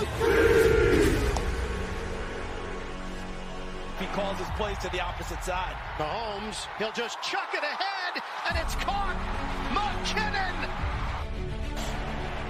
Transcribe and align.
He 0.00 0.06
calls 4.16 4.38
his 4.38 4.48
plays 4.56 4.78
to 4.78 4.88
the 4.88 5.00
opposite 5.00 5.44
side. 5.44 5.76
Mahomes, 5.98 6.66
he'll 6.78 6.92
just 6.92 7.20
chuck 7.22 7.52
it 7.52 7.62
ahead, 7.62 8.22
and 8.48 8.56
it's 8.56 8.74
caught. 8.76 9.16
McKinnon 9.74 10.70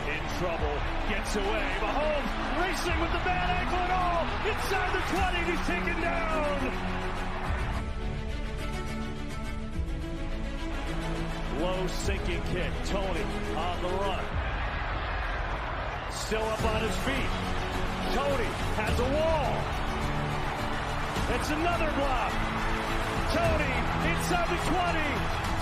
in 0.06 0.22
trouble, 0.38 0.76
gets 1.08 1.34
away. 1.34 1.66
Mahomes 1.80 2.30
racing 2.62 3.00
with 3.00 3.10
the 3.10 3.18
bad 3.26 3.50
ankle 3.50 3.78
and 3.78 3.92
all. 3.92 4.26
Inside 4.46 4.94
the 4.94 5.02
20, 5.18 5.50
he's 5.50 5.66
taken 5.66 6.00
down. 6.00 6.72
Low 11.60 11.86
sinking 11.88 12.42
kick. 12.52 12.70
Tony 12.86 13.24
on 13.56 13.82
the 13.82 13.88
run 13.88 14.39
still 16.30 16.44
up 16.44 16.64
on 16.64 16.80
his 16.80 16.94
feet. 16.98 17.30
Tony 18.14 18.50
has 18.78 18.94
a 19.00 19.08
wall. 19.18 19.50
It's 21.34 21.50
another 21.50 21.90
block. 21.98 22.30
Tony 23.34 23.74
inside 24.06 24.46
the 24.46 24.60
20. 24.70 25.10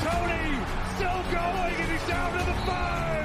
Tony 0.04 0.60
still 0.92 1.24
going, 1.32 1.72
and 1.72 1.90
he's 1.90 2.06
down 2.06 2.32
to 2.36 2.44
the 2.44 2.52
5. 2.66 3.17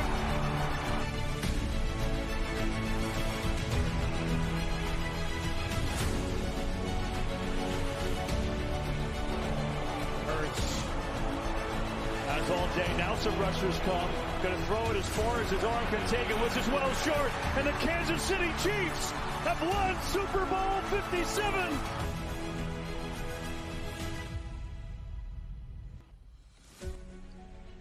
Some 13.23 13.39
rushers 13.39 13.79
come. 13.85 14.09
Going 14.41 14.53
to 14.53 14.61
throw 14.63 14.83
it 14.91 14.97
as 14.97 15.07
far 15.15 15.39
as 15.39 15.49
his 15.49 15.63
arm 15.63 15.85
can 15.87 16.05
take 16.09 16.29
it, 16.29 16.35
which 16.43 16.57
is 16.57 16.67
well 16.67 16.93
short. 17.05 17.31
And 17.55 17.65
the 17.65 17.71
Kansas 17.79 18.21
City 18.21 18.51
Chiefs 18.61 19.11
have 19.47 19.61
won 19.61 19.95
Super 20.11 20.45
Bowl 20.45 20.81
57. 20.89 21.53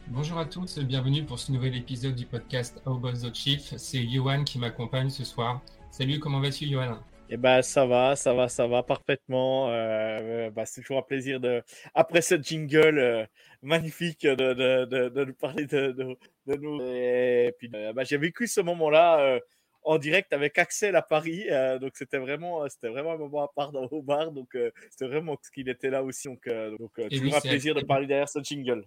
Bonjour 0.07 0.39
à 0.39 0.45
tous, 0.45 0.79
bienvenue 0.79 1.25
pour 1.25 1.41
ce 1.41 1.51
nouvel 1.51 1.75
épisode 1.75 2.15
du 2.15 2.27
podcast 2.27 2.81
How 2.87 2.93
About 2.93 3.15
the 3.15 3.35
Chief. 3.35 3.75
C'est 3.77 4.07
Johan 4.07 4.45
qui 4.45 4.61
m'accompagne 4.61 5.11
ce 5.11 5.25
soir. 5.25 5.61
Salut, 5.91 6.21
comment 6.21 6.41
vas-tu 6.41 6.67
Johan 6.67 6.99
eh 7.35 7.37
ben, 7.39 7.63
ça 7.63 7.87
va, 7.87 8.15
ça 8.15 8.35
va, 8.35 8.49
ça 8.49 8.67
va 8.67 8.83
parfaitement. 8.83 9.71
Euh, 9.71 10.51
bah, 10.51 10.67
c'est 10.67 10.83
toujours 10.83 10.99
un 10.99 11.03
plaisir 11.03 11.41
de, 11.41 11.63
après 11.95 12.21
cette 12.21 12.47
jingle 12.47 12.99
euh, 12.99 13.25
magnifique, 13.63 14.27
de, 14.27 14.35
de, 14.35 14.85
de, 14.85 15.09
de, 15.09 15.25
nous 15.25 15.33
parler 15.35 15.65
de, 15.67 15.93
de, 15.93 16.55
nous. 16.57 16.83
Et 16.83 17.55
puis, 17.59 17.71
euh, 17.75 17.95
bah, 17.95 18.05
j'ai 18.05 18.19
vécu 18.19 18.47
ce 18.47 18.61
moment-là 18.61 19.21
euh, 19.21 19.41
en 19.83 19.97
direct 19.97 20.35
avec 20.35 20.59
Axel 20.59 20.95
à 20.95 21.01
Paris. 21.01 21.47
Euh, 21.51 21.79
donc, 21.79 21.93
c'était 21.95 22.19
vraiment, 22.19 22.69
c'était 22.69 22.89
vraiment 22.91 23.13
un 23.13 23.17
moment 23.17 23.45
à 23.45 23.49
part 23.49 23.73
dans, 23.73 23.85
au 23.85 24.03
bar. 24.03 24.31
Donc, 24.33 24.55
c'était 24.91 25.07
vraiment 25.07 25.39
ce 25.43 25.51
qu'il 25.51 25.71
était 25.71 25.89
là 25.89 26.03
aussi. 26.03 26.29
Donc, 26.29 26.47
donc 26.47 26.93
toujours 26.95 27.11
oui, 27.11 27.35
un 27.35 27.41
plaisir 27.41 27.73
Axel. 27.73 27.83
de 27.83 27.87
parler 27.87 28.07
derrière 28.07 28.29
ce 28.29 28.41
jingle. 28.43 28.85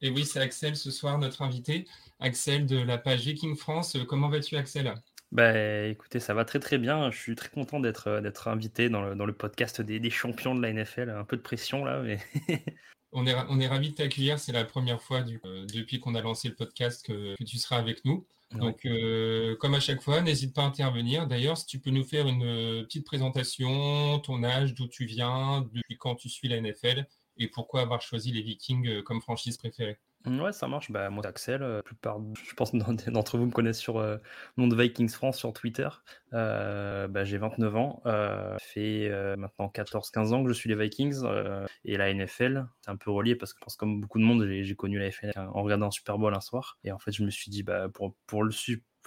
Et 0.00 0.08
oui, 0.08 0.24
c'est 0.24 0.40
Axel 0.40 0.76
ce 0.76 0.90
soir, 0.90 1.18
notre 1.18 1.42
invité. 1.42 1.86
Axel 2.20 2.64
de 2.64 2.80
la 2.80 2.96
page 2.96 3.20
Viking 3.20 3.54
France. 3.54 3.98
Comment 4.08 4.30
vas-tu, 4.30 4.56
Axel? 4.56 4.94
Bah, 5.32 5.86
écoutez, 5.86 6.18
ça 6.18 6.34
va 6.34 6.44
très 6.44 6.58
très 6.58 6.78
bien. 6.78 7.10
Je 7.10 7.18
suis 7.18 7.36
très 7.36 7.50
content 7.50 7.78
d'être 7.78 8.08
euh, 8.08 8.20
d'être 8.20 8.48
invité 8.48 8.88
dans 8.88 9.02
le, 9.02 9.14
dans 9.14 9.26
le 9.26 9.32
podcast 9.32 9.80
des, 9.80 10.00
des, 10.00 10.10
champions 10.10 10.54
de 10.54 10.62
la 10.62 10.72
NFL. 10.72 11.10
Un 11.10 11.24
peu 11.24 11.36
de 11.36 11.42
pression 11.42 11.84
là, 11.84 12.00
mais. 12.02 12.18
on 13.12 13.26
est, 13.26 13.34
on 13.48 13.60
est 13.60 13.68
ravis 13.68 13.90
de 13.90 13.94
t'accueillir. 13.94 14.40
C'est 14.40 14.52
la 14.52 14.64
première 14.64 15.00
fois 15.00 15.22
du, 15.22 15.40
euh, 15.44 15.64
depuis 15.72 16.00
qu'on 16.00 16.16
a 16.16 16.20
lancé 16.20 16.48
le 16.48 16.56
podcast 16.56 17.06
que, 17.06 17.36
que, 17.36 17.44
tu 17.44 17.58
seras 17.58 17.76
avec 17.76 18.04
nous. 18.04 18.26
Ouais. 18.52 18.58
Donc, 18.58 18.84
euh, 18.86 19.54
comme 19.56 19.74
à 19.74 19.80
chaque 19.80 20.02
fois, 20.02 20.20
n'hésite 20.20 20.52
pas 20.52 20.62
à 20.62 20.66
intervenir. 20.66 21.28
D'ailleurs, 21.28 21.56
si 21.56 21.66
tu 21.66 21.78
peux 21.78 21.90
nous 21.90 22.04
faire 22.04 22.26
une 22.26 22.82
petite 22.84 23.06
présentation, 23.06 24.18
ton 24.18 24.42
âge, 24.42 24.74
d'où 24.74 24.88
tu 24.88 25.04
viens, 25.04 25.60
depuis 25.60 25.96
quand 25.96 26.16
tu 26.16 26.28
suis 26.28 26.48
la 26.48 26.60
NFL 26.60 27.06
et 27.36 27.46
pourquoi 27.46 27.82
avoir 27.82 28.02
choisi 28.02 28.32
les 28.32 28.42
Vikings 28.42 29.02
comme 29.04 29.20
franchise 29.20 29.56
préférée. 29.56 29.96
Ouais, 30.26 30.52
ça 30.52 30.68
marche. 30.68 30.90
Bah, 30.90 31.08
moi, 31.08 31.26
Axel, 31.26 31.62
la 31.62 31.82
plupart, 31.82 32.20
je 32.34 32.54
pense, 32.54 32.72
d'entre 33.08 33.38
vous 33.38 33.46
me 33.46 33.50
connaissent 33.50 33.78
sur 33.78 33.98
euh, 33.98 34.18
nom 34.58 34.68
de 34.68 34.76
Vikings 34.76 35.08
France 35.08 35.38
sur 35.38 35.52
Twitter. 35.54 35.88
Euh, 36.34 37.08
bah, 37.08 37.24
j'ai 37.24 37.38
29 37.38 37.76
ans. 37.76 38.02
Euh, 38.04 38.56
fait 38.60 39.08
euh, 39.10 39.36
maintenant 39.36 39.68
14-15 39.68 40.34
ans 40.34 40.42
que 40.42 40.50
je 40.50 40.54
suis 40.54 40.68
les 40.68 40.76
Vikings. 40.76 41.22
Euh, 41.24 41.66
et 41.86 41.96
la 41.96 42.12
NFL, 42.12 42.66
c'est 42.82 42.90
un 42.90 42.96
peu 42.96 43.10
relié 43.10 43.34
parce 43.34 43.54
que 43.54 43.60
je 43.60 43.64
pense 43.64 43.76
comme 43.76 44.00
beaucoup 44.00 44.18
de 44.18 44.24
monde, 44.24 44.46
j'ai 44.46 44.76
connu 44.76 44.98
la 44.98 45.08
NFL 45.08 45.32
en 45.36 45.62
regardant 45.62 45.86
un 45.86 45.90
Super 45.90 46.18
Bowl 46.18 46.34
un 46.34 46.40
soir. 46.40 46.78
Et 46.84 46.92
en 46.92 46.98
fait, 46.98 47.12
je 47.12 47.24
me 47.24 47.30
suis 47.30 47.50
dit, 47.50 47.62
bah, 47.62 47.88
pour, 47.88 48.14
pour 48.26 48.44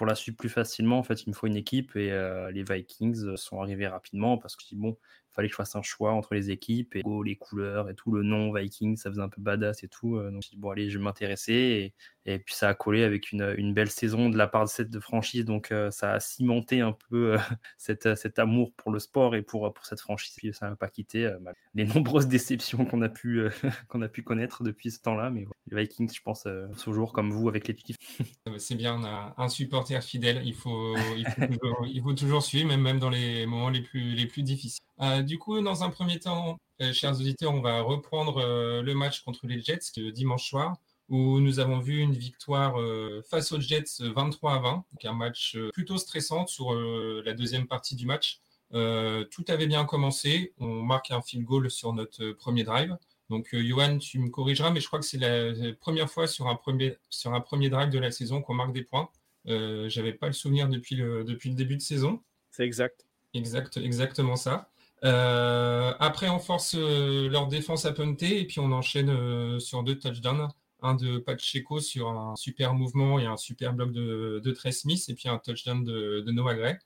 la 0.07 0.15
suivre 0.15 0.37
plus 0.37 0.49
facilement, 0.49 0.97
en 0.97 1.03
fait, 1.03 1.23
il 1.23 1.29
me 1.29 1.35
faut 1.35 1.47
une 1.47 1.55
équipe 1.55 1.95
et 1.95 2.11
euh, 2.11 2.49
les 2.51 2.63
Vikings 2.63 3.37
sont 3.37 3.61
arrivés 3.61 3.87
rapidement 3.87 4.37
parce 4.37 4.55
que 4.55 4.63
bon, 4.73 4.97
il 5.22 5.22
fallait 5.33 5.47
que 5.47 5.53
je 5.53 5.57
fasse 5.57 5.75
un 5.75 5.81
choix 5.81 6.11
entre 6.11 6.33
les 6.33 6.51
équipes 6.51 6.95
et 6.95 7.03
les 7.25 7.35
couleurs 7.35 7.89
et 7.89 7.95
tout, 7.95 8.11
le 8.11 8.23
nom 8.23 8.53
Vikings, 8.53 8.97
ça 8.97 9.09
faisait 9.09 9.21
un 9.21 9.29
peu 9.29 9.41
badass 9.41 9.83
et 9.83 9.87
tout. 9.87 10.17
Euh, 10.17 10.31
donc, 10.31 10.43
je 10.43 10.49
dis, 10.49 10.57
bon, 10.57 10.69
allez, 10.69 10.89
je 10.89 10.97
vais 10.97 11.03
m'intéresser 11.03 11.93
et, 12.25 12.39
puis 12.39 12.53
ça 12.53 12.69
a 12.69 12.73
collé 12.73 13.03
avec 13.03 13.31
une, 13.31 13.53
une, 13.57 13.73
belle 13.73 13.89
saison 13.89 14.29
de 14.29 14.37
la 14.37 14.47
part 14.47 14.65
de 14.65 14.69
cette 14.69 14.99
franchise, 14.99 15.45
donc 15.45 15.71
euh, 15.71 15.91
ça 15.91 16.13
a 16.13 16.19
cimenté 16.19 16.81
un 16.81 16.95
peu 17.09 17.37
cette, 17.77 18.15
cet 18.15 18.39
amour 18.39 18.73
pour 18.75 18.91
le 18.91 18.99
sport 18.99 19.35
et 19.35 19.41
pour, 19.41 19.73
pour 19.73 19.85
cette 19.85 20.01
franchise. 20.01 20.33
Ça 20.53 20.69
m'a 20.69 20.75
pas 20.75 20.89
quitté 20.89 21.31
les 21.73 21.85
nombreuses 21.85 22.27
déceptions 22.27 22.85
qu'on 22.85 23.01
a 23.01 23.09
pu 23.09 23.43
qu'on 23.87 24.01
a 24.01 24.07
pu 24.07 24.23
connaître 24.23 24.63
depuis 24.63 24.91
ce 24.91 25.01
temps-là, 25.01 25.29
mais 25.29 25.45
les 25.69 25.81
Vikings, 25.81 26.11
je 26.13 26.21
pense, 26.21 26.47
toujours 26.81 27.13
comme 27.13 27.31
vous 27.31 27.49
avec 27.49 27.67
les 27.67 27.75
Chiefs. 27.75 27.97
C'est 28.57 28.75
bien, 28.75 28.95
on 28.99 29.03
a 29.03 29.33
un 29.37 29.49
support 29.49 29.87
fidèle. 30.01 30.41
Il 30.45 30.53
faut, 30.53 30.95
il 31.15 32.01
faut, 32.01 32.13
toujours, 32.13 32.43
suivre, 32.43 32.67
même, 32.67 32.81
même 32.81 32.99
dans 32.99 33.09
les 33.09 33.45
moments 33.45 33.69
les 33.69 33.81
plus, 33.81 34.13
les 34.13 34.25
plus 34.25 34.43
difficiles. 34.43 34.83
Euh, 35.01 35.21
du 35.21 35.39
coup, 35.39 35.59
dans 35.61 35.83
un 35.83 35.89
premier 35.89 36.19
temps, 36.19 36.57
euh, 36.81 36.93
chers 36.93 37.19
auditeurs, 37.19 37.53
on 37.53 37.61
va 37.61 37.81
reprendre 37.81 38.37
euh, 38.37 38.81
le 38.81 38.93
match 38.93 39.21
contre 39.21 39.47
les 39.47 39.61
Jets 39.61 39.79
dimanche 40.13 40.49
soir, 40.49 40.77
où 41.13 41.39
nous 41.39 41.59
avons 41.59 41.79
vu 41.79 41.99
une 41.99 42.13
victoire 42.13 42.81
euh, 42.81 43.21
face 43.29 43.51
aux 43.51 43.59
Jets 43.59 43.99
23 43.99 44.53
à 44.53 44.59
20, 44.59 44.71
donc 44.91 45.05
un 45.05 45.13
match 45.13 45.55
euh, 45.55 45.69
plutôt 45.71 45.97
stressant 45.97 46.47
sur 46.47 46.73
euh, 46.73 47.21
la 47.23 47.33
deuxième 47.33 47.67
partie 47.67 47.95
du 47.95 48.07
match. 48.07 48.39
tout 48.71 49.45
avait 49.47 49.67
bien 49.67 49.85
commencé. 49.85 50.53
On 50.57 50.81
marque 50.81 51.11
un 51.11 51.21
field 51.21 51.45
goal 51.45 51.69
sur 51.69 51.93
notre 51.93 52.31
premier 52.31 52.63
drive. 52.63 52.97
Donc, 53.29 53.53
euh, 53.53 53.63
Johan, 53.63 53.99
tu 53.99 54.17
me 54.17 54.29
corrigeras, 54.29 54.71
mais 54.71 54.79
je 54.79 54.87
crois 54.87 54.99
que 54.99 55.05
c'est 55.05 55.19
la 55.19 55.73
première 55.79 56.09
fois 56.09 56.25
sur 56.25 56.47
un 56.47 56.55
premier, 56.55 56.97
sur 57.11 57.33
un 57.33 57.41
premier 57.41 57.69
drive 57.69 57.89
de 57.91 57.99
la 57.99 58.09
saison 58.09 58.41
qu'on 58.41 58.55
marque 58.55 58.73
des 58.73 58.83
points. 58.83 59.09
Euh, 59.47 59.87
J'avais 59.89 60.13
pas 60.13 60.27
le 60.27 60.33
souvenir 60.33 60.67
depuis 60.67 60.95
le, 60.95 61.23
depuis 61.23 61.49
le 61.49 61.55
début 61.55 61.77
de 61.77 61.81
saison. 61.81 62.21
C'est 62.49 62.63
exact. 62.63 63.05
Exact, 63.35 63.77
exactement 63.77 64.35
ça. 64.35 64.69
Euh, 65.03 65.93
après, 65.99 66.29
on 66.29 66.39
force 66.39 66.75
euh, 66.75 67.27
leur 67.29 67.47
défense 67.47 67.85
à 67.85 67.91
punter 67.91 68.39
et 68.39 68.45
puis 68.47 68.59
on 68.59 68.71
enchaîne 68.71 69.09
euh, 69.09 69.59
sur 69.59 69.83
deux 69.83 69.99
touchdowns. 69.99 70.47
Un 70.83 70.95
de 70.95 71.17
Pacheco 71.17 71.79
sur 71.79 72.09
un 72.09 72.35
super 72.35 72.73
mouvement 72.73 73.17
et 73.17 73.25
un 73.25 73.37
super 73.37 73.73
bloc 73.73 73.91
de, 73.93 74.41
de 74.43 74.51
Trey 74.51 74.71
Smith 74.71 75.03
et 75.07 75.15
puis 75.15 75.29
un 75.29 75.39
touchdown 75.39 75.83
de, 75.83 76.21
de 76.25 76.31
Noah 76.31 76.55
Gray. 76.55 76.77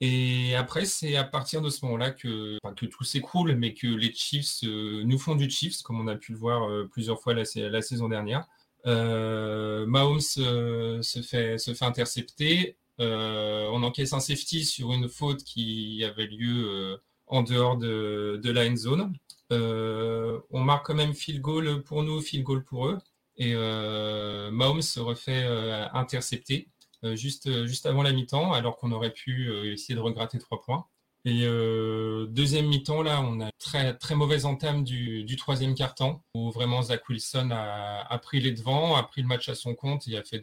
Et 0.00 0.54
après, 0.56 0.84
c'est 0.84 1.16
à 1.16 1.24
partir 1.24 1.62
de 1.62 1.70
ce 1.70 1.84
moment-là 1.86 2.10
que, 2.10 2.58
que 2.76 2.86
tout 2.86 3.04
s'écroule, 3.04 3.54
mais 3.56 3.74
que 3.74 3.86
les 3.86 4.12
Chiefs 4.12 4.64
euh, 4.64 5.02
nous 5.04 5.18
font 5.18 5.36
du 5.36 5.48
Chiefs, 5.48 5.82
comme 5.82 6.00
on 6.00 6.08
a 6.08 6.16
pu 6.16 6.32
le 6.32 6.38
voir 6.38 6.68
euh, 6.68 6.88
plusieurs 6.90 7.20
fois 7.20 7.32
la, 7.32 7.44
saison 7.44 8.08
dernière. 8.08 8.46
Euh, 8.86 9.86
Mahomes 9.86 10.20
se, 10.20 11.00
fait, 11.26 11.58
se 11.58 11.72
fait 11.72 11.84
intercepter. 11.84 12.76
On 12.98 13.82
encaisse 13.82 14.12
un 14.12 14.20
safety 14.20 14.64
sur 14.64 14.92
une 14.92 15.08
faute 15.08 15.42
qui 15.44 16.04
avait 16.04 16.26
lieu 16.26 16.98
en 17.26 17.42
dehors 17.42 17.76
de, 17.76 18.40
la 18.44 18.66
end 18.66 18.76
zone. 18.76 19.12
on 19.50 20.60
marque 20.60 20.86
quand 20.86 20.94
même 20.94 21.14
field 21.14 21.40
goal 21.40 21.82
pour 21.82 22.02
nous, 22.02 22.20
field 22.20 22.44
goal 22.44 22.64
pour 22.64 22.86
eux. 22.88 22.98
Et 23.36 23.54
Mahomes 23.54 24.82
se 24.82 25.00
refait 25.00 25.44
intercepter 25.92 26.68
juste, 27.14 27.66
juste 27.66 27.86
avant 27.86 28.02
la 28.02 28.12
mi-temps, 28.12 28.52
alors 28.52 28.76
qu'on 28.76 28.92
aurait 28.92 29.12
pu 29.12 29.52
essayer 29.72 29.94
de 29.94 30.00
regratter 30.00 30.38
trois 30.38 30.60
points. 30.62 30.86
Et 31.26 31.44
euh, 31.44 32.26
deuxième 32.26 32.66
mi-temps, 32.66 33.02
là, 33.02 33.22
on 33.22 33.40
a 33.40 33.50
très 33.58 33.96
très 33.96 34.14
mauvaise 34.14 34.44
entame 34.44 34.84
du, 34.84 35.36
troisième 35.36 35.74
quart-temps, 35.74 36.22
où 36.34 36.50
vraiment 36.50 36.82
Zach 36.82 37.08
Wilson 37.08 37.48
a, 37.50 38.18
pris 38.18 38.40
les 38.40 38.52
devants, 38.52 38.94
a 38.96 39.02
pris 39.02 39.22
le 39.22 39.28
match 39.28 39.48
à 39.48 39.54
son 39.54 39.74
compte, 39.74 40.06
il 40.06 40.16
a 40.16 40.22
fait 40.22 40.38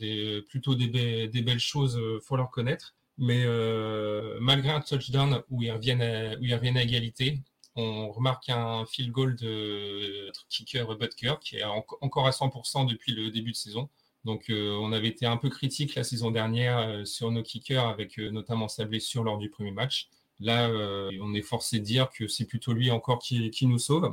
plutôt 0.49 0.73
des, 0.73 1.27
des 1.27 1.41
belles 1.43 1.59
choses, 1.59 1.97
euh, 1.97 2.19
faut 2.23 2.35
le 2.35 2.41
reconnaître. 2.41 2.95
Mais 3.21 3.43
euh, 3.45 4.39
malgré 4.41 4.71
un 4.71 4.81
touchdown 4.81 5.43
où 5.51 5.61
ils 5.61 5.71
reviennent 5.71 6.01
à, 6.01 6.35
où 6.39 6.77
à 6.77 6.81
égalité, 6.81 7.39
on 7.75 8.11
remarque 8.11 8.49
un 8.49 8.83
field 8.85 9.11
goal 9.11 9.35
de 9.35 10.25
notre 10.25 10.47
kicker 10.47 10.97
Butker 10.97 11.35
qui 11.39 11.57
est 11.57 11.63
en, 11.63 11.85
encore 12.01 12.25
à 12.25 12.31
100% 12.31 12.89
depuis 12.89 13.13
le 13.13 13.29
début 13.29 13.51
de 13.51 13.55
saison. 13.55 13.89
Donc 14.25 14.49
euh, 14.49 14.75
on 14.81 14.91
avait 14.91 15.07
été 15.07 15.27
un 15.27 15.37
peu 15.37 15.49
critique 15.49 15.93
la 15.93 16.03
saison 16.03 16.31
dernière 16.31 16.79
euh, 16.79 17.05
sur 17.05 17.29
nos 17.29 17.43
kickers 17.43 17.87
avec 17.87 18.17
euh, 18.19 18.31
notamment 18.31 18.67
sa 18.67 18.85
blessure 18.85 19.23
lors 19.23 19.37
du 19.37 19.49
premier 19.49 19.71
match. 19.71 20.09
Là, 20.39 20.67
euh, 20.67 21.11
on 21.21 21.35
est 21.35 21.43
forcé 21.43 21.79
de 21.79 21.83
dire 21.83 22.09
que 22.09 22.27
c'est 22.27 22.45
plutôt 22.45 22.73
lui 22.73 22.89
encore 22.89 23.19
qui, 23.19 23.51
nous 23.67 23.77
sauve. 23.77 24.11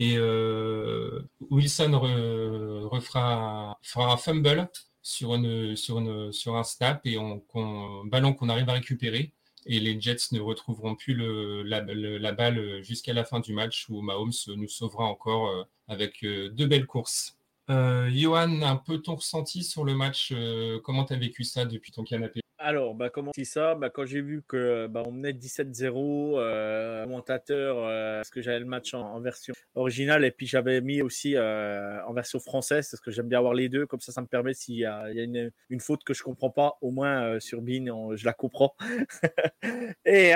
Et 0.00 0.16
euh, 0.16 1.20
Wilson 1.50 1.92
re, 1.92 2.88
refera 2.90 3.78
fera 3.82 4.12
un 4.14 4.16
fumble 4.16 4.70
sur, 5.04 5.34
une, 5.34 5.76
sur, 5.76 5.98
une, 6.00 6.32
sur 6.32 6.56
un 6.56 6.64
snap 6.64 7.06
et 7.06 7.18
on, 7.18 7.44
ballon 8.06 8.32
qu'on 8.32 8.48
arrive 8.48 8.68
à 8.68 8.72
récupérer. 8.72 9.32
Et 9.66 9.78
les 9.78 10.00
Jets 10.00 10.32
ne 10.32 10.40
retrouveront 10.40 10.94
plus 10.96 11.14
la, 11.14 12.32
balle 12.32 12.82
jusqu'à 12.82 13.12
la 13.12 13.24
fin 13.24 13.40
du 13.40 13.52
match 13.52 13.86
où 13.88 14.00
Mahomes 14.00 14.32
nous 14.48 14.68
sauvera 14.68 15.04
encore 15.04 15.48
euh, 15.48 15.62
avec 15.88 16.24
euh, 16.24 16.48
deux 16.50 16.66
belles 16.66 16.86
courses. 16.86 17.38
Euh, 17.70 18.10
Johan, 18.10 18.62
un 18.62 18.76
peu 18.76 19.00
ton 19.00 19.14
ressenti 19.14 19.62
sur 19.62 19.84
le 19.84 19.94
match 19.94 20.34
Comment 20.82 21.04
tu 21.04 21.14
as 21.14 21.16
vécu 21.16 21.44
ça 21.44 21.64
depuis 21.64 21.92
ton 21.92 22.04
canapé? 22.04 22.43
Alors, 22.64 22.94
bah, 22.94 23.10
comment 23.10 23.30
c'est 23.34 23.44
ça? 23.44 23.74
Bah, 23.74 23.90
Quand 23.90 24.06
j'ai 24.06 24.22
vu 24.22 24.42
que 24.42 24.86
bah, 24.86 25.02
on 25.06 25.12
menait 25.12 25.32
17-0, 25.32 26.38
euh, 26.38 27.04
commentateur, 27.04 27.76
euh, 27.78 28.18
parce 28.18 28.30
que 28.30 28.40
j'avais 28.40 28.58
le 28.58 28.64
match 28.64 28.94
en, 28.94 29.20
version 29.20 29.54
originale 29.74 30.24
et 30.24 30.30
puis 30.30 30.46
j'avais 30.46 30.80
mis 30.80 31.02
aussi 31.02 31.36
euh, 31.36 32.02
en 32.06 32.12
version 32.14 32.40
française, 32.40 32.88
parce 32.90 33.00
que 33.00 33.10
j'aime 33.10 33.28
bien 33.28 33.38
avoir 33.38 33.54
les 33.54 33.68
deux. 33.68 33.86
Comme 33.86 34.00
ça, 34.00 34.12
ça 34.12 34.22
me 34.22 34.26
permet 34.26 34.54
s'il 34.54 34.76
y 34.76 34.86
a, 34.86 35.10
une, 35.10 35.50
faute 35.78 36.04
que 36.04 36.14
je 36.14 36.22
comprends 36.22 36.50
pas, 36.50 36.78
au 36.80 36.90
moins 36.90 37.38
sur 37.38 37.60
Bean, 37.60 38.16
je 38.16 38.24
la 38.24 38.32
comprends. 38.32 38.74
et 40.06 40.32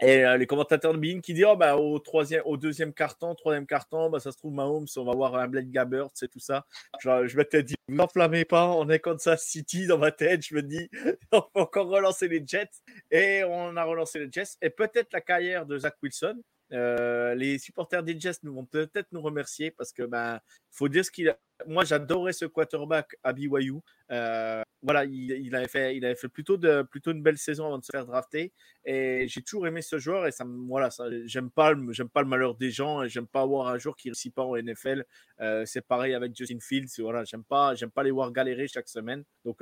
et 0.00 0.24
euh, 0.24 0.36
les 0.36 0.46
commentateurs 0.46 0.94
de 0.94 0.98
Bean 0.98 1.20
qui 1.20 1.34
disent 1.34 1.46
oh, 1.48 1.56
bah, 1.56 1.76
au, 1.76 1.98
troisième, 1.98 2.42
au 2.46 2.56
deuxième 2.56 2.92
carton, 2.92 3.34
troisième 3.34 3.66
carton, 3.66 4.10
bah, 4.10 4.20
ça 4.20 4.32
se 4.32 4.38
trouve 4.38 4.52
Mahomes, 4.52 4.86
on 4.96 5.04
va 5.04 5.12
voir 5.12 5.34
un 5.34 5.48
Blake 5.48 5.70
Gabbert, 5.70 6.08
c'est 6.14 6.28
tout 6.28 6.40
ça. 6.40 6.64
Je, 7.00 7.26
je 7.26 7.36
m'étais 7.36 7.62
dit, 7.62 7.74
vous 7.88 7.96
n'enflammez 7.96 8.44
pas, 8.44 8.68
on 8.68 8.88
est 8.88 9.00
ça 9.18 9.36
City 9.36 9.86
dans 9.86 9.98
ma 9.98 10.12
tête. 10.12 10.42
Je 10.46 10.54
me 10.54 10.62
dis, 10.62 10.88
on 11.32 11.42
peut 11.42 11.60
encore 11.60 11.88
relancer 11.88 12.28
les 12.28 12.42
Jets. 12.46 12.70
Et 13.10 13.42
on 13.44 13.76
a 13.76 13.84
relancé 13.84 14.18
les 14.18 14.28
Jets. 14.30 14.56
Et 14.62 14.70
peut-être 14.70 15.12
la 15.12 15.20
carrière 15.20 15.66
de 15.66 15.78
Zach 15.78 15.96
Wilson. 16.02 16.40
Euh, 16.72 17.34
les 17.34 17.58
supporters 17.58 18.02
des 18.02 18.18
Jets 18.18 18.38
vont 18.44 18.64
peut-être 18.64 19.08
nous 19.12 19.20
remercier 19.20 19.70
parce 19.70 19.92
que 19.92 20.02
ben 20.02 20.40
faut 20.70 20.88
dire 20.88 21.04
ce 21.04 21.10
qu'il 21.10 21.28
a. 21.28 21.38
Moi, 21.66 21.84
j'adorais 21.84 22.32
ce 22.32 22.46
quarterback 22.46 23.16
à 23.22 23.34
BYU. 23.34 23.80
Euh, 24.10 24.62
voilà, 24.82 25.04
il, 25.04 25.54
avait 25.54 25.68
fait, 25.68 25.94
il 25.94 26.06
avait 26.06 26.14
fait 26.14 26.28
plutôt 26.28 26.56
de 26.56 26.80
plutôt 26.82 27.10
une 27.10 27.22
belle 27.22 27.36
saison 27.36 27.66
avant 27.66 27.78
de 27.78 27.84
se 27.84 27.90
faire 27.92 28.06
drafter. 28.06 28.54
Et 28.86 29.26
j'ai 29.28 29.42
toujours 29.42 29.66
aimé 29.66 29.82
ce 29.82 29.98
joueur 29.98 30.26
et 30.26 30.32
ça, 30.32 30.46
voilà, 30.66 30.88
j'aime 31.26 31.50
pas, 31.50 31.74
j'aime 31.90 32.08
pas 32.08 32.22
le 32.22 32.28
malheur 32.28 32.54
des 32.54 32.70
gens 32.70 33.02
et 33.02 33.10
j'aime 33.10 33.26
pas 33.26 33.42
avoir 33.42 33.68
un 33.68 33.76
joueur 33.76 33.94
qui 33.94 34.08
réussit 34.08 34.34
pas 34.34 34.42
en 34.42 34.56
NFL. 34.56 35.04
Euh, 35.40 35.66
c'est 35.66 35.86
pareil 35.86 36.14
avec 36.14 36.34
Justin 36.34 36.60
Fields. 36.60 36.88
Voilà, 36.98 37.24
j'aime 37.24 37.44
pas, 37.44 37.74
j'aime 37.74 37.90
pas 37.90 38.04
les 38.04 38.10
voir 38.10 38.32
galérer 38.32 38.68
chaque 38.68 38.88
semaine. 38.88 39.24
Donc 39.44 39.58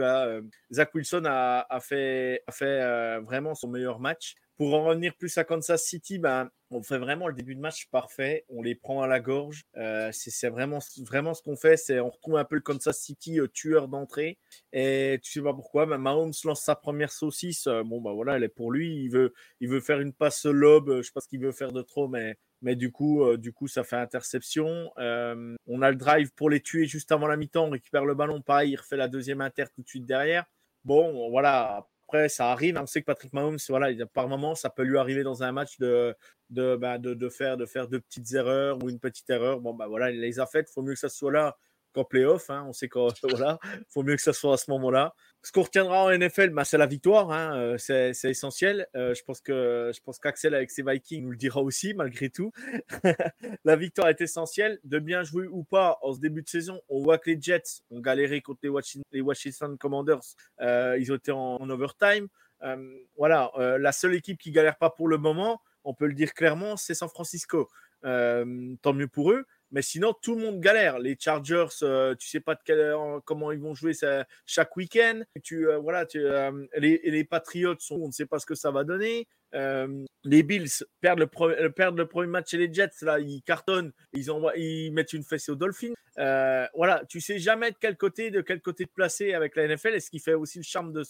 Zach 0.71 0.95
Wilson 0.95 1.25
a 1.27 1.81
fait, 1.81 2.45
a 2.47 2.53
fait 2.53 3.19
vraiment 3.21 3.57
son 3.57 3.67
meilleur 3.67 3.99
match. 3.99 4.37
Pour 4.59 4.75
en 4.75 4.87
revenir 4.87 5.15
plus 5.15 5.39
à 5.39 5.45
Kansas 5.45 5.85
City, 5.85 6.19
ben, 6.19 6.51
on 6.73 6.83
fait 6.83 6.99
vraiment 6.99 7.29
le 7.29 7.33
début 7.35 7.55
de 7.55 7.61
match 7.61 7.87
parfait. 7.93 8.45
On 8.49 8.61
les 8.61 8.75
prend 8.75 9.03
à 9.03 9.07
la 9.07 9.21
gorge. 9.21 9.63
Euh, 9.77 10.11
c'est 10.13 10.49
vraiment, 10.49 10.81
vraiment 10.99 11.33
ce 11.33 11.43
qu'on 11.43 11.55
fait. 11.55 11.77
C'est 11.77 12.01
on 12.01 12.11
retrouve 12.11 12.39
un 12.39 12.45
peu 12.45 12.57
le 12.57 12.63
Kansas 12.63 12.99
City 12.99 13.39
euh, 13.39 13.47
tueur 13.47 13.87
d'entrée. 13.87 14.37
Et 14.73 15.21
tu 15.23 15.31
sais 15.31 15.43
pas 15.43 15.55
pourquoi. 15.55 15.87
Ben, 15.87 15.99
Mahomes 15.99 16.33
lance 16.43 16.61
sa 16.61 16.75
première 16.75 17.13
saucisse. 17.13 17.69
Euh, 17.69 17.85
bon, 17.85 18.01
ben 18.01 18.13
voilà, 18.13 18.35
elle 18.35 18.43
est 18.43 18.49
pour 18.49 18.73
lui. 18.73 19.05
Il 19.05 19.11
veut, 19.11 19.33
il 19.61 19.69
veut 19.69 19.81
faire 19.81 20.01
une 20.01 20.13
passe 20.13 20.45
lob. 20.45 20.93
Je 20.97 21.03
sais 21.03 21.13
pas 21.15 21.21
ce 21.21 21.29
qu'il 21.29 21.41
veut 21.41 21.53
faire 21.53 21.71
de 21.71 21.83
trop, 21.83 22.09
mais 22.09 22.37
mais 22.61 22.75
du 22.75 22.91
coup, 22.91 23.37
du 23.37 23.53
coup, 23.53 23.69
ça 23.69 23.85
fait 23.85 23.95
interception. 23.95 24.91
on 24.97 25.83
a 25.83 25.91
le 25.91 25.97
drive 25.97 26.33
pour 26.35 26.51
les 26.51 26.61
tuer 26.61 26.87
juste 26.87 27.13
avant 27.13 27.29
la 27.29 27.37
mi-temps. 27.37 27.67
On 27.67 27.71
récupère 27.71 28.05
le 28.05 28.15
ballon, 28.17 28.43
pareil, 28.43 28.73
il 28.73 28.77
refait 28.77 28.97
la 28.97 29.07
deuxième 29.07 29.41
inter 29.41 29.67
tout 29.73 29.83
de 29.83 29.89
suite 29.89 30.07
derrière. 30.07 30.45
Bon, 30.85 31.31
voilà. 31.31 31.87
Après, 32.09 32.31
ça 32.31 32.51
arrive. 32.51 32.79
On 32.81 32.87
sait 32.87 33.01
que 33.01 33.07
Patrick 33.07 33.35
Mahomes, 33.35 33.59
par 34.15 34.29
moment, 34.29 34.55
ça 34.55 34.71
peut 34.71 34.83
lui 34.83 34.97
arriver 34.97 35.23
dans 35.25 35.43
un 35.43 35.53
match 35.53 35.79
bah, 35.79 36.15
de, 36.49 37.15
de, 37.15 37.29
faire, 37.29 37.59
de 37.59 37.67
faire 37.67 37.87
deux 37.87 38.01
petites 38.01 38.33
erreurs 38.33 38.83
ou 38.83 38.89
une 38.89 38.99
petite 38.99 39.29
erreur. 39.29 39.61
Bon, 39.61 39.75
bah 39.75 39.89
voilà, 39.89 40.11
il 40.11 40.19
les 40.19 40.41
a 40.41 40.47
faites. 40.47 40.71
Il 40.71 40.73
faut 40.73 40.81
mieux 40.81 40.95
que 40.95 40.99
ça 40.99 41.11
soit 41.11 41.33
là 41.33 41.59
qu'en 41.93 42.05
playoff. 42.05 42.50
Hein. 42.50 42.64
On 42.69 42.73
sait 42.73 42.88
qu'il 42.88 43.02
faut 43.88 44.02
mieux 44.02 44.17
que 44.17 44.23
ça 44.23 44.32
soit 44.32 44.55
à 44.55 44.56
ce 44.56 44.70
moment-là. 44.70 45.14
Ce 45.43 45.52
qu'on 45.52 45.62
retiendra 45.62 46.05
en 46.05 46.11
NFL, 46.11 46.50
bah, 46.50 46.64
c'est 46.64 46.79
la 46.79 46.87
victoire. 46.87 47.31
Hein. 47.31 47.56
Euh, 47.56 47.79
c'est, 47.79 48.12
essentiel. 48.25 48.88
Euh, 48.96 49.14
je 49.14 49.23
pense 49.23 49.40
que 49.40 49.93
je 49.94 50.19
qu'Axel 50.20 50.55
avec 50.55 50.70
ses 50.70 50.82
Vikings 50.82 51.23
nous 51.23 51.31
le 51.31 51.37
dira 51.37 51.62
aussi, 51.62 51.94
malgré 51.94 52.29
tout. 52.29 52.52
la 53.64 53.76
victoire 53.76 54.08
est 54.08 54.20
essentielle. 54.20 54.81
De 54.85 54.99
bien 54.99 55.23
jouer 55.23 55.46
ou 55.46 55.62
pas 55.64 55.99
en 56.02 56.12
ce 56.12 56.20
début 56.20 56.43
de 56.43 56.49
saison, 56.49 56.81
on 56.88 57.00
voit 57.00 57.19
que 57.19 57.31
les 57.31 57.40
Jets 57.40 57.82
ont 57.90 58.00
galéré 58.00 58.40
contre 58.40 58.61
les 59.12 59.20
Washington, 59.20 59.79
Commanders. 59.79 60.35
Euh, 60.61 60.96
ils 60.99 61.12
ont 61.12 61.17
été 61.17 61.31
en, 61.31 61.56
en 61.56 61.70
overtime. 61.70 62.29
voilà, 63.17 63.52
la 63.79 63.93
seule 63.93 64.14
équipe 64.14 64.38
qui 64.38 64.50
galère 64.50 64.76
pas 64.76 64.90
pour 64.90 65.08
le 65.08 65.19
moment, 65.19 65.61
on 65.85 65.94
peut 65.94 66.06
le 66.06 66.14
dire 66.14 66.35
clairement, 66.35 66.76
c'est 66.76 66.94
San 66.94 67.08
Francisco. 67.08 67.69
tant 68.02 68.93
mieux 68.93 69.08
pour 69.08 69.32
eux. 69.32 69.46
Mais 69.70 69.82
sinon, 69.82 70.15
tout 70.23 70.35
le 70.35 70.43
monde 70.43 70.61
galère. 70.61 70.99
Les 70.99 71.17
Chargers, 71.19 71.67
euh, 71.82 72.15
tu 72.15 72.29
sais 72.29 72.41
pas 72.41 72.55
de 72.55 72.61
quel, 72.65 72.94
comment 73.25 73.53
ils 73.53 73.61
vont 73.61 73.75
jouer 73.75 73.93
ça, 73.93 74.26
chaque 74.47 74.75
week-end. 74.76 75.23
Tu, 75.43 75.69
euh, 75.69 75.79
voilà, 75.79 76.06
tu, 76.06 76.20
euh, 76.20 76.67
les, 76.76 77.00
les, 77.05 77.25
Patriots, 77.25 77.76
sont, 77.79 77.97
on 77.97 78.06
ne 78.06 78.12
sait 78.12 78.26
pas 78.26 78.38
ce 78.38 78.47
que 78.47 78.55
ça 78.55 78.70
va 78.70 78.85
donner. 78.85 79.29
les 79.53 80.43
Bills 80.43 80.85
perdent 81.00 81.20
le, 81.20 81.70
perdent 81.70 81.99
le 81.99 82.06
premier 82.06 82.29
match 82.29 82.50
chez 82.50 82.56
les 82.56 82.73
Jets. 82.73 82.91
Là, 83.03 83.19
ils 83.19 83.43
cartonnent. 83.43 83.93
Ils, 84.15 84.31
envoient, 84.31 84.56
ils 84.56 84.91
mettent 84.93 85.12
une 85.12 85.25
fessée 85.25 85.53
aux 85.53 85.56
Dolphins. 85.56 85.94
voilà, 86.17 87.03
tu 87.09 87.21
sais 87.21 87.38
jamais 87.38 87.71
de 87.71 87.76
quel 87.79 87.97
côté, 87.97 88.31
de 88.31 88.41
quel 88.41 88.62
côté 88.62 88.87
te 88.87 88.93
placer 88.93 89.35
avec 89.35 89.55
la 89.55 89.69
NFL. 89.69 89.94
Et 89.94 90.00
ce 90.00 90.11
qui 90.11 90.19
fait 90.19 90.35
aussi 90.35 90.59
le 90.59 90.64
charme 90.64 90.93
de, 90.93 91.00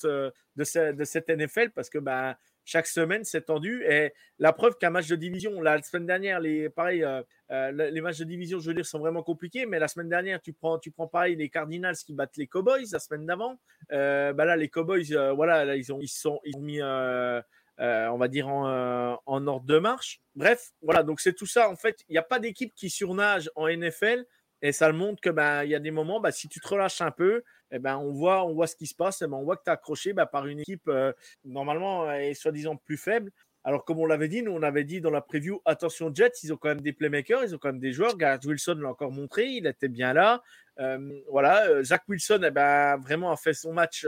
de, 0.56 0.64
ce, 0.64 0.92
de 0.92 1.04
cette 1.04 1.28
NFL, 1.28 1.70
parce 1.70 1.90
que 1.90 1.98
ben, 1.98 2.34
chaque 2.68 2.86
semaine, 2.86 3.24
c'est 3.24 3.46
tendu. 3.46 3.82
Et 3.88 4.12
la 4.38 4.52
preuve 4.52 4.76
qu'un 4.76 4.90
match 4.90 5.08
de 5.08 5.16
division, 5.16 5.62
la 5.62 5.80
semaine 5.80 6.04
dernière, 6.04 6.38
les, 6.38 6.68
pareil, 6.68 7.02
euh, 7.02 7.22
euh, 7.50 7.70
les 7.72 8.00
matchs 8.02 8.18
de 8.18 8.24
division, 8.24 8.60
je 8.60 8.68
veux 8.68 8.74
dire, 8.74 8.84
sont 8.84 8.98
vraiment 8.98 9.22
compliqués. 9.22 9.64
Mais 9.64 9.78
la 9.78 9.88
semaine 9.88 10.10
dernière, 10.10 10.38
tu 10.42 10.52
prends, 10.52 10.78
tu 10.78 10.90
prends 10.90 11.06
pareil 11.06 11.34
les 11.34 11.48
Cardinals 11.48 11.96
qui 11.96 12.12
battent 12.12 12.36
les 12.36 12.46
Cowboys 12.46 12.84
la 12.92 12.98
semaine 12.98 13.24
d'avant. 13.24 13.58
Euh, 13.90 14.34
bah 14.34 14.44
là, 14.44 14.54
les 14.54 14.68
Cowboys, 14.68 15.16
voilà, 15.34 15.64
là, 15.64 15.76
ils 15.76 15.90
ont, 15.94 15.98
ils 16.02 16.08
sont, 16.08 16.40
ils 16.44 16.54
ont 16.58 16.60
mis, 16.60 16.82
on 16.82 18.18
va 18.18 18.28
dire, 18.28 18.48
en, 18.48 19.46
ordre 19.46 19.64
de 19.64 19.78
marche. 19.78 20.20
Bref, 20.36 20.72
voilà, 20.82 21.02
donc 21.02 21.20
c'est 21.20 21.32
tout 21.32 21.46
ça. 21.46 21.70
En 21.70 21.76
fait, 21.76 22.04
il 22.10 22.12
n'y 22.12 22.18
a 22.18 22.22
pas 22.22 22.38
d'équipe 22.38 22.74
qui 22.74 22.90
surnage 22.90 23.50
en 23.56 23.66
NFL. 23.66 24.26
Et 24.62 24.72
ça 24.72 24.88
le 24.88 24.96
montre 24.96 25.20
que 25.20 25.30
ben, 25.30 25.64
y 25.64 25.74
a 25.74 25.78
des 25.78 25.90
moments, 25.90 26.20
ben, 26.20 26.30
si 26.30 26.48
tu 26.48 26.60
te 26.60 26.68
relâches 26.68 27.00
un 27.00 27.10
peu, 27.10 27.42
eh 27.70 27.78
ben, 27.78 27.96
on, 27.96 28.12
voit, 28.12 28.44
on 28.44 28.54
voit 28.54 28.66
ce 28.66 28.76
qui 28.76 28.86
se 28.86 28.94
passe. 28.94 29.22
Eh 29.22 29.26
ben, 29.26 29.36
on 29.36 29.44
voit 29.44 29.56
que 29.56 29.64
tu 29.64 29.70
es 29.70 29.72
accroché 29.72 30.12
ben, 30.12 30.26
par 30.26 30.46
une 30.46 30.60
équipe 30.60 30.88
euh, 30.88 31.12
normalement 31.44 32.12
et 32.12 32.34
soi-disant 32.34 32.76
plus 32.76 32.96
faible. 32.96 33.30
Alors, 33.64 33.84
comme 33.84 33.98
on 33.98 34.06
l'avait 34.06 34.28
dit, 34.28 34.42
nous, 34.42 34.52
on 34.52 34.62
avait 34.62 34.84
dit 34.84 35.00
dans 35.00 35.10
la 35.10 35.20
preview, 35.20 35.60
attention 35.64 36.12
Jets, 36.14 36.32
ils 36.42 36.52
ont 36.52 36.56
quand 36.56 36.68
même 36.68 36.80
des 36.80 36.92
playmakers, 36.92 37.44
ils 37.44 37.54
ont 37.54 37.58
quand 37.58 37.68
même 37.68 37.80
des 37.80 37.92
joueurs. 37.92 38.16
Garrett 38.16 38.44
Wilson 38.44 38.78
l'a 38.80 38.88
encore 38.88 39.12
montré, 39.12 39.46
il 39.46 39.66
était 39.66 39.88
bien 39.88 40.12
là. 40.12 40.42
Euh, 40.78 41.20
voilà, 41.30 41.66
euh, 41.68 41.82
Zach 41.82 42.02
Wilson, 42.08 42.40
eh 42.44 42.50
ben, 42.50 42.96
vraiment 42.98 43.30
a 43.30 43.36
fait 43.36 43.52
son 43.52 43.72
match, 43.72 44.06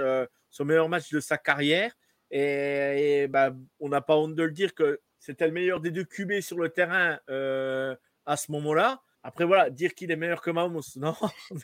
son 0.50 0.64
meilleur 0.64 0.88
match 0.88 1.12
de 1.12 1.20
sa 1.20 1.36
carrière. 1.36 1.92
Et, 2.30 3.26
ben, 3.28 3.56
on 3.80 3.88
n'a 3.88 4.00
pas 4.00 4.16
honte 4.16 4.34
de 4.34 4.42
le 4.44 4.52
dire 4.52 4.74
que 4.74 5.00
c'était 5.18 5.46
le 5.46 5.52
meilleur 5.52 5.80
des 5.80 5.90
deux 5.90 6.04
QB 6.04 6.40
sur 6.40 6.58
le 6.58 6.70
terrain 6.70 7.18
à 8.24 8.36
ce 8.36 8.52
moment-là. 8.52 9.02
Après, 9.22 9.44
voilà, 9.44 9.70
dire 9.70 9.94
qu'il 9.94 10.10
est 10.10 10.16
meilleur 10.16 10.40
que 10.40 10.50
Mahomes, 10.50 10.80
non. 10.96 11.14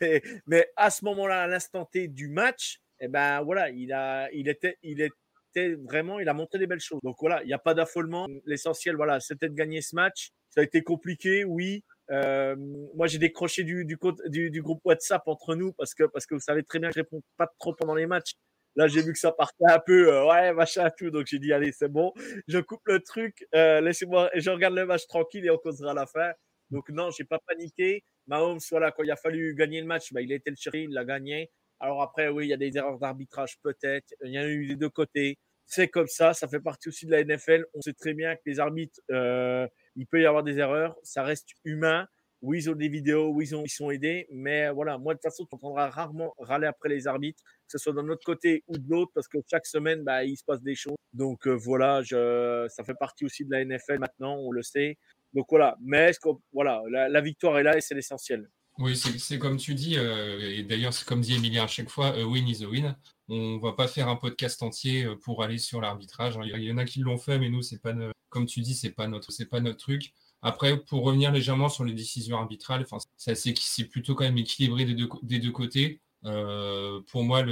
Mais, 0.01 0.23
mais 0.47 0.69
à 0.77 0.91
ce 0.91 1.05
moment-là, 1.05 1.43
à 1.43 1.47
l'instant 1.47 1.85
T 1.85 2.09
du 2.09 2.29
match, 2.29 2.81
eh 3.01 3.09
ben 3.09 3.43
voilà, 3.43 3.71
il, 3.71 3.93
a, 3.93 4.31
il, 4.33 4.49
était, 4.49 4.79
il 4.83 5.01
était 5.01 5.75
vraiment, 5.75 6.19
il 6.19 6.29
a 6.29 6.35
montré 6.35 6.59
des 6.59 6.67
belles 6.67 6.81
choses. 6.81 7.01
Donc 7.03 7.17
voilà, 7.21 7.43
il 7.43 7.47
n'y 7.47 7.53
a 7.53 7.59
pas 7.59 7.75
d'affolement. 7.75 8.27
L'essentiel, 8.45 8.97
voilà, 8.97 9.21
c'était 9.21 9.49
de 9.49 9.55
gagner 9.55 9.81
ce 9.81 9.95
match. 9.95 10.31
Ça 10.51 10.61
a 10.61 10.65
été 10.65 10.83
compliqué, 10.83 11.45
oui. 11.45 11.85
Euh, 12.11 12.55
moi, 12.95 13.07
j'ai 13.07 13.19
décroché 13.19 13.65
du, 13.65 13.85
du, 13.85 13.99
du, 14.27 14.51
du, 14.51 14.63
groupe 14.63 14.81
WhatsApp 14.85 15.23
entre 15.27 15.55
nous 15.57 15.73
parce 15.73 15.93
que, 15.93 16.05
parce 16.05 16.25
que 16.25 16.35
vous 16.35 16.41
savez 16.41 16.63
très 16.63 16.79
bien 16.79 16.89
que 16.89 16.95
je 16.95 17.01
réponds 17.01 17.23
pas 17.37 17.49
trop 17.59 17.75
pendant 17.75 17.95
les 17.95 18.07
matchs. 18.07 18.35
Là, 18.77 18.89
j'ai 18.89 19.03
vu 19.03 19.13
que 19.13 19.19
ça 19.19 19.33
partait 19.33 19.65
un 19.67 19.79
peu, 19.85 20.13
euh, 20.13 20.27
ouais, 20.27 20.53
machin, 20.53 20.91
tout. 20.97 21.11
Donc, 21.11 21.27
j'ai 21.27 21.39
dit, 21.39 21.53
allez, 21.53 21.73
c'est 21.73 21.89
bon. 21.89 22.13
Je 22.47 22.59
coupe 22.59 22.83
le 22.85 23.01
truc. 23.01 23.47
Euh, 23.55 23.81
laissez-moi, 23.81 24.31
je 24.35 24.51
regarde 24.51 24.75
le 24.75 24.85
match 24.85 25.07
tranquille 25.07 25.47
et 25.47 25.51
on 25.51 25.57
causera 25.57 25.95
la 25.95 26.07
fin. 26.07 26.33
Donc 26.71 26.89
non, 26.91 27.11
j'ai 27.11 27.25
pas 27.25 27.39
paniqué. 27.47 28.05
Mahomes, 28.27 28.59
voilà, 28.71 28.91
quand 28.91 29.03
il 29.03 29.11
a 29.11 29.17
fallu 29.17 29.55
gagner 29.55 29.81
le 29.81 29.87
match, 29.87 30.13
bah, 30.13 30.21
il 30.21 30.33
a 30.33 30.37
été 30.37 30.51
le 30.51 30.57
chercher, 30.57 30.83
il 30.83 30.93
l'a 30.93 31.05
gagné. 31.05 31.51
Alors 31.81 32.03
après, 32.03 32.29
oui, 32.29 32.47
il 32.47 32.49
y 32.51 32.53
a 32.53 32.57
des 32.57 32.77
erreurs 32.77 32.99
d'arbitrage 32.99 33.59
peut-être. 33.63 34.15
Il 34.25 34.33
y 34.33 34.39
en 34.39 34.43
a 34.43 34.49
eu 34.49 34.67
des 34.67 34.77
deux 34.77 34.91
côtés. 34.91 35.39
C'est 35.67 35.89
comme 35.89 36.07
ça, 36.07 36.33
ça 36.33 36.49
fait 36.49 36.61
partie 36.61 36.89
aussi 36.89 37.07
de 37.07 37.13
la 37.13 37.25
NFL. 37.25 37.67
On 37.75 37.81
sait 37.81 37.93
très 37.93 38.15
bien 38.15 38.37
que 38.37 38.43
les 38.47 38.61
arbitres, 38.61 39.01
euh, 39.11 39.67
il 39.97 40.07
peut 40.07 40.21
y 40.21 40.27
avoir 40.27 40.43
des 40.45 40.59
erreurs. 40.59 40.97
Ça 41.03 41.23
reste 41.23 41.49
humain. 41.65 42.07
Oui, 42.43 42.59
ils 42.59 42.71
ont 42.71 42.75
des 42.75 42.89
vidéos, 42.89 43.31
oui, 43.31 43.49
ils 43.49 43.69
sont 43.69 43.91
aidés. 43.91 44.27
Mais 44.31 44.71
voilà, 44.71 44.99
moi, 44.99 45.15
de 45.15 45.19
toute 45.19 45.25
façon, 45.25 45.45
tu 45.47 45.55
entendras 45.55 45.89
rarement 45.91 46.35
râler 46.39 46.67
après 46.67 46.89
les 46.89 47.07
arbitres, 47.07 47.43
que 47.43 47.73
ce 47.73 47.79
soit 47.79 47.93
d'un 47.93 48.09
autre 48.09 48.25
côté 48.25 48.63
ou 48.69 48.79
de 48.79 48.89
l'autre, 48.89 49.11
parce 49.15 49.27
que 49.27 49.39
chaque 49.51 49.67
semaine, 49.67 50.05
bah, 50.05 50.25
il 50.25 50.37
se 50.37 50.45
passe 50.45 50.63
des 50.63 50.75
choses. 50.75 50.97
Donc 51.13 51.47
euh, 51.47 51.55
voilà, 51.55 52.03
je, 52.03 52.67
ça 52.69 52.85
fait 52.85 52.95
partie 52.95 53.25
aussi 53.25 53.45
de 53.47 53.51
la 53.51 53.65
NFL 53.65 53.99
maintenant, 53.99 54.37
on 54.37 54.51
le 54.53 54.63
sait. 54.63 54.99
Donc 55.37 55.49
voilà, 55.51 55.77
mais 55.83 56.13
voilà, 56.51 56.83
la, 56.89 57.21
victoire 57.21 57.59
est 57.59 57.63
là 57.63 57.77
et 57.77 57.83
c'est 57.83 57.95
l'essentiel. 57.95 58.49
Oui, 58.79 58.97
c'est 58.97 59.39
comme 59.39 59.59
tu 59.59 59.75
dis, 59.75 59.99
euh, 59.99 60.41
et 60.41 60.63
d'ailleurs, 60.63 60.95
c'est 60.95 61.07
comme 61.07 61.21
dit 61.21 61.35
Emilien 61.35 61.65
à 61.65 61.67
chaque 61.67 61.91
fois, 61.91 62.09
a 62.09 62.25
win 62.25 62.49
is 62.49 62.65
a 62.65 62.69
win. 62.69 62.97
On 63.29 63.59
va 63.59 63.75
pas 63.75 63.87
faire 63.87 64.09
un 64.09 64.17
podcast 64.17 64.63
entier 64.63 65.05
euh, 65.05 65.15
pour 65.15 65.43
aller 65.43 65.59
sur 65.59 65.83
l'arbitrage. 65.83 66.39
Il 66.43 66.63
y 66.63 66.73
en 66.73 66.79
a 66.79 66.87
qui 66.87 67.01
l'ont 67.01 67.19
fait, 67.19 67.39
mais 67.39 67.51
nous, 67.51 67.61
c'est 67.61 67.83
pas, 67.83 67.93
comme 68.31 68.47
tu 68.47 68.63
dis, 68.63 68.75
c'est 68.75 68.93
pas 68.93 69.09
notre, 69.09 69.31
pas 69.45 69.61
notre 69.61 69.77
truc. 69.77 70.15
Après, 70.41 70.79
pour 70.79 71.05
revenir 71.05 71.31
légèrement 71.33 71.69
sur 71.69 71.85
les 71.85 71.93
décisions 71.93 72.39
arbitrales, 72.39 72.87
c'est 73.19 73.85
plutôt 73.91 74.15
quand 74.15 74.25
même 74.25 74.39
équilibré 74.39 74.87
des 74.87 74.95
deux, 74.95 75.53
côtés. 75.53 76.01
pour 76.23 77.25
moi, 77.25 77.45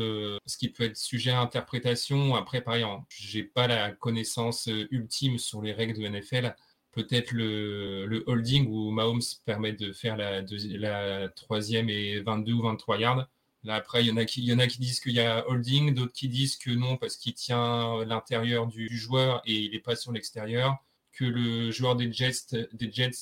ce 0.46 0.56
qui 0.56 0.70
peut 0.70 0.84
être 0.84 0.96
sujet 0.96 1.32
à 1.32 1.40
interprétation, 1.40 2.34
après, 2.34 2.62
pareil, 2.62 2.84
j'ai 3.10 3.42
pas 3.42 3.66
la 3.66 3.90
connaissance 3.90 4.70
ultime 4.90 5.38
sur 5.38 5.60
les 5.60 5.72
règles 5.72 6.00
de 6.00 6.08
NFL. 6.08 6.54
Peut-être 6.94 7.32
le, 7.32 8.22
holding 8.26 8.68
où 8.68 8.90
Mahomes 8.90 9.22
permet 9.44 9.72
de 9.72 9.92
faire 9.92 10.16
la, 10.16 11.28
troisième 11.30 11.88
et 11.88 12.20
22 12.20 12.52
ou 12.52 12.62
23 12.62 12.98
yards. 12.98 13.28
Là, 13.64 13.76
après, 13.76 14.04
il 14.04 14.08
y 14.08 14.12
en 14.12 14.16
a 14.58 14.66
qui, 14.66 14.78
disent 14.78 15.00
qu'il 15.00 15.12
y 15.12 15.20
a 15.20 15.48
holding, 15.48 15.94
d'autres 15.94 16.12
qui 16.12 16.28
disent 16.28 16.56
que 16.56 16.70
non, 16.70 16.96
parce 16.96 17.16
qu'il 17.16 17.34
tient 17.34 18.04
l'intérieur 18.04 18.66
du, 18.66 18.88
joueur 18.96 19.42
et 19.46 19.54
il 19.54 19.72
n'est 19.72 19.80
pas 19.80 19.96
sur 19.96 20.12
l'extérieur. 20.12 20.76
Que 21.12 21.24
le 21.24 21.70
joueur 21.70 21.96
des 21.96 22.12
Jets, 22.12 22.54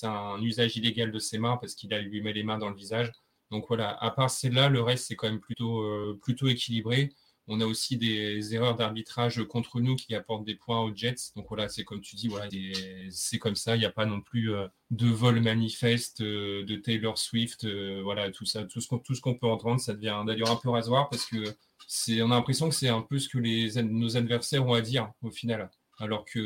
a 0.03 0.09
un 0.09 0.43
usage 0.43 0.77
illégal 0.77 1.13
de 1.13 1.19
ses 1.19 1.39
mains 1.39 1.57
parce 1.59 1.75
qu'il 1.75 1.91
lui 1.91 2.23
met 2.23 2.33
les 2.33 2.43
mains 2.43 2.59
dans 2.59 2.71
le 2.71 2.77
visage. 2.77 3.13
Donc 3.51 3.67
voilà, 3.69 3.97
à 4.03 4.11
part 4.11 4.31
celle-là, 4.31 4.69
le 4.69 4.81
reste, 4.81 5.07
c'est 5.07 5.17
quand 5.17 5.29
même 5.29 5.41
plutôt, 5.41 5.83
euh, 5.83 6.19
plutôt 6.23 6.49
équilibré. 6.49 7.13
On 7.49 7.61
a 7.61 7.67
aussi 7.67 7.97
des 7.97 8.55
erreurs 8.55 8.77
d'arbitrage 8.77 9.43
contre 9.45 9.81
nous 9.81 9.97
qui 9.97 10.15
apportent 10.15 10.45
des 10.45 10.55
points 10.55 10.81
aux 10.81 10.95
Jets. 10.95 11.33
Donc 11.35 11.47
voilà, 11.49 11.69
c'est 11.69 11.83
comme 11.83 12.01
tu 12.01 12.15
dis, 12.15 12.29
voilà, 12.29 12.49
c'est 13.11 13.39
comme 13.39 13.57
ça. 13.57 13.75
Il 13.75 13.81
n'y 13.81 13.85
a 13.85 13.91
pas 13.91 14.07
non 14.07 14.21
plus 14.21 14.53
euh, 14.53 14.69
de 14.91 15.09
vol 15.09 15.41
manifeste 15.41 16.21
euh, 16.21 16.65
de 16.65 16.77
Taylor 16.77 17.19
Swift. 17.19 17.65
Euh, 17.65 18.01
voilà, 18.05 18.31
tout 18.31 18.45
ça, 18.45 18.65
tout 18.65 18.81
ce 18.81 19.21
qu'on 19.21 19.35
peut 19.35 19.47
entendre, 19.47 19.81
ça 19.81 19.95
devient 19.95 20.23
d'ailleurs 20.25 20.51
un 20.51 20.57
peu 20.57 20.71
rasoir 20.71 21.09
parce 21.11 21.27
que 21.27 21.43
on 22.23 22.31
a 22.31 22.37
l'impression 22.37 22.69
que 22.69 22.75
c'est 22.75 22.89
un 22.89 23.03
peu 23.03 23.19
ce 23.19 23.29
que 23.29 23.39
nos 23.83 24.17
adversaires 24.17 24.67
ont 24.67 24.75
à 24.75 24.81
dire 24.81 25.11
au 25.23 25.31
final. 25.31 25.69
Alors 25.99 26.25
que 26.25 26.39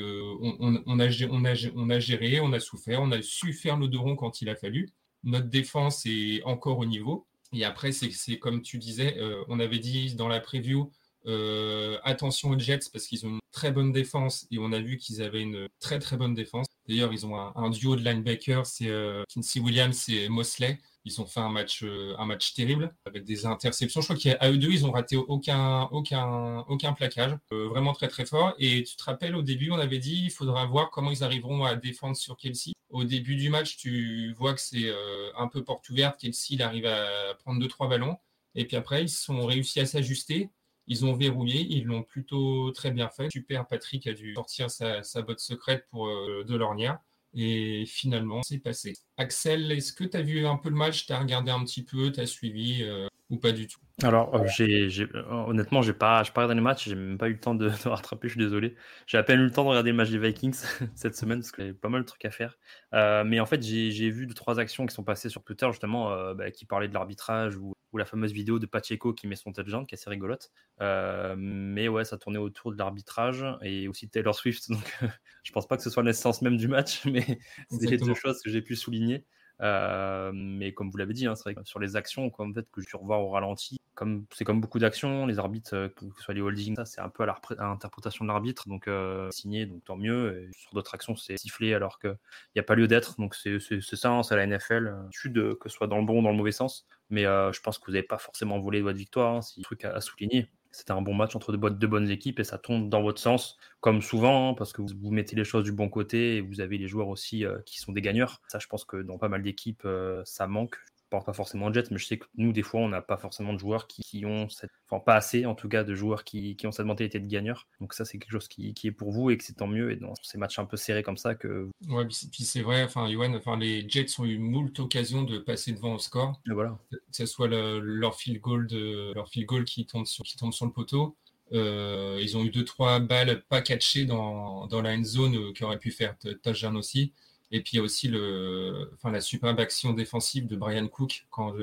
on 0.87 0.99
a 0.99 1.09
géré, 1.09 2.41
on 2.41 2.53
a 2.53 2.61
souffert, 2.61 3.03
on 3.03 3.13
a 3.13 3.23
su 3.23 3.53
faire 3.53 3.77
le 3.77 3.89
dos 3.89 4.03
rond 4.03 4.17
quand 4.17 4.41
il 4.41 4.49
a 4.49 4.57
fallu. 4.57 4.89
Notre 5.25 5.49
défense 5.49 6.05
est 6.07 6.43
encore 6.45 6.79
au 6.79 6.87
niveau. 6.87 7.27
Et 7.57 7.65
après, 7.65 7.93
c'est 7.93 8.39
comme 8.39 8.61
tu 8.63 8.79
disais, 8.79 9.17
euh, 9.19 9.43
on 9.49 9.61
avait 9.61 9.79
dit 9.79 10.15
dans 10.15 10.29
la 10.29 10.41
preview, 10.41 10.93
euh, 11.27 11.99
attention 12.05 12.51
aux 12.51 12.59
Jets 12.59 12.91
parce 12.93 13.07
qu'ils 13.07 13.27
ont 13.27 13.31
une 13.31 13.41
très 13.51 13.73
bonne 13.73 13.93
défense 13.93 14.47
et 14.51 14.59
on 14.59 14.71
a 14.73 14.79
vu 14.79 14.97
qu'ils 14.97 15.23
avaient 15.23 15.41
une 15.41 15.69
très 15.81 15.99
très 15.99 16.17
bonne 16.17 16.35
défense. 16.35 16.67
D'ailleurs, 16.87 17.13
ils 17.13 17.27
ont 17.27 17.35
un, 17.35 17.71
duo 17.71 17.97
de 17.97 18.03
linebackers, 18.03 18.67
c'est 18.67 18.89
euh, 18.89 19.25
Kinsey 19.29 19.61
Williams 19.61 20.09
et 20.09 20.29
Mosley. 20.29 20.79
Ils 21.07 21.21
ont 21.23 21.27
fait 21.27 21.41
un 21.41 21.49
match, 21.49 21.83
un 22.19 22.27
match 22.27 22.53
terrible 22.53 22.95
avec 23.07 23.25
des 23.25 23.47
interceptions. 23.47 24.03
Je 24.03 24.07
crois 24.07 24.17
qu'à 24.17 24.51
eux 24.51 24.59
deux, 24.59 24.71
ils 24.71 24.85
ont 24.85 24.91
raté 24.91 25.17
aucun, 25.17 25.85
aucun, 25.93 26.59
aucun 26.69 26.93
plaquage. 26.93 27.35
vraiment 27.51 27.95
très 27.95 28.09
très 28.09 28.27
fort. 28.27 28.55
Et 28.59 28.83
tu 28.85 28.97
te 28.97 29.05
rappelles, 29.05 29.37
au 29.37 29.43
début, 29.43 29.71
on 29.71 29.79
avait 29.79 29.99
dit 29.99 30.25
il 30.25 30.31
faudra 30.31 30.67
voir 30.67 30.91
comment 30.91 31.11
ils 31.11 31.25
arriveront 31.25 31.65
à 31.65 31.77
défendre 31.77 32.17
sur 32.17 32.37
Kelsey 32.37 32.73
au 32.91 33.05
début 33.05 33.37
du 33.37 33.51
match, 33.51 33.77
tu 33.77 34.33
vois 34.35 34.55
que 34.55 34.61
c'est 34.61 34.89
euh, 34.89 35.31
un 35.37 35.49
peu 35.49 35.65
porte 35.65 35.89
ouverte. 35.89 36.21
Kelsey, 36.21 36.55
il 36.55 36.63
arrive 36.63 36.87
à 36.87 37.35
prendre 37.41 37.61
deux, 37.61 37.69
trois 37.69 37.89
ballons. 37.89 38.17
Et 38.55 38.65
puis 38.65 38.77
après, 38.77 39.03
ils 39.03 39.09
sont 39.09 39.45
réussi 39.45 39.81
à 39.81 39.87
s'ajuster. 39.87 40.51
Ils 40.87 41.05
ont 41.05 41.15
verrouillé. 41.15 41.67
Ils 41.69 41.85
l'ont 41.85 42.03
plutôt 42.03 42.71
très 42.73 42.91
bien 42.91 43.09
fait. 43.09 43.31
Super, 43.31 43.67
Patrick 43.67 44.07
a 44.07 44.13
dû 44.13 44.35
sortir 44.35 44.71
sa, 44.71 45.03
botte 45.23 45.41
secrète 45.41 45.87
pour 45.91 46.07
euh, 46.07 46.45
de 46.45 46.55
l'ornia. 46.57 47.03
Et 47.37 47.85
finalement, 47.87 48.43
c'est 48.43 48.59
passé. 48.59 48.95
Axel, 49.19 49.71
est-ce 49.71 49.93
que 49.93 50.05
tu 50.05 50.17
as 50.17 50.23
vu 50.23 50.47
un 50.47 50.57
peu 50.57 50.71
le 50.71 50.77
match? 50.77 51.07
Tu 51.07 51.13
as 51.13 51.19
regardé 51.21 51.51
un 51.51 51.63
petit 51.65 51.85
peu 51.85 52.11
Tu 52.11 52.21
as 52.21 52.27
suivi 52.27 52.83
euh, 52.83 53.07
ou 53.31 53.39
pas 53.39 53.53
du 53.53 53.67
tout 53.67 53.81
alors, 54.03 54.35
euh, 54.35 54.47
j'ai, 54.55 54.91
j'ai, 54.91 55.05
euh, 55.15 55.25
honnêtement, 55.31 55.81
j'ai 55.81 55.95
pas, 55.95 56.23
pas 56.23 56.43
regardé 56.43 56.55
les 56.57 56.61
matchs, 56.61 56.87
j'ai 56.87 56.95
même 56.95 57.17
pas 57.17 57.29
eu 57.29 57.33
le 57.33 57.41
temps 57.41 57.55
de, 57.55 57.69
de, 57.85 57.89
rattraper, 57.89 58.29
je 58.29 58.35
suis 58.35 58.43
désolé. 58.43 58.77
J'ai 59.07 59.17
à 59.17 59.23
peine 59.23 59.41
eu 59.41 59.45
le 59.45 59.51
temps 59.51 59.65
de 59.65 59.71
regarder 59.71 59.91
le 59.91 59.97
match 59.97 60.11
des 60.11 60.19
Vikings 60.19 60.53
cette 60.95 61.17
semaine 61.17 61.39
parce 61.39 61.51
qu'il 61.51 61.65
y 61.65 61.69
avait 61.69 61.77
pas 61.77 61.89
mal 61.89 62.03
de 62.03 62.07
trucs 62.07 62.25
à 62.27 62.31
faire. 62.31 62.59
Euh, 62.93 63.25
mais 63.25 63.41
en 63.41 63.47
fait, 63.47 63.63
j'ai, 63.63 63.91
j'ai 63.91 64.11
vu 64.11 64.27
deux, 64.27 64.35
trois 64.35 64.61
actions 64.61 64.85
qui 64.85 64.95
sont 64.95 65.03
passées 65.03 65.31
sur 65.31 65.43
Twitter 65.45 65.67
justement, 65.71 66.13
euh, 66.13 66.35
bah, 66.35 66.51
qui 66.51 66.67
parlaient 66.67 66.89
de 66.89 66.95
l'arbitrage 66.95 67.57
ou, 67.57 67.73
ou, 67.93 67.97
la 67.97 68.05
fameuse 68.05 68.33
vidéo 68.33 68.59
de 68.59 68.67
Pacheco 68.67 69.15
qui 69.15 69.29
met 69.29 69.37
son 69.37 69.51
touchdown, 69.51 69.87
qui 69.87 69.95
est 69.95 69.99
assez 69.99 70.11
rigolote. 70.11 70.51
Euh, 70.83 71.35
mais 71.39 71.89
ouais, 71.89 72.05
ça 72.05 72.19
tournait 72.19 72.39
autour 72.39 72.73
de 72.73 72.77
l'arbitrage 72.77 73.47
et 73.63 73.89
aussi 73.89 74.07
de 74.07 74.11
Taylor 74.11 74.35
Swift. 74.35 74.69
Donc, 74.71 74.99
je 75.43 75.53
pense 75.53 75.67
pas 75.67 75.79
que 75.79 75.83
ce 75.83 75.89
soit 75.89 76.03
l'essence 76.03 76.43
même 76.43 76.59
du 76.59 76.69
match, 76.69 77.07
mais 77.07 77.39
c'est 77.71 77.89
les 77.89 77.97
deux 77.97 78.15
choses 78.15 78.43
que 78.43 78.51
j'ai 78.51 78.61
pu 78.61 78.77
souligner. 78.77 79.25
Euh, 79.63 80.33
mais 80.35 80.73
comme 80.75 80.91
vous 80.91 80.99
l'avez 80.99 81.15
dit, 81.15 81.27
hein, 81.27 81.35
c'est 81.35 81.53
vrai 81.53 81.63
sur 81.65 81.79
les 81.81 81.97
actions, 81.97 82.31
en 82.39 82.53
fait, 82.53 82.71
que 82.71 82.81
je 82.81 82.87
suis 82.87 82.99
revoir 82.99 83.21
au 83.23 83.31
ralenti, 83.31 83.79
comme 83.95 84.27
c'est 84.31 84.45
comme 84.45 84.61
beaucoup 84.61 84.79
d'actions, 84.79 85.27
les 85.27 85.39
arbitres, 85.39 85.75
euh, 85.75 85.89
que 85.89 86.05
ce 86.17 86.23
soit 86.23 86.35
les 86.35 86.43
holdings, 86.43 86.77
ça 86.77 86.85
c'est 86.85 87.01
un 87.01 87.09
peu 87.09 87.23
à 87.23 87.35
l'interprétation 87.59 88.25
de 88.25 88.29
l'arbitre, 88.29 88.69
donc 88.69 88.89
euh, 88.89 89.31
signé, 89.31 89.67
donc 89.67 89.85
tant 89.85 89.97
mieux. 89.97 90.49
Sur 90.53 90.75
d'autres 90.75 90.95
actions, 90.95 91.17
c'est 91.17 91.39
sifflé 91.39 91.75
alors 91.75 91.99
qu'il 91.99 92.17
n'y 92.55 92.61
a 92.61 92.65
pas 92.65 92.75
lieu 92.75 92.89
d'être. 92.89 93.17
Donc 93.19 93.35
c'est 93.35 93.59
ça, 93.81 94.11
hein, 94.11 94.23
c'est 94.23 94.37
la 94.37 94.47
NFL, 94.47 94.95
de, 95.27 95.55
que 95.55 95.69
ce 95.69 95.77
soit 95.77 95.87
dans 95.87 95.99
le 95.99 96.05
bon 96.05 96.21
ou 96.21 96.23
dans 96.23 96.31
le 96.31 96.37
mauvais 96.37 96.53
sens. 96.53 96.87
Mais 97.09 97.23
je 97.23 97.61
pense 97.61 97.79
que 97.79 97.87
vous 97.87 97.93
n'avez 97.93 98.07
pas 98.07 98.19
forcément 98.19 98.59
volé 98.61 98.83
votre 98.83 98.99
victoire, 98.99 99.37
hein, 99.37 99.43
c'est 99.43 99.61
un 99.61 99.63
truc 99.63 99.85
à, 99.85 99.95
à 99.95 100.01
souligner 100.01 100.49
c'était 100.77 100.93
un 100.93 101.01
bon 101.01 101.15
match 101.15 101.35
entre 101.35 101.57
deux, 101.57 101.87
bonnes 101.87 102.11
équipes 102.11 102.39
et 102.39 102.45
ça 102.45 102.59
tombe 102.59 102.91
dans 102.91 103.01
votre 103.01 103.19
sens, 103.19 103.57
comme 103.81 104.03
souvent, 104.03 104.51
hein, 104.51 104.55
parce 104.55 104.75
que 104.75 104.83
vous, 104.83 105.11
mettez 105.11 105.35
les 105.35 105.45
choses 105.45 105.65
du 105.65 105.73
bon 105.73 105.89
côté 105.89 106.37
et 106.37 106.41
vous 106.43 106.61
avez 106.61 106.77
les 106.77 106.87
joueurs 106.87 107.09
aussi 107.09 107.47
euh, 107.47 107.59
qui 107.65 107.81
sont 107.81 107.93
des 107.93 108.03
gagneurs. 108.03 108.43
Ça, 108.49 108.59
je 108.59 108.67
pense 108.67 108.85
que 108.85 108.99
dans 108.99 109.17
pas 109.17 109.31
mal 109.31 109.43
d'équipes, 109.43 109.83
euh, 109.87 110.21
ça 110.27 110.47
manque 110.47 110.77
pense 111.11 111.25
pas 111.25 111.33
forcément 111.33 111.71
de 111.71 111.75
Jets, 111.75 111.89
mais 111.91 111.99
je 111.99 112.07
sais 112.07 112.19
que 112.19 112.27
nous, 112.37 112.53
des 112.53 112.63
fois, 112.63 112.81
on 112.81 112.89
n'a 112.89 113.03
pas 113.03 113.17
forcément 113.17 113.53
de 113.53 113.59
joueurs 113.59 113.87
qui, 113.87 114.03
qui, 114.03 114.27
ont 114.27 114.49
cette, 114.49 114.71
enfin, 114.89 115.01
pas 115.01 115.15
assez, 115.15 115.47
en 115.47 115.55
tout 115.55 115.69
cas, 115.69 115.85
de 115.85 115.95
joueurs 115.95 116.25
qui, 116.25 116.57
qui 116.57 116.67
ont 116.67 116.73
cette 116.73 116.87
mentalité 116.87 117.21
de 117.21 117.27
gagneur. 117.27 117.69
Donc, 117.81 117.95
ça, 117.95 118.05
c'est 118.05 118.19
quelque 118.19 118.33
chose 118.33 118.49
qui, 118.49 118.75
qui, 118.75 118.89
est 118.89 118.93
pour 118.93 119.13
vous 119.13 119.31
et 119.31 119.37
que 119.37 119.45
c'est 119.45 119.55
tant 119.55 119.67
mieux. 119.67 119.93
Et 119.93 119.97
dans 119.97 120.15
ces 120.23 120.39
matchs 120.39 120.59
un 120.59 120.65
peu 120.65 120.77
serrés 120.77 121.03
comme 121.03 121.17
ça, 121.17 121.35
que. 121.35 121.71
Ouais, 121.89 122.07
puis 122.07 122.45
c'est 122.45 122.63
vrai, 122.63 122.83
enfin, 122.83 123.09
enfin, 123.35 123.57
les 123.59 123.89
Jets 123.89 124.19
ont 124.19 124.25
eu 124.25 124.39
moult 124.39 124.79
occasions 124.79 125.23
de 125.23 125.39
passer 125.39 125.73
devant 125.73 125.95
au 125.95 125.99
score. 125.99 126.41
Et 126.49 126.53
voilà. 126.53 126.79
Que 126.91 126.99
ce 127.13 127.27
soit 127.27 127.49
le, 127.49 127.81
leur 127.81 128.17
field 128.17 128.41
goal, 128.41 128.67
de, 128.67 129.13
leur 129.15 129.29
field 129.29 129.47
goal 129.47 129.65
qui 129.65 129.87
tombe 129.87 130.07
sur, 130.07 130.25
qui 130.25 130.37
tombe 130.37 130.53
sur 130.53 130.67
le 130.67 130.73
poteau. 130.73 131.17
Euh, 131.53 132.19
ils 132.21 132.37
ont 132.37 132.45
eu 132.45 132.51
deux 132.51 132.65
trois 132.65 132.99
balles 132.99 133.43
pas 133.49 133.63
catchées 133.63 134.05
dans, 134.05 134.67
dans 134.67 134.83
la 134.83 134.95
end 134.95 135.05
zone 135.05 135.37
euh, 135.37 135.53
qui 135.53 135.63
auraient 135.63 135.79
pu 135.79 135.93
faire 135.93 136.17
touchdown 136.43 136.77
aussi. 136.77 137.13
Et 137.51 137.63
puis 137.63 137.73
il 137.75 137.77
y 137.77 137.79
a 137.81 137.83
aussi 137.83 138.09
le, 138.09 138.91
enfin, 138.95 139.11
la 139.11 139.21
superbe 139.21 139.61
action 139.61 139.93
défensive 139.93 140.47
de 140.47 140.57
Brian 140.57 140.89
Cook 140.89 141.27
quand 141.31 141.55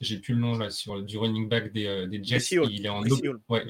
j'ai 0.00 0.18
plus 0.18 0.34
le 0.34 0.40
nom 0.40 0.56
là 0.56 0.70
sur 0.70 1.02
du 1.02 1.18
running 1.18 1.48
back 1.48 1.72
des, 1.72 1.86
euh, 1.86 2.06
des 2.06 2.22
Jets. 2.22 2.56
Il 2.70 2.86
est 2.86 2.88
en 2.88 3.02
ouais, 3.02 3.64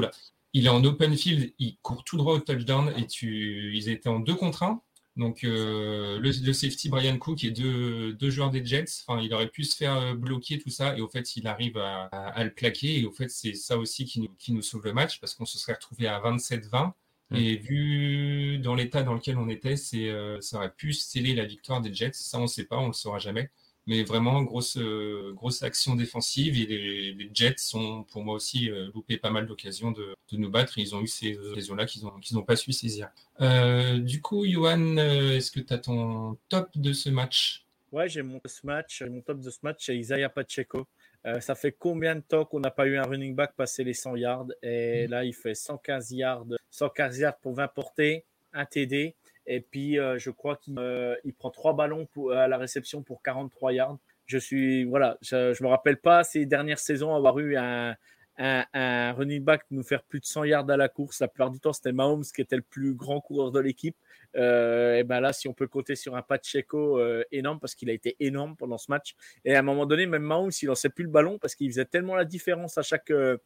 là. 0.00 0.10
Il 0.52 0.66
est 0.66 0.70
en 0.70 0.82
open 0.84 1.16
field, 1.16 1.52
il 1.58 1.76
court 1.82 2.02
tout 2.02 2.16
droit 2.16 2.34
au 2.34 2.38
touchdown 2.38 2.92
et 2.96 3.06
tu, 3.06 3.72
ils 3.74 3.88
étaient 3.88 4.08
en 4.08 4.20
deux 4.20 4.34
contre 4.34 4.62
un. 4.62 4.80
Donc 5.16 5.44
euh, 5.44 6.18
le, 6.18 6.30
le, 6.30 6.52
safety 6.52 6.90
Brian 6.90 7.16
Cook 7.16 7.42
et 7.44 7.50
deux, 7.50 8.12
deux 8.12 8.28
joueurs 8.28 8.50
des 8.50 8.64
Jets, 8.64 9.02
enfin 9.06 9.20
il 9.22 9.32
aurait 9.32 9.48
pu 9.48 9.64
se 9.64 9.74
faire 9.74 9.96
euh, 9.96 10.14
bloquer 10.14 10.58
tout 10.58 10.68
ça 10.68 10.96
et 10.96 11.00
au 11.00 11.08
fait 11.08 11.36
il 11.36 11.46
arrive 11.46 11.78
à, 11.78 12.04
à, 12.12 12.28
à 12.28 12.44
le 12.44 12.52
plaquer 12.52 13.00
et 13.00 13.06
au 13.06 13.12
fait 13.12 13.30
c'est 13.30 13.54
ça 13.54 13.78
aussi 13.78 14.04
qui 14.04 14.20
nous, 14.20 14.28
qui 14.38 14.52
nous 14.52 14.60
sauve 14.60 14.84
le 14.84 14.92
match 14.92 15.18
parce 15.18 15.34
qu'on 15.34 15.46
se 15.46 15.58
serait 15.58 15.72
retrouvé 15.72 16.06
à 16.06 16.20
27-20 16.20 16.92
Mm. 17.30 17.36
Et 17.36 17.56
vu 17.56 18.58
dans 18.58 18.74
l'état 18.74 19.02
dans 19.02 19.14
lequel 19.14 19.38
on 19.38 19.48
était, 19.48 19.76
c'est, 19.76 20.08
euh, 20.08 20.40
ça 20.40 20.58
aurait 20.58 20.72
pu 20.72 20.92
sceller 20.92 21.34
la 21.34 21.44
victoire 21.44 21.80
des 21.80 21.92
Jets. 21.92 22.12
Ça, 22.14 22.38
on 22.38 22.42
ne 22.42 22.46
sait 22.46 22.64
pas, 22.64 22.78
on 22.78 22.82
ne 22.82 22.86
le 22.88 22.92
saura 22.92 23.18
jamais. 23.18 23.50
Mais 23.88 24.02
vraiment, 24.02 24.42
grosse, 24.42 24.76
euh, 24.78 25.32
grosse 25.34 25.62
action 25.62 25.94
défensive. 25.94 26.60
Et 26.60 26.66
les, 26.66 27.12
les, 27.12 27.30
Jets 27.32 27.54
sont, 27.58 28.04
pour 28.04 28.24
moi 28.24 28.34
aussi, 28.34 28.68
euh, 28.68 28.90
loupé 28.92 29.16
pas 29.16 29.30
mal 29.30 29.46
d'occasions 29.46 29.92
de, 29.92 30.14
de, 30.32 30.36
nous 30.36 30.50
battre. 30.50 30.78
ils 30.78 30.94
ont 30.96 31.00
eu 31.00 31.06
ces 31.06 31.38
occasions-là 31.38 31.86
qu'ils 31.86 32.02
n'ont 32.02 32.18
qu'ils 32.18 32.44
pas 32.44 32.56
su 32.56 32.72
saisir. 32.72 33.10
Euh, 33.40 33.98
du 33.98 34.20
coup, 34.20 34.44
Johan, 34.44 34.96
est-ce 34.96 35.52
que 35.52 35.60
tu 35.60 35.72
as 35.72 35.78
ton 35.78 36.36
top 36.48 36.70
de 36.76 36.92
ce 36.92 37.10
match? 37.10 37.64
Ouais, 37.92 38.08
j'ai 38.08 38.22
mon, 38.22 38.40
ce 38.44 38.66
match, 38.66 39.02
mon 39.02 39.20
top 39.20 39.40
de 39.40 39.50
ce 39.50 39.58
match, 39.62 39.86
c'est 39.86 39.96
Isaiah 39.96 40.28
Pacheco. 40.28 40.86
Euh, 41.26 41.40
ça 41.40 41.54
fait 41.54 41.72
combien 41.72 42.14
de 42.14 42.20
temps 42.20 42.44
qu'on 42.44 42.60
n'a 42.60 42.70
pas 42.70 42.86
eu 42.86 42.96
un 42.96 43.02
running 43.02 43.34
back 43.34 43.54
passer 43.56 43.82
les 43.82 43.94
100 43.94 44.16
yards? 44.16 44.46
Et 44.62 45.06
mm. 45.06 45.10
là, 45.10 45.24
il 45.24 45.34
fait 45.34 45.54
115 45.54 46.12
yards, 46.12 46.46
115 46.70 47.18
yards 47.18 47.38
pour 47.38 47.54
20 47.54 47.68
portées, 47.68 48.24
un 48.52 48.64
TD. 48.64 49.16
Et 49.46 49.60
puis, 49.60 49.98
euh, 49.98 50.18
je 50.18 50.30
crois 50.30 50.56
qu'il 50.56 50.78
euh, 50.78 51.14
prend 51.38 51.50
trois 51.50 51.74
ballons 51.74 52.06
pour, 52.06 52.32
à 52.32 52.48
la 52.48 52.58
réception 52.58 53.02
pour 53.02 53.22
43 53.22 53.72
yards. 53.72 53.98
Je 54.26 54.38
suis, 54.38 54.84
voilà, 54.84 55.18
je, 55.22 55.36
ne 55.36 55.62
me 55.62 55.68
rappelle 55.68 55.98
pas 55.98 56.24
ces 56.24 56.46
dernières 56.46 56.80
saisons 56.80 57.14
avoir 57.14 57.38
eu 57.38 57.56
un, 57.56 57.94
un, 58.38 58.64
un, 58.74 59.12
running 59.12 59.42
back 59.42 59.62
nous 59.70 59.82
faire 59.82 60.02
plus 60.02 60.20
de 60.20 60.26
100 60.26 60.44
yards 60.44 60.70
à 60.70 60.76
la 60.76 60.88
course. 60.88 61.20
La 61.20 61.28
plupart 61.28 61.50
du 61.50 61.60
temps, 61.60 61.72
c'était 61.72 61.92
Mahomes 61.92 62.24
qui 62.24 62.40
était 62.40 62.56
le 62.56 62.62
plus 62.62 62.94
grand 62.94 63.20
coureur 63.20 63.50
de 63.50 63.60
l'équipe. 63.60 63.96
Euh, 64.36 64.96
et 64.96 65.04
ben 65.04 65.20
là, 65.20 65.32
si 65.32 65.48
on 65.48 65.54
peut 65.54 65.66
compter 65.66 65.96
sur 65.96 66.16
un 66.16 66.22
Pacheco 66.22 66.98
euh, 66.98 67.24
énorme, 67.32 67.58
parce 67.60 67.74
qu'il 67.74 67.90
a 67.90 67.92
été 67.92 68.16
énorme 68.20 68.56
pendant 68.56 68.78
ce 68.78 68.90
match. 68.90 69.14
Et 69.44 69.54
à 69.54 69.60
un 69.60 69.62
moment 69.62 69.86
donné, 69.86 70.06
même 70.06 70.22
Mahomes, 70.22 70.50
il 70.60 70.66
lançait 70.66 70.90
plus 70.90 71.04
le 71.04 71.10
ballon 71.10 71.38
parce 71.38 71.54
qu'il 71.54 71.70
faisait 71.70 71.84
tellement 71.84 72.14
la 72.14 72.24
différence 72.24 72.78
à 72.78 72.82
chaque, 72.82 73.10
euh, 73.10 73.38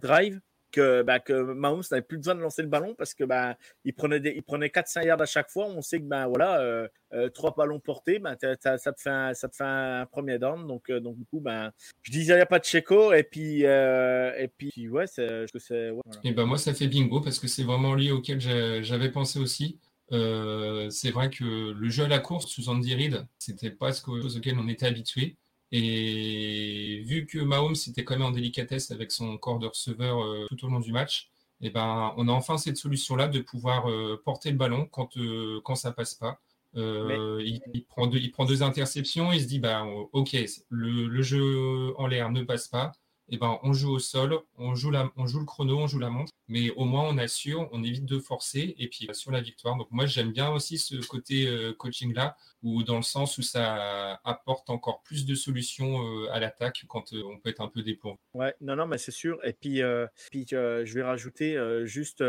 drive 0.00 0.40
que, 0.72 1.02
bah, 1.02 1.20
que 1.20 1.32
Mahomes 1.32 1.82
n'avait 1.90 2.02
plus 2.02 2.18
besoin 2.18 2.34
de 2.34 2.40
lancer 2.40 2.62
le 2.62 2.68
ballon 2.68 2.94
parce 2.94 3.14
que 3.14 3.24
bah, 3.24 3.56
il 3.84 3.94
prenait, 3.94 4.20
il 4.24 4.42
prenait 4.42 4.68
4-5 4.68 5.06
yards 5.06 5.22
à 5.22 5.26
chaque 5.26 5.50
fois. 5.50 5.66
On 5.66 5.82
sait 5.82 6.00
que 6.00 6.04
bah, 6.04 6.26
voilà, 6.26 6.60
euh, 6.60 6.88
euh, 7.12 7.28
trois 7.30 7.54
ballons 7.56 7.80
portés, 7.80 8.18
bah, 8.18 8.36
ça, 8.40 8.56
te 8.56 9.00
fait 9.00 9.10
un, 9.10 9.34
ça 9.34 9.48
te 9.48 9.56
fait 9.56 9.64
un 9.64 10.06
premier 10.06 10.38
down. 10.38 10.66
Donc, 10.66 10.90
euh, 10.90 11.00
donc 11.00 11.16
du 11.16 11.24
coup, 11.24 11.40
bah, 11.40 11.72
je 12.02 12.10
disais 12.10 12.34
il 12.34 12.36
n'y 12.36 12.42
a 12.42 12.46
pas 12.46 12.58
de 12.58 12.64
Checo 12.64 13.12
et 13.12 13.22
puis, 13.22 13.62
et 13.62 14.50
puis 14.56 14.88
ouais, 14.88 15.06
c'est. 15.06 15.26
Ouais, 15.26 15.90
voilà. 15.90 16.20
Et 16.24 16.32
ben 16.32 16.46
moi, 16.46 16.58
ça 16.58 16.74
fait 16.74 16.88
bingo 16.88 17.20
parce 17.20 17.38
que 17.38 17.48
c'est 17.48 17.64
vraiment 17.64 17.94
lui 17.94 18.10
auquel 18.10 18.40
j'avais 18.40 19.10
pensé 19.10 19.38
aussi. 19.38 19.78
C'est 20.10 21.10
vrai 21.10 21.30
que 21.30 21.72
le 21.72 21.88
jeu 21.88 22.04
à 22.04 22.08
la 22.08 22.18
course 22.18 22.46
sous 22.46 22.68
Andy 22.68 22.94
Reid, 22.94 23.26
c'était 23.38 23.70
pas 23.70 23.92
ce 23.92 24.02
auquel 24.38 24.58
on 24.58 24.68
était 24.68 24.86
habitué. 24.86 25.36
Et 25.72 27.02
vu 27.04 27.26
que 27.26 27.38
Mahomes 27.38 27.74
était 27.88 28.04
quand 28.04 28.14
même 28.14 28.26
en 28.26 28.30
délicatesse 28.30 28.90
avec 28.90 29.10
son 29.10 29.36
corps 29.36 29.58
de 29.58 29.66
receveur 29.66 30.22
euh, 30.22 30.46
tout 30.48 30.64
au 30.64 30.68
long 30.68 30.80
du 30.80 30.92
match, 30.92 31.30
et 31.62 31.68
eh 31.68 31.70
ben, 31.70 32.12
on 32.18 32.28
a 32.28 32.32
enfin 32.32 32.58
cette 32.58 32.76
solution-là 32.76 33.28
de 33.28 33.40
pouvoir 33.40 33.90
euh, 33.90 34.20
porter 34.22 34.50
le 34.50 34.58
ballon 34.58 34.86
quand, 34.86 35.16
euh, 35.16 35.60
quand 35.64 35.74
ça 35.74 35.90
passe 35.90 36.14
pas. 36.14 36.38
il, 36.74 37.84
prend 37.88 38.06
deux, 38.06 38.18
il 38.18 38.30
prend 38.30 38.44
deux 38.44 38.62
interceptions, 38.62 39.32
il 39.32 39.40
se 39.40 39.46
dit 39.46 39.58
bah, 39.58 39.84
ok, 40.12 40.36
le, 40.68 41.06
le 41.08 41.22
jeu 41.22 41.94
en 41.96 42.06
l'air 42.06 42.30
ne 42.30 42.42
passe 42.42 42.68
pas, 42.68 42.92
eh 43.28 43.38
ben, 43.38 43.58
on 43.62 43.72
joue 43.72 43.90
au 43.90 43.98
sol, 43.98 44.38
on 44.56 44.74
joue, 44.74 44.90
la, 44.90 45.10
on 45.16 45.26
joue 45.26 45.40
le 45.40 45.44
chrono, 45.44 45.78
on 45.78 45.86
joue 45.86 45.98
la 45.98 46.10
montre, 46.10 46.32
mais 46.48 46.70
au 46.70 46.84
moins 46.84 47.08
on 47.08 47.18
assure, 47.18 47.68
on 47.72 47.82
évite 47.82 48.04
de 48.04 48.18
forcer 48.18 48.74
et 48.78 48.88
puis 48.88 49.08
sur 49.12 49.32
la 49.32 49.40
victoire. 49.40 49.76
Donc 49.76 49.88
moi 49.90 50.06
j'aime 50.06 50.32
bien 50.32 50.50
aussi 50.50 50.78
ce 50.78 50.94
côté 51.06 51.48
euh, 51.48 51.72
coaching 51.72 52.14
là, 52.14 52.36
ou 52.62 52.84
dans 52.84 52.96
le 52.96 53.02
sens 53.02 53.36
où 53.38 53.42
ça 53.42 54.20
apporte 54.24 54.70
encore 54.70 55.02
plus 55.02 55.26
de 55.26 55.34
solutions 55.34 56.02
euh, 56.02 56.32
à 56.32 56.38
l'attaque 56.38 56.84
quand 56.88 57.12
euh, 57.12 57.22
on 57.24 57.38
peut 57.38 57.50
être 57.50 57.60
un 57.60 57.68
peu 57.68 57.82
dépourvu. 57.82 58.18
Ouais, 58.34 58.54
non, 58.60 58.76
non, 58.76 58.86
mais 58.86 58.98
c'est 58.98 59.10
sûr. 59.10 59.38
Et 59.44 59.52
puis, 59.52 59.82
puis 60.30 60.46
je 60.48 60.94
vais 60.94 61.02
rajouter 61.02 61.58
juste 61.84 62.22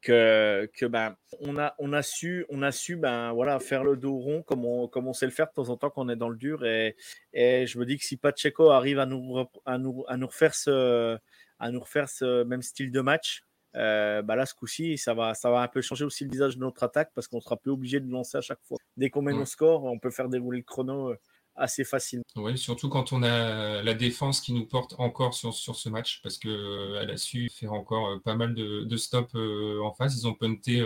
que, 0.00 0.70
que 0.72 0.86
ben, 0.86 1.16
on 1.40 1.58
a, 1.58 1.74
on 1.78 1.92
a 1.92 2.02
su, 2.02 2.46
on 2.48 2.62
a 2.62 2.72
su 2.72 2.96
ben, 2.96 3.32
voilà, 3.32 3.58
faire 3.58 3.84
le 3.84 3.96
dos 3.96 4.16
rond 4.16 4.42
comme 4.42 4.64
on, 4.64 4.88
comme 4.88 5.08
on 5.08 5.12
sait 5.12 5.26
le 5.26 5.32
faire 5.32 5.48
de 5.48 5.52
temps 5.52 5.68
en 5.68 5.76
temps 5.76 5.90
quand 5.90 6.06
on 6.06 6.08
est 6.08 6.16
dans 6.16 6.28
le 6.28 6.36
dur. 6.36 6.64
Et, 6.64 6.96
et 7.32 7.66
je 7.66 7.78
me 7.78 7.84
dis 7.84 7.98
que 7.98 8.04
si 8.04 8.16
Pacheco 8.16 8.70
arrive 8.70 8.98
à 8.98 9.06
nous, 9.06 9.46
à 9.64 9.78
nous, 9.78 10.04
à 10.08 10.16
nous 10.16 10.26
refaire 10.26 10.54
ce, 10.54 11.18
à 11.58 11.70
nous 11.70 11.80
refaire 11.80 12.08
ce 12.08 12.44
même 12.44 12.62
style 12.62 12.90
de 12.90 13.00
match, 13.00 13.42
euh, 13.76 14.22
bah 14.22 14.34
là, 14.34 14.46
ce 14.46 14.54
coup-ci, 14.54 14.96
ça 14.96 15.14
va, 15.14 15.34
ça 15.34 15.50
va 15.50 15.60
un 15.60 15.68
peu 15.68 15.80
changer 15.82 16.04
aussi 16.04 16.24
le 16.24 16.30
visage 16.30 16.56
de 16.56 16.60
notre 16.60 16.82
attaque 16.82 17.10
parce 17.14 17.28
qu'on 17.28 17.40
sera 17.40 17.56
plus 17.56 17.70
obligé 17.70 18.00
de 18.00 18.10
lancer 18.10 18.38
à 18.38 18.40
chaque 18.40 18.62
fois. 18.62 18.78
Dès 18.96 19.10
qu'on 19.10 19.22
met 19.22 19.32
nos 19.32 19.44
scores, 19.44 19.84
on 19.84 19.98
peut 19.98 20.10
faire 20.10 20.28
dérouler 20.28 20.58
le 20.58 20.64
chrono 20.64 21.10
euh, 21.10 21.16
assez 21.54 21.84
facilement. 21.84 22.24
Oui, 22.36 22.56
surtout 22.56 22.88
quand 22.88 23.12
on 23.12 23.22
a 23.22 23.82
la 23.82 23.94
défense 23.94 24.40
qui 24.40 24.52
nous 24.52 24.66
porte 24.66 24.94
encore 24.98 25.34
sur, 25.34 25.52
sur 25.52 25.76
ce 25.76 25.88
match 25.88 26.20
parce 26.22 26.38
qu'elle 26.38 26.50
euh, 26.52 27.12
a 27.12 27.16
su 27.16 27.50
faire 27.50 27.72
encore 27.72 28.20
pas 28.22 28.36
mal 28.36 28.54
de, 28.54 28.84
de 28.84 28.96
stops 28.96 29.34
en 29.34 29.92
face. 29.92 30.16
Ils 30.16 30.26
ont 30.26 30.34
punté, 30.34 30.82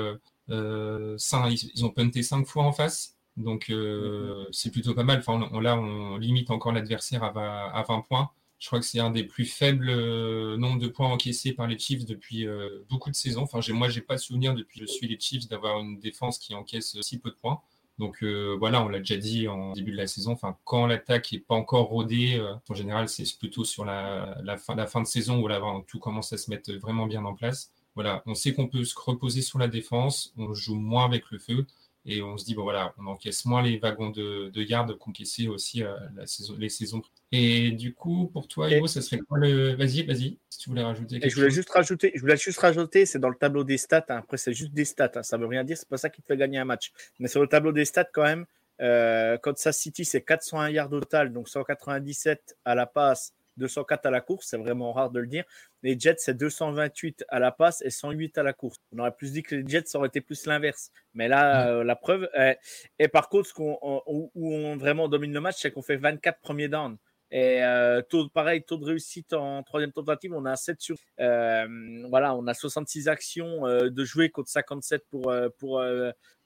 cinq, 1.18 1.52
ils 1.74 1.84
ont 1.84 1.90
punté 1.90 2.22
cinq 2.22 2.46
fois 2.46 2.64
en 2.64 2.72
face. 2.72 3.16
Donc, 3.36 3.68
mm-hmm. 3.68 4.46
c'est 4.52 4.70
plutôt 4.70 4.94
pas 4.94 5.04
mal. 5.04 5.18
Enfin, 5.18 5.48
là, 5.60 5.78
on 5.78 6.16
limite 6.16 6.50
encore 6.50 6.72
l'adversaire 6.72 7.24
à, 7.24 7.30
à 7.70 7.82
20 7.82 8.00
points. 8.02 8.30
Je 8.62 8.68
crois 8.68 8.78
que 8.78 8.86
c'est 8.86 9.00
un 9.00 9.10
des 9.10 9.24
plus 9.24 9.44
faibles 9.44 9.90
euh, 9.90 10.56
nombres 10.56 10.78
de 10.78 10.86
points 10.86 11.08
encaissés 11.08 11.52
par 11.52 11.66
les 11.66 11.76
Chiefs 11.76 12.06
depuis 12.06 12.46
euh, 12.46 12.84
beaucoup 12.88 13.10
de 13.10 13.16
saisons. 13.16 13.42
Enfin, 13.42 13.58
moi, 13.72 13.88
j'ai 13.88 14.02
pas 14.02 14.18
souvenir 14.18 14.54
depuis 14.54 14.78
que 14.78 14.86
je 14.86 14.92
suis 14.92 15.08
les 15.08 15.18
Chiefs 15.18 15.48
d'avoir 15.48 15.80
une 15.80 15.98
défense 15.98 16.38
qui 16.38 16.54
encaisse 16.54 16.96
si 17.00 17.18
peu 17.18 17.30
de 17.30 17.34
points. 17.34 17.60
Donc 17.98 18.22
euh, 18.22 18.54
voilà, 18.56 18.84
on 18.84 18.88
l'a 18.88 19.00
déjà 19.00 19.16
dit 19.16 19.48
en 19.48 19.72
début 19.72 19.90
de 19.90 19.96
la 19.96 20.06
saison. 20.06 20.30
Enfin, 20.30 20.56
quand 20.62 20.86
l'attaque 20.86 21.32
n'est 21.32 21.40
pas 21.40 21.56
encore 21.56 21.88
rodée, 21.88 22.40
en 22.68 22.74
général, 22.74 23.08
c'est 23.08 23.24
plutôt 23.36 23.64
sur 23.64 23.84
la, 23.84 24.36
fin, 24.58 24.76
la, 24.76 24.86
fin, 24.86 25.00
de 25.00 25.08
saison 25.08 25.40
où 25.42 25.48
là, 25.48 25.60
tout 25.88 25.98
commence 25.98 26.32
à 26.32 26.36
se 26.36 26.48
mettre 26.48 26.72
vraiment 26.74 27.08
bien 27.08 27.24
en 27.24 27.34
place. 27.34 27.72
Voilà, 27.96 28.22
on 28.26 28.34
sait 28.36 28.54
qu'on 28.54 28.68
peut 28.68 28.84
se 28.84 28.94
reposer 28.96 29.42
sur 29.42 29.58
la 29.58 29.66
défense, 29.66 30.32
on 30.36 30.54
joue 30.54 30.76
moins 30.76 31.04
avec 31.04 31.32
le 31.32 31.40
feu 31.40 31.66
et 32.04 32.22
on 32.22 32.36
se 32.36 32.44
dit 32.44 32.54
bon 32.54 32.62
voilà, 32.62 32.94
on 32.98 33.06
encaisse 33.06 33.44
moins 33.44 33.62
les 33.62 33.78
wagons 33.78 34.10
de, 34.10 34.50
de 34.50 34.62
garde 34.62 34.96
qu'encaisser 34.98 35.48
aussi 35.48 35.82
la 36.14 36.26
saison, 36.26 36.54
les 36.58 36.68
saisons 36.68 37.02
et 37.34 37.70
du 37.70 37.94
coup, 37.94 38.28
pour 38.30 38.46
toi, 38.46 38.70
Ivo, 38.70 38.86
ça 38.86 39.00
serait 39.00 39.18
quoi 39.18 39.38
le. 39.38 39.74
Vas-y, 39.74 40.02
vas-y, 40.02 40.38
si 40.50 40.58
tu 40.58 40.68
voulais 40.68 40.82
rajouter 40.82 41.18
quelque 41.18 41.30
je 41.30 41.36
voulais 41.36 41.50
juste 41.50 41.70
rajouter, 41.70 42.12
je 42.14 42.20
voulais 42.20 42.36
juste 42.36 42.58
rajouter, 42.58 43.06
c'est 43.06 43.18
dans 43.18 43.30
le 43.30 43.34
tableau 43.34 43.64
des 43.64 43.78
stats. 43.78 44.04
Hein. 44.10 44.18
Après, 44.18 44.36
c'est 44.36 44.52
juste 44.52 44.74
des 44.74 44.84
stats. 44.84 45.12
Hein. 45.14 45.22
Ça 45.22 45.38
veut 45.38 45.46
rien 45.46 45.64
dire, 45.64 45.78
c'est 45.78 45.88
pas 45.88 45.96
ça 45.96 46.10
qui 46.10 46.20
te 46.20 46.26
fait 46.26 46.36
gagner 46.36 46.58
un 46.58 46.66
match. 46.66 46.92
Mais 47.18 47.28
sur 47.28 47.40
le 47.40 47.46
tableau 47.46 47.72
des 47.72 47.86
stats, 47.86 48.04
quand 48.04 48.24
même, 48.24 48.44
euh, 48.82 49.38
Kansas 49.38 49.78
City, 49.78 50.04
c'est 50.04 50.20
401 50.20 50.68
yards 50.68 50.92
au 50.92 51.00
total, 51.00 51.32
donc 51.32 51.48
197 51.48 52.58
à 52.66 52.74
la 52.74 52.84
passe, 52.84 53.32
204 53.56 54.06
à 54.06 54.10
la 54.10 54.20
course. 54.20 54.46
C'est 54.48 54.56
vraiment 54.56 54.92
rare 54.92 55.10
de 55.10 55.20
le 55.20 55.26
dire. 55.26 55.44
Les 55.82 55.98
Jets, 55.98 56.16
c'est 56.18 56.36
228 56.36 57.24
à 57.28 57.38
la 57.38 57.52
passe 57.52 57.82
et 57.82 57.90
108 57.90 58.38
à 58.38 58.42
la 58.42 58.52
course. 58.52 58.78
On 58.92 58.98
aurait 58.98 59.14
plus 59.14 59.32
dit 59.32 59.42
que 59.42 59.54
les 59.54 59.66
Jets, 59.66 59.86
ça 59.86 59.98
aurait 59.98 60.08
été 60.08 60.20
plus 60.20 60.46
l'inverse. 60.46 60.90
Mais 61.14 61.28
là, 61.28 61.68
euh, 61.68 61.84
la 61.84 61.96
preuve. 61.96 62.28
Est... 62.34 62.58
Et 62.98 63.08
par 63.08 63.28
contre, 63.28 63.48
ce 63.48 63.54
qu'on, 63.54 63.78
où 64.06 64.30
on 64.54 64.76
vraiment 64.76 65.08
domine 65.08 65.32
le 65.32 65.40
match, 65.40 65.56
c'est 65.60 65.70
qu'on 65.70 65.82
fait 65.82 65.96
24 65.96 66.40
premiers 66.40 66.68
downs. 66.68 66.96
Et 67.32 67.64
euh, 67.64 68.02
taux, 68.02 68.28
pareil, 68.28 68.62
taux 68.62 68.76
de 68.76 68.84
réussite 68.84 69.32
en 69.32 69.62
troisième 69.62 69.90
tentative, 69.90 70.34
on 70.34 70.44
a 70.44 70.54
7 70.54 70.80
sur. 70.82 70.96
Euh, 71.18 71.66
voilà, 72.10 72.36
on 72.36 72.46
a 72.46 72.52
66 72.52 73.08
actions 73.08 73.66
euh, 73.66 73.88
de 73.88 74.04
jouer 74.04 74.28
contre 74.28 74.50
57 74.50 75.02
pour, 75.08 75.32
pour, 75.58 75.82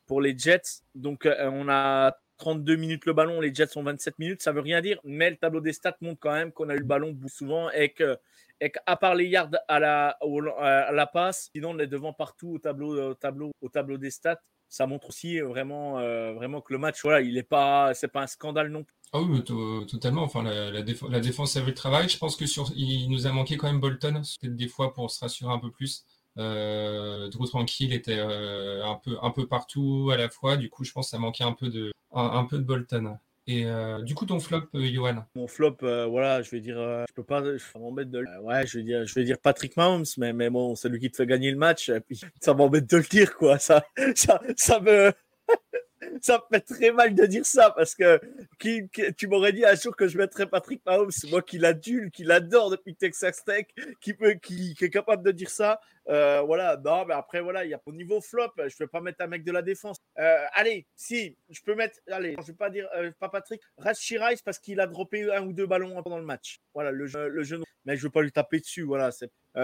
pour 0.06 0.20
les 0.20 0.38
Jets. 0.38 0.82
Donc, 0.94 1.28
on 1.40 1.68
a 1.68 2.16
32 2.38 2.76
minutes 2.76 3.06
le 3.06 3.12
ballon, 3.12 3.40
les 3.40 3.54
Jets 3.54 3.76
ont 3.76 3.82
27 3.82 4.18
minutes. 4.18 4.42
Ça 4.42 4.52
veut 4.52 4.60
rien 4.60 4.80
dire, 4.80 4.98
mais 5.04 5.30
le 5.30 5.36
tableau 5.36 5.60
des 5.60 5.72
stats 5.72 5.96
montre 6.00 6.20
quand 6.20 6.32
même 6.32 6.52
qu'on 6.52 6.68
a 6.68 6.74
eu 6.74 6.78
le 6.78 6.84
ballon 6.84 7.16
souvent 7.28 7.70
et 7.70 7.90
que. 7.90 8.18
Et 8.58 8.70
qu'à 8.70 8.96
part 8.96 9.14
les 9.14 9.26
yards 9.26 9.50
à 9.68 9.78
la, 9.78 11.10
passe, 11.12 11.50
sinon 11.54 11.72
on 11.72 11.78
est 11.78 11.86
devant 11.86 12.14
partout 12.14 12.54
au 12.54 12.58
tableau, 12.58 13.10
au 13.10 13.14
tableau, 13.14 13.52
au 13.60 13.68
tableau 13.68 13.98
des 13.98 14.10
stats 14.10 14.40
ça 14.68 14.86
montre 14.86 15.08
aussi 15.08 15.38
vraiment, 15.40 16.00
vraiment 16.34 16.60
que 16.60 16.72
le 16.72 16.78
match, 16.78 17.02
voilà, 17.02 17.20
il 17.20 17.34
n'est 17.34 17.42
pas, 17.42 17.94
c'est 17.94 18.14
un 18.16 18.26
scandale 18.26 18.68
non 18.68 18.84
plus. 18.84 18.96
Ah 19.12 19.20
oui, 19.20 19.42
totalement. 19.86 20.22
Enfin, 20.22 20.42
la, 20.42 20.70
la, 20.70 20.82
la 20.82 21.20
défense 21.20 21.56
a 21.56 21.60
vu 21.60 21.68
le 21.68 21.74
travail. 21.74 22.08
Je 22.08 22.18
pense 22.18 22.36
que 22.36 22.46
sur, 22.46 22.70
il 22.74 23.08
nous 23.08 23.26
a 23.26 23.32
manqué 23.32 23.56
quand 23.56 23.68
même 23.68 23.80
Bolton, 23.80 24.22
peut-être 24.40 24.56
des 24.56 24.68
fois 24.68 24.92
pour 24.92 25.10
se 25.10 25.20
rassurer 25.20 25.52
un 25.52 25.58
peu 25.58 25.70
plus. 25.70 26.04
Euh, 26.38 27.28
Drew 27.28 27.46
Tranquille 27.46 27.92
était 27.92 28.18
euh, 28.18 28.84
un 28.84 28.96
peu 28.96 29.16
un 29.22 29.30
peu 29.30 29.46
partout 29.46 30.10
à 30.12 30.16
la 30.16 30.28
fois. 30.28 30.56
Du 30.56 30.68
coup, 30.68 30.84
je 30.84 30.92
pense 30.92 31.06
que 31.06 31.10
ça 31.10 31.18
manquait 31.18 31.44
un 31.44 31.52
peu 31.52 31.68
de 31.68 31.92
un, 32.12 32.44
peu 32.44 32.58
de 32.58 32.64
Bolton. 32.64 33.18
Et 33.48 33.64
euh, 33.66 34.02
du 34.02 34.14
coup, 34.14 34.26
ton 34.26 34.40
flop, 34.40 34.62
euh, 34.74 34.90
Johan? 34.92 35.24
Mon 35.36 35.46
flop, 35.46 35.76
euh, 35.82 36.06
voilà, 36.06 36.42
je 36.42 36.50
vais 36.50 36.60
dire, 36.60 36.76
je 37.08 37.12
peux 37.14 37.22
pas, 37.22 37.42
je 37.44 37.78
m'embête 37.78 38.10
de, 38.10 38.24
ouais, 38.42 38.66
je 38.66 38.78
vais 38.78 38.84
dire, 38.84 39.06
je 39.06 39.14
vais 39.14 39.24
dire 39.24 39.38
Patrick 39.38 39.76
Mahomes, 39.76 40.04
mais 40.18 40.32
mais 40.32 40.50
bon, 40.50 40.74
c'est 40.74 40.88
lui 40.88 40.98
qui 40.98 41.10
te 41.10 41.16
fait 41.16 41.26
gagner 41.26 41.52
le 41.52 41.56
match. 41.56 41.88
Et 41.88 42.00
puis, 42.00 42.20
ça 42.40 42.54
m'embête 42.54 42.90
de 42.90 42.96
le 42.96 43.04
dire, 43.04 43.36
quoi. 43.36 43.58
Ça, 43.58 43.84
ça, 44.16 44.40
ça 44.56 44.80
me, 44.80 45.12
ça 46.20 46.42
me 46.50 46.56
fait 46.56 46.64
très 46.64 46.90
mal 46.90 47.14
de 47.14 47.26
dire 47.26 47.46
ça 47.46 47.70
parce 47.70 47.94
que 47.94 48.20
qui, 48.58 48.88
tu 49.16 49.26
m'aurais 49.26 49.52
dit 49.52 49.64
un 49.64 49.74
jour 49.74 49.96
que 49.96 50.08
je 50.08 50.18
mettrais 50.18 50.46
Patrick 50.46 50.84
Mahomes, 50.84 51.10
moi 51.30 51.42
qui 51.42 51.58
l'adule, 51.58 52.10
qui 52.10 52.24
l'adore 52.24 52.70
depuis 52.70 52.94
Texas 52.94 53.44
Tech, 53.44 53.66
qui, 54.00 54.14
peut, 54.14 54.34
qui, 54.34 54.76
est 54.80 54.90
capable 54.90 55.22
de 55.22 55.32
dire 55.32 55.50
ça. 55.50 55.80
Euh, 56.08 56.40
voilà, 56.42 56.76
non, 56.76 57.04
mais 57.04 57.14
après, 57.14 57.40
voilà, 57.40 57.64
il 57.64 57.70
y 57.70 57.74
a 57.74 57.80
au 57.84 57.92
niveau 57.92 58.20
flop, 58.20 58.52
je 58.58 58.62
ne 58.62 58.68
vais 58.78 58.86
pas 58.86 59.00
mettre 59.00 59.22
un 59.22 59.26
mec 59.26 59.42
de 59.42 59.52
la 59.52 59.62
défense. 59.62 59.96
Euh, 60.18 60.44
allez, 60.52 60.86
si, 60.94 61.36
je 61.48 61.60
peux 61.62 61.74
mettre, 61.74 61.98
allez, 62.10 62.36
je 62.40 62.46
vais 62.46 62.52
pas 62.52 62.70
dire, 62.70 62.88
euh, 62.96 63.10
pas 63.18 63.28
Patrick, 63.28 63.60
Rashi 63.78 64.18
Rice 64.18 64.42
parce 64.42 64.58
qu'il 64.58 64.78
a 64.80 64.86
droppé 64.86 65.32
un 65.34 65.42
ou 65.42 65.52
deux 65.52 65.66
ballons 65.66 66.00
pendant 66.02 66.18
le 66.18 66.24
match. 66.24 66.60
Voilà, 66.74 66.90
le, 66.92 67.06
le 67.06 67.42
genou. 67.42 67.64
Mais 67.84 67.96
je 67.96 68.02
ne 68.02 68.06
veux 68.06 68.10
pas 68.10 68.22
lui 68.22 68.32
taper 68.32 68.58
dessus, 68.60 68.82
voilà. 68.82 69.10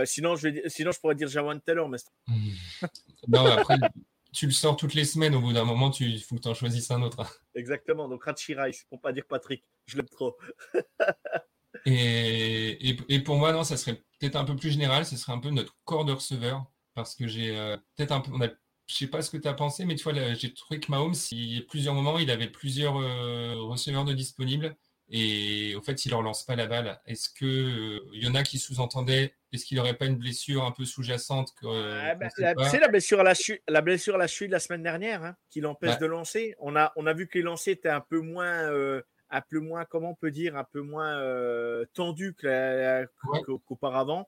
sinon, 0.04 0.36
je 0.36 0.48
vais, 0.48 0.62
sinon, 0.68 0.92
je 0.92 1.00
pourrais 1.00 1.16
dire 1.16 1.28
Jawan 1.28 1.60
Taylor, 1.60 1.88
mais. 1.88 1.98
non, 3.28 3.46
après 3.46 3.76
tu 4.32 4.46
le 4.46 4.52
sors 4.52 4.76
toutes 4.76 4.94
les 4.94 5.04
semaines, 5.04 5.34
au 5.34 5.40
bout 5.40 5.52
d'un 5.52 5.64
moment, 5.64 5.90
il 6.00 6.22
faut 6.22 6.36
que 6.36 6.40
tu 6.40 6.48
en 6.48 6.54
choisisses 6.54 6.90
un 6.90 7.02
autre. 7.02 7.40
Exactement, 7.54 8.08
donc 8.08 8.24
Rachi 8.24 8.54
Rice, 8.54 8.84
pour 8.88 9.00
pas 9.00 9.12
dire 9.12 9.24
Patrick, 9.28 9.62
je 9.86 9.96
l'aime 9.96 10.08
trop. 10.08 10.36
et, 11.86 12.96
et, 13.08 13.20
pour 13.20 13.36
moi, 13.36 13.52
non, 13.52 13.62
ça 13.62 13.76
serait 13.76 14.02
peut-être 14.18 14.36
un 14.36 14.44
peu 14.44 14.56
plus 14.56 14.70
général, 14.70 15.04
ce 15.04 15.16
serait 15.16 15.32
un 15.32 15.38
peu 15.38 15.50
notre 15.50 15.76
corps 15.84 16.04
de 16.04 16.12
receveur, 16.12 16.64
parce 16.94 17.14
que 17.14 17.26
j'ai 17.26 17.56
euh, 17.56 17.76
peut-être 17.96 18.12
un 18.12 18.20
peu, 18.20 18.30
on 18.32 18.40
a, 18.40 18.48
je 18.86 18.94
sais 18.94 19.06
pas 19.06 19.20
ce 19.20 19.30
que 19.30 19.36
tu 19.36 19.48
as 19.48 19.54
pensé, 19.54 19.84
mais 19.84 19.96
tu 19.96 20.04
vois, 20.04 20.34
j'ai 20.34 20.54
trouvé 20.54 20.80
que 20.80 20.90
Mahomes, 20.90 21.14
il 21.30 21.56
y 21.56 21.58
a 21.58 21.62
plusieurs 21.62 21.94
moments, 21.94 22.18
il 22.18 22.30
avait 22.30 22.50
plusieurs 22.50 22.96
euh, 22.96 23.54
receveurs 23.56 24.06
de 24.06 24.14
disponibles, 24.14 24.74
et 25.12 25.76
au 25.76 25.82
fait, 25.82 26.04
il 26.04 26.10
ne 26.10 26.16
relance 26.16 26.44
pas 26.44 26.56
la 26.56 26.66
balle. 26.66 27.00
Est-ce 27.06 27.28
qu'il 27.28 27.46
euh, 27.46 28.00
y 28.14 28.26
en 28.26 28.34
a 28.34 28.42
qui 28.42 28.58
sous-entendaient 28.58 29.34
est-ce 29.52 29.66
qu'il 29.66 29.76
n'aurait 29.76 29.94
pas 29.94 30.06
une 30.06 30.16
blessure 30.16 30.64
un 30.64 30.70
peu 30.70 30.86
sous-jacente 30.86 31.52
euh, 31.64 32.14
bah, 32.14 32.28
C'est 32.30 32.80
la 32.80 32.88
blessure 32.88 33.20
à 33.20 33.22
la 33.22 33.34
cheville, 33.34 33.60
la 33.68 33.82
blessure 33.82 34.14
à 34.14 34.18
la 34.18 34.26
cheville 34.26 34.48
de 34.48 34.52
la 34.52 34.60
semaine 34.60 34.82
dernière 34.82 35.22
hein, 35.22 35.36
qui 35.50 35.60
l'empêche 35.60 35.98
de 35.98 36.06
lancer. 36.06 36.54
On 36.58 36.74
a, 36.74 36.92
on 36.96 37.06
a 37.06 37.12
vu 37.12 37.28
que 37.28 37.36
les 37.36 37.44
lancers 37.44 37.74
étaient 37.74 37.90
un 37.90 38.00
peu 38.00 38.20
moins, 38.20 38.70
euh, 38.70 39.02
un 39.28 39.42
peu 39.42 39.58
moins, 39.58 39.84
comment 39.84 40.12
on 40.12 40.14
peut 40.14 40.30
dire, 40.30 40.56
un 40.56 40.64
peu 40.64 40.80
moins 40.80 41.18
euh, 41.18 41.84
tendus 41.92 42.34
qu'auparavant. 43.66 44.26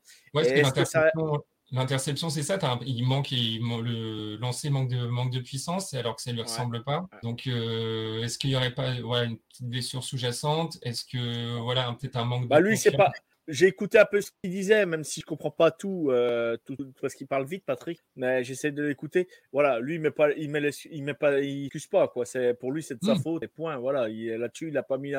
L'interception, 1.75 2.31
c'est 2.31 2.43
ça. 2.43 2.59
il 2.87 3.05
manque, 3.05 3.31
le 3.31 4.37
lancer 4.37 4.71
manque 4.71 4.89
de, 4.89 5.07
manque 5.07 5.33
de 5.33 5.41
puissance, 5.41 5.93
alors 5.95 6.17
que 6.17 6.23
ça 6.23 6.31
ne 6.31 6.37
lui 6.37 6.43
ressemble 6.43 6.83
pas. 6.85 7.07
Donc, 7.23 7.47
est-ce 7.47 8.39
qu'il 8.39 8.51
n'y 8.51 8.57
aurait 8.57 8.75
pas 8.75 8.95
une 9.25 9.39
petite 9.39 9.69
blessure 9.69 10.03
sous-jacente? 10.05 10.79
Est-ce 10.83 11.05
que 11.05 11.59
voilà, 11.59 11.95
peut-être 12.01 12.17
un 12.17 12.25
manque 12.25 12.49
bah, 12.49 12.61
de. 12.61 12.67
Lui, 12.67 12.77
c'est 12.77 12.93
pas 12.93 13.13
j'ai 13.47 13.67
écouté 13.67 13.99
un 13.99 14.05
peu 14.05 14.21
ce 14.21 14.31
qu'il 14.43 14.51
disait, 14.51 14.87
même 14.87 15.05
si 15.05 15.21
je 15.21 15.27
comprends 15.27 15.51
pas 15.51 15.71
tout, 15.71 16.09
euh, 16.11 16.57
tout 16.65 16.77
parce 17.01 17.15
qu'il 17.15 17.27
parle 17.27 17.45
vite, 17.45 17.65
Patrick. 17.65 18.01
Mais 18.17 18.43
j'essaie 18.45 18.73
de 18.73 18.83
l'écouter. 18.83 19.29
Voilà, 19.53 19.81
lui, 19.81 19.97
il 19.97 20.01
met 20.01 20.11
pas, 20.11 20.33
il 20.33 20.51
met, 20.51 20.71
il 20.91 21.05
met 21.05 21.15
pas, 21.15 21.41
il 21.41 21.67
accuse 21.67 21.87
pas 21.87 22.09
quoi. 22.09 22.25
C'est 22.25 22.55
pour 22.55 22.73
lui, 22.73 22.83
c'est 22.83 22.95
de 22.95 23.05
sa 23.05 23.15
hmm. 23.15 23.23
faute. 23.23 23.43
Et 23.43 23.49
point. 23.49 23.77
Voilà, 23.77 24.09
là-dessus, 24.09 24.69
il 24.69 24.79
a 24.79 24.83
pas 24.83 24.99
mis 24.99 25.15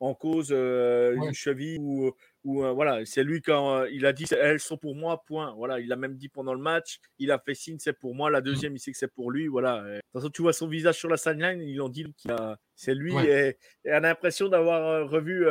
en 0.00 0.14
cause 0.14 0.48
euh, 0.50 1.14
une 1.14 1.32
cheville 1.32 1.78
ou, 1.80 2.12
où 2.44 2.62
voilà, 2.62 3.04
c'est 3.04 3.24
lui 3.24 3.42
quand 3.42 3.84
il 3.84 4.06
a 4.06 4.12
dit 4.12 4.24
elles 4.30 4.60
sont 4.60 4.76
pour 4.76 4.94
moi, 4.94 5.22
point. 5.24 5.52
Voilà, 5.56 5.80
il 5.80 5.92
a 5.92 5.96
même 5.96 6.16
dit 6.16 6.28
pendant 6.28 6.54
le 6.54 6.60
match, 6.60 6.98
il 7.18 7.30
a 7.30 7.38
fait 7.38 7.54
signe, 7.54 7.78
c'est 7.78 7.92
pour 7.92 8.14
moi. 8.14 8.30
La 8.30 8.40
deuxième, 8.40 8.74
il 8.74 8.78
sait 8.78 8.92
que 8.92 8.98
c'est 8.98 9.12
pour 9.12 9.30
lui. 9.30 9.46
Voilà. 9.46 9.82
De 9.82 9.96
toute 9.96 10.12
façon, 10.12 10.30
tu 10.30 10.42
vois 10.42 10.52
son 10.52 10.68
visage 10.68 10.96
sur 10.96 11.08
la 11.08 11.16
sideline, 11.16 11.60
ils 11.60 11.76
l'ont 11.76 11.88
dit 11.88 12.06
qu'il 12.16 12.30
a, 12.30 12.58
c'est 12.74 12.94
lui. 12.94 13.14
Et, 13.26 13.58
et, 13.84 13.90
on 13.90 13.96
a 13.96 14.00
l'impression 14.00 14.48
d'avoir 14.48 15.08
revu 15.08 15.46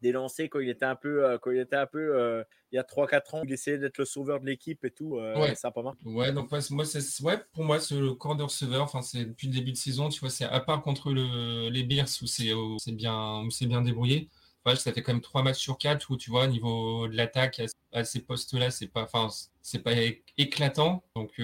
des 0.00 0.12
lancers 0.12 0.48
quand 0.50 0.60
il 0.60 0.68
était 0.68 0.84
un 0.84 0.96
peu, 0.96 1.38
quand 1.42 1.50
il 1.50 1.58
était 1.58 1.76
un 1.76 1.86
peu 1.86 2.44
il 2.72 2.76
y 2.76 2.78
a 2.78 2.82
3-4 2.82 3.36
ans, 3.36 3.42
il 3.44 3.52
essayait 3.52 3.78
d'être 3.78 3.98
le 3.98 4.04
sauveur 4.04 4.40
de 4.40 4.46
l'équipe 4.46 4.84
et 4.84 4.90
tout. 4.90 5.16
ouais. 5.16 5.54
Ça 5.54 5.70
pas 5.70 5.82
mal. 5.82 5.94
Ouais, 6.04 6.32
donc 6.32 6.50
moi, 6.70 6.84
c'est, 6.84 7.22
ouais, 7.22 7.38
pour 7.52 7.64
moi, 7.64 7.78
c'est 7.80 7.96
le 7.96 8.14
corps 8.14 8.36
de 8.36 8.42
receveur. 8.42 8.82
Enfin, 8.82 9.02
c'est 9.02 9.26
depuis 9.26 9.46
le 9.48 9.52
début 9.52 9.72
de 9.72 9.76
saison, 9.76 10.08
tu 10.08 10.20
vois, 10.20 10.30
c'est 10.30 10.44
à 10.44 10.60
part 10.60 10.82
contre 10.82 11.12
le, 11.12 11.68
les 11.68 11.84
Bears 11.84 12.08
où 12.22 12.26
c'est, 12.26 12.50
c'est 12.78 12.92
bien, 12.92 13.42
où 13.42 13.50
c'est 13.50 13.66
bien 13.66 13.82
débrouillé. 13.82 14.28
Ouais, 14.66 14.76
ça 14.76 14.92
fait 14.92 15.02
quand 15.02 15.12
même 15.12 15.20
trois 15.20 15.42
matchs 15.42 15.58
sur 15.58 15.76
quatre 15.76 16.10
où 16.10 16.16
tu 16.16 16.30
vois, 16.30 16.44
au 16.44 16.48
niveau 16.48 17.06
de 17.08 17.16
l'attaque, 17.16 17.60
à 17.92 18.04
ces 18.04 18.20
postes-là, 18.20 18.70
c'est 18.70 18.86
pas, 18.88 19.02
enfin, 19.02 19.28
c'est 19.60 19.80
pas 19.80 19.92
éclatant. 20.38 21.04
Donc 21.16 21.38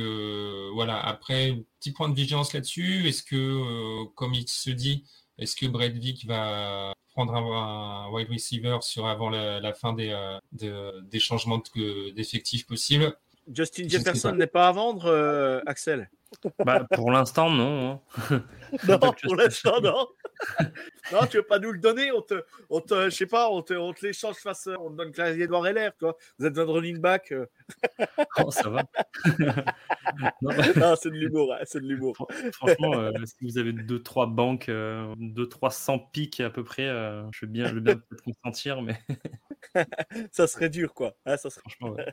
voilà. 0.75 0.99
Après, 1.01 1.57
petit 1.79 1.93
point 1.93 2.09
de 2.09 2.15
vigilance 2.15 2.55
là-dessus. 2.55 3.09
Est-ce 3.09 3.23
que, 3.23 4.05
comme 4.15 4.35
il 4.35 4.49
se 4.49 4.71
dit, 4.71 5.05
est-ce 5.39 5.57
que 5.57 5.67
Brad 5.67 5.93
Vick 5.93 6.27
va 6.27 6.93
prendre 7.15 7.35
un, 7.35 8.11
wide 8.11 8.29
receiver 8.31 8.79
sur 8.83 9.07
avant 9.07 9.31
la, 9.31 9.73
fin 9.73 9.93
des, 9.93 10.11
euh, 10.63 11.01
des 11.03 11.21
changements 11.21 11.63
d'effectifs 12.15 12.67
possibles? 12.67 13.17
Justin 13.53 13.89
Jefferson 13.89 14.33
n'est 14.33 14.47
pas 14.47 14.69
à 14.69 14.73
vendre, 14.73 15.07
euh, 15.07 15.61
Axel? 15.67 16.11
Bah, 16.65 16.87
Pour 16.93 17.11
l'instant, 17.11 17.51
non. 17.51 18.01
Hein. 18.31 18.43
non, 18.89 18.99
pour 18.99 19.35
l'instant, 19.35 19.81
non. 19.81 20.07
non, 21.13 21.27
tu 21.27 21.39
veux 21.39 21.43
pas 21.43 21.59
nous 21.59 21.73
le 21.73 21.79
donner 21.79 22.13
On 22.13 22.23
te, 22.23 22.43
on 22.69 22.81
te 22.81 23.05
je 23.05 23.11
sais 23.11 23.27
pas, 23.27 23.51
on 23.51 23.63
te, 23.63 23.75
on 23.75 23.93
te 23.93 24.07
l'échange 24.07 24.37
face, 24.37 24.69
on 24.79 24.91
te 24.91 24.97
donne 24.97 25.13
Clavier 25.13 25.45
Edouard 25.45 25.67
Heller, 25.67 25.91
toi. 25.99 26.17
Vous 26.39 26.47
êtes 26.47 26.59
un 26.59 26.65
running 26.65 26.99
back. 26.99 27.33
Euh. 27.33 27.47
oh, 28.45 28.51
ça 28.51 28.69
va. 28.69 28.85
non, 30.43 30.95
c'est 31.01 31.11
de 31.11 31.17
l'humour, 31.17 31.53
hein, 31.53 31.63
c'est 31.65 31.81
de 31.81 31.87
l'humour. 31.87 32.17
Franchement, 32.53 32.95
euh, 32.95 33.13
si 33.25 33.37
vous 33.43 33.59
avez 33.59 33.73
deux, 33.73 34.03
trois 34.03 34.27
banques, 34.27 34.69
euh, 34.69 35.15
deux, 35.19 35.49
trois 35.49 35.71
cents 35.71 35.99
pics 35.99 36.41
à 36.41 36.51
peu 36.51 36.65
près, 36.65 36.87
je 36.87 37.45
veux 37.45 37.51
bien, 37.51 37.67
je 37.67 37.75
veux 37.75 37.81
bien 37.81 37.97
peut-être 37.97 38.23
consentir, 38.23 38.83
mais. 38.83 38.99
ça 40.33 40.47
serait 40.47 40.71
dur, 40.71 40.95
quoi. 40.95 41.15
Ah, 41.25 41.37
ça 41.37 41.51
serait... 41.51 41.63
Franchement, 41.63 41.91
ouais. 41.91 42.07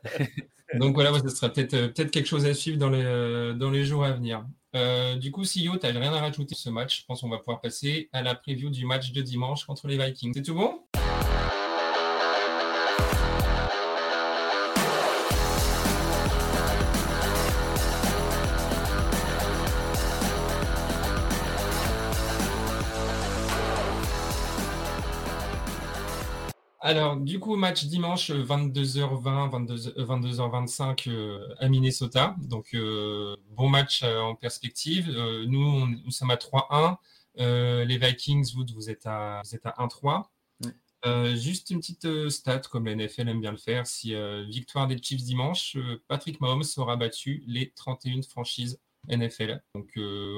Donc 0.75 0.95
voilà, 0.95 1.11
ce 1.19 1.29
sera 1.29 1.49
peut-être 1.49 1.87
peut 1.93 2.05
quelque 2.05 2.27
chose 2.27 2.45
à 2.45 2.53
suivre 2.53 2.77
dans 2.77 2.89
les, 2.89 3.55
dans 3.55 3.71
les 3.71 3.85
jours 3.85 4.03
à 4.03 4.11
venir. 4.11 4.45
Euh, 4.75 5.15
du 5.15 5.31
coup, 5.31 5.41
CEO, 5.41 5.77
tu 5.77 5.87
n'as 5.87 5.99
rien 5.99 6.13
à 6.13 6.19
rajouter 6.19 6.55
ce 6.55 6.69
match. 6.69 7.01
Je 7.01 7.05
pense 7.05 7.21
qu'on 7.21 7.29
va 7.29 7.37
pouvoir 7.37 7.61
passer 7.61 8.09
à 8.13 8.21
la 8.21 8.35
preview 8.35 8.69
du 8.69 8.85
match 8.85 9.11
de 9.11 9.21
dimanche 9.21 9.65
contre 9.65 9.87
les 9.87 9.97
Vikings. 9.97 10.33
C'est 10.33 10.43
tout 10.43 10.55
bon? 10.55 10.81
Alors, 26.87 27.17
du 27.17 27.37
coup, 27.37 27.57
match 27.57 27.83
dimanche 27.83 28.31
22h20, 28.31 29.49
22, 29.49 29.75
h 29.75 30.51
25 30.51 31.09
à 31.59 31.67
Minnesota. 31.67 32.33
Donc, 32.39 32.69
euh, 32.73 33.35
bon 33.49 33.67
match 33.67 34.03
euh, 34.03 34.21
en 34.21 34.35
perspective. 34.35 35.09
Euh, 35.09 35.45
nous, 35.47 35.85
nous 35.85 36.11
sommes 36.11 36.31
à 36.31 36.37
3-1. 36.37 36.95
les 37.83 37.97
Vikings, 37.97 38.53
vous, 38.55 38.63
vous 38.73 38.89
êtes 38.89 39.05
à, 39.05 39.41
à 39.41 39.85
1-3. 39.85 41.35
juste 41.35 41.71
une 41.71 41.79
petite 41.81 42.29
stat, 42.29 42.61
comme 42.71 42.85
la 42.85 42.95
NFL 42.95 43.27
aime 43.27 43.41
bien 43.41 43.51
le 43.51 43.57
faire. 43.57 43.85
Si 43.85 44.15
victoire 44.47 44.87
des 44.87 44.97
Chiefs 44.97 45.23
dimanche, 45.23 45.75
Patrick 46.07 46.39
Mahomes 46.39 46.63
aura 46.77 46.95
battu 46.95 47.43
les 47.47 47.69
31 47.71 48.21
franchises 48.21 48.79
NFL. 49.09 49.61
Donc, 49.75 49.91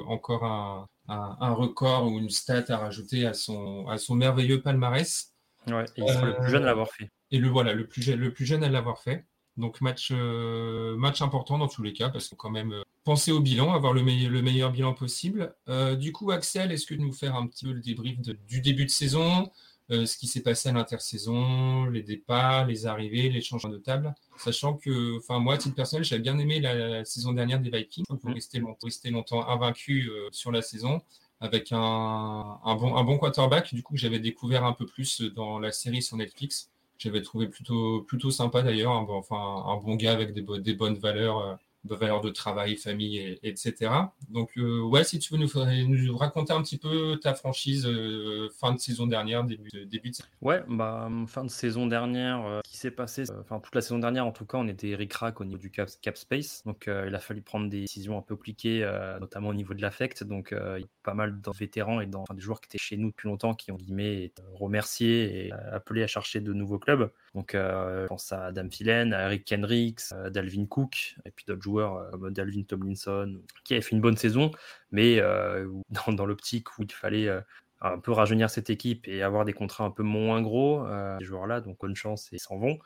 encore 0.08 0.46
un, 0.46 1.54
record 1.54 2.08
ou 2.08 2.18
une 2.18 2.32
stat 2.32 2.66
à 2.70 2.78
rajouter 2.78 3.28
à 3.28 3.36
son, 3.36 3.88
à 3.88 4.00
son 4.00 4.16
merveilleux 4.16 4.64
palmarès. 4.64 5.36
Ouais, 5.68 5.86
et 5.98 6.02
il 6.02 6.10
sera 6.10 6.26
le 6.26 6.36
plus 6.36 6.50
jeune 6.50 6.64
à 6.64 6.68
l'avoir 6.68 6.90
fait. 6.90 7.12
Et 7.32 7.38
le 7.38 7.48
voilà, 7.48 7.74
le 7.74 7.86
plus, 7.86 8.08
le 8.08 8.34
plus 8.34 8.46
jeune 8.46 8.64
à 8.64 8.70
l'avoir 8.70 9.00
fait. 9.00 9.26
Donc 9.60 9.82
match, 9.82 10.10
euh, 10.12 10.96
match 10.96 11.22
important 11.22 11.58
dans 11.58 11.68
tous 11.68 11.84
les 11.84 11.92
cas, 11.92 12.10
parce 12.10 12.30
qu'on 12.30 12.38
quand 12.38 12.50
même 12.50 12.72
euh, 12.72 12.84
penser 13.04 13.32
au 13.32 13.42
bilan, 13.42 13.74
avoir 13.74 13.94
le, 13.94 14.02
meilleur, 14.02 14.32
le 14.32 14.42
meilleur 14.42 14.72
bilan 14.72 14.94
possible. 14.94 15.54
Euh, 15.68 15.96
du 15.96 16.14
coup, 16.14 16.32
Axel, 16.32 16.72
est-ce 16.72 16.86
que 16.86 16.96
nous 16.96 17.12
faire 17.12 17.36
un 17.36 17.46
petit 17.46 17.66
peu 17.66 17.74
le 17.74 17.82
débrief 17.82 18.18
du 18.22 18.62
début 18.62 18.86
de 18.86 18.90
saison, 18.90 19.52
ce 19.90 20.18
qui 20.18 20.28
s'est 20.28 20.44
passé 20.44 20.70
à 20.70 20.72
l'intersaison, 20.72 21.86
les 21.86 22.04
départs, 22.04 22.68
les 22.68 22.86
arrivées, 22.86 23.28
les 23.30 23.42
changements 23.42 23.74
de 23.74 23.80
table, 23.80 24.14
sachant 24.38 24.76
que, 24.76 25.18
enfin 25.18 25.40
moi, 25.40 25.56
à 25.56 25.58
titre 25.58 25.76
personnel, 25.76 26.04
j'avais 26.04 26.22
bien 26.22 26.38
aimé 26.38 26.60
la, 26.60 27.04
saison 27.06 27.34
dernière 27.34 27.60
des 27.60 27.72
Vikings, 27.72 28.06
pour 28.06 28.32
rester, 28.32 28.60
longtemps, 28.60 28.86
rester 28.86 29.10
longtemps 29.10 29.50
invaincu 29.50 30.12
sur 30.32 30.52
la 30.52 30.62
saison 30.62 31.02
avec 31.42 31.72
un, 31.72 32.60
bon, 32.76 32.96
un 32.96 33.04
bon 33.04 33.18
quarterback, 33.18 33.74
du 33.74 33.84
coup, 33.84 33.94
que 33.94 34.00
j'avais 34.00 34.20
découvert 34.20 34.66
un 34.66 34.74
peu 34.74 34.86
plus 34.86 35.22
dans 35.22 35.60
la 35.60 35.72
série 35.72 36.02
sur 36.02 36.18
Netflix. 36.18 36.70
J'avais 36.98 37.22
trouvé 37.22 37.48
plutôt, 37.48 38.02
plutôt 38.04 38.30
sympa 38.32 38.62
d'ailleurs, 38.62 38.92
enfin, 38.92 39.64
un 39.68 39.78
bon 39.78 39.96
gars 39.96 40.12
avec 40.14 40.34
des, 40.34 40.44
des 40.60 40.74
bonnes 40.74 40.98
valeurs 40.98 41.40
euh, 41.40 41.56
de 41.86 41.96
valeurs 41.96 42.22
de 42.22 42.30
travail, 42.30 42.76
famille, 42.76 43.40
etc. 43.44 43.92
Donc, 44.30 44.52
euh, 44.58 44.82
ouais, 44.82 45.04
si 45.04 45.20
tu 45.20 45.34
veux 45.34 45.40
nous, 45.40 46.18
raconter 46.18 46.52
un 46.54 46.62
petit 46.62 46.78
peu 46.78 47.18
ta 47.22 47.34
franchise 47.34 47.86
euh, 47.88 48.50
fin 48.60 48.74
de 48.74 48.80
saison 48.80 49.08
dernière, 49.08 49.44
début, 49.44 49.70
début 49.86 50.10
de 50.10 50.16
saison. 50.16 50.28
Ouais, 50.42 50.64
bah, 50.68 51.10
fin 51.28 51.44
de 51.44 51.50
saison 51.50 51.88
dernière, 51.88 52.46
euh, 52.46 52.60
qui 52.64 52.78
s'est 52.78 52.92
passé, 52.92 53.24
enfin, 53.40 53.60
toute 53.60 53.76
la 53.76 53.82
saison 53.82 54.00
dernière, 54.00 54.26
en 54.26 54.32
tout 54.32 54.46
cas, 54.46 54.58
on 54.58 54.68
était 54.68 54.94
ric-rac 54.96 55.40
au 55.40 55.46
niveau 55.46 55.58
du 55.58 55.72
cap, 55.72 55.90
cap 56.02 56.18
space. 56.18 56.64
Donc, 56.66 56.88
il 56.88 57.16
a 57.16 57.20
fallu 57.20 57.42
prendre 57.42 57.70
des 57.70 57.82
décisions 57.82 58.18
un 58.18 58.22
peu 58.22 58.36
compliquées, 58.36 58.90
notamment 59.20 59.50
au 59.50 59.54
niveau 59.54 59.74
de 59.74 59.82
l'affect. 59.82 60.24
Donc, 60.24 60.50
il 60.52 60.82
y 60.82 60.84
a 60.84 60.88
pas 61.04 61.14
mal 61.14 61.42
de 61.42 61.52
vétérans 61.58 62.02
et 62.02 62.06
des 62.06 62.18
joueurs 62.38 62.62
qui 62.62 62.68
étaient 62.68 62.78
chez 62.78 62.98
nous 62.98 63.10
depuis 63.10 63.28
longtemps 63.28 63.54
qui 63.54 63.72
ont, 63.72 63.76
guillemets, 63.76 64.32
remerciés 64.54 65.48
et 65.48 65.52
appelés 65.52 66.04
à 66.04 66.08
chercher 66.08 66.40
de 66.40 66.54
nouveaux 66.54 66.80
clubs. 66.80 67.12
Donc, 67.36 67.52
je 67.54 68.08
pense 68.08 68.32
à 68.32 68.46
Adam 68.48 68.70
Philen, 68.70 69.14
à 69.14 69.26
Eric 69.26 69.46
Kendricks, 69.46 70.12
à 70.12 70.30
Dalvin 70.30 70.66
Cook, 70.66 71.16
et 71.26 71.32
puis 71.32 71.46
d'autres 71.48 71.62
joueurs 71.62 71.69
euh, 71.78 72.10
comme 72.12 72.34
Dalvin 72.34 72.64
Tomlinson, 72.64 73.42
qui 73.64 73.74
avait 73.74 73.82
fait 73.82 73.96
une 73.96 74.02
bonne 74.02 74.18
saison, 74.18 74.52
mais 74.92 75.20
euh, 75.20 75.68
dans, 76.08 76.26
l'optique 76.26 76.78
où 76.78 76.84
il 76.84 76.92
fallait 76.92 77.28
euh, 77.28 77.42
un 77.82 78.00
peu 78.00 78.12
rajeunir 78.12 78.50
cette 78.50 78.70
équipe 78.70 79.08
et 79.08 79.22
avoir 79.22 79.46
des 79.46 79.54
contrats 79.54 79.86
un 79.86 79.92
peu 79.92 80.04
moins 80.04 80.42
gros, 80.42 80.86
ces 81.20 81.26
joueurs-là, 81.26 81.62
donc 81.62 81.78
bonne 81.80 81.96
chance 81.96 82.28
et 82.34 82.38
s'en 82.38 82.58
vont. 82.58 82.78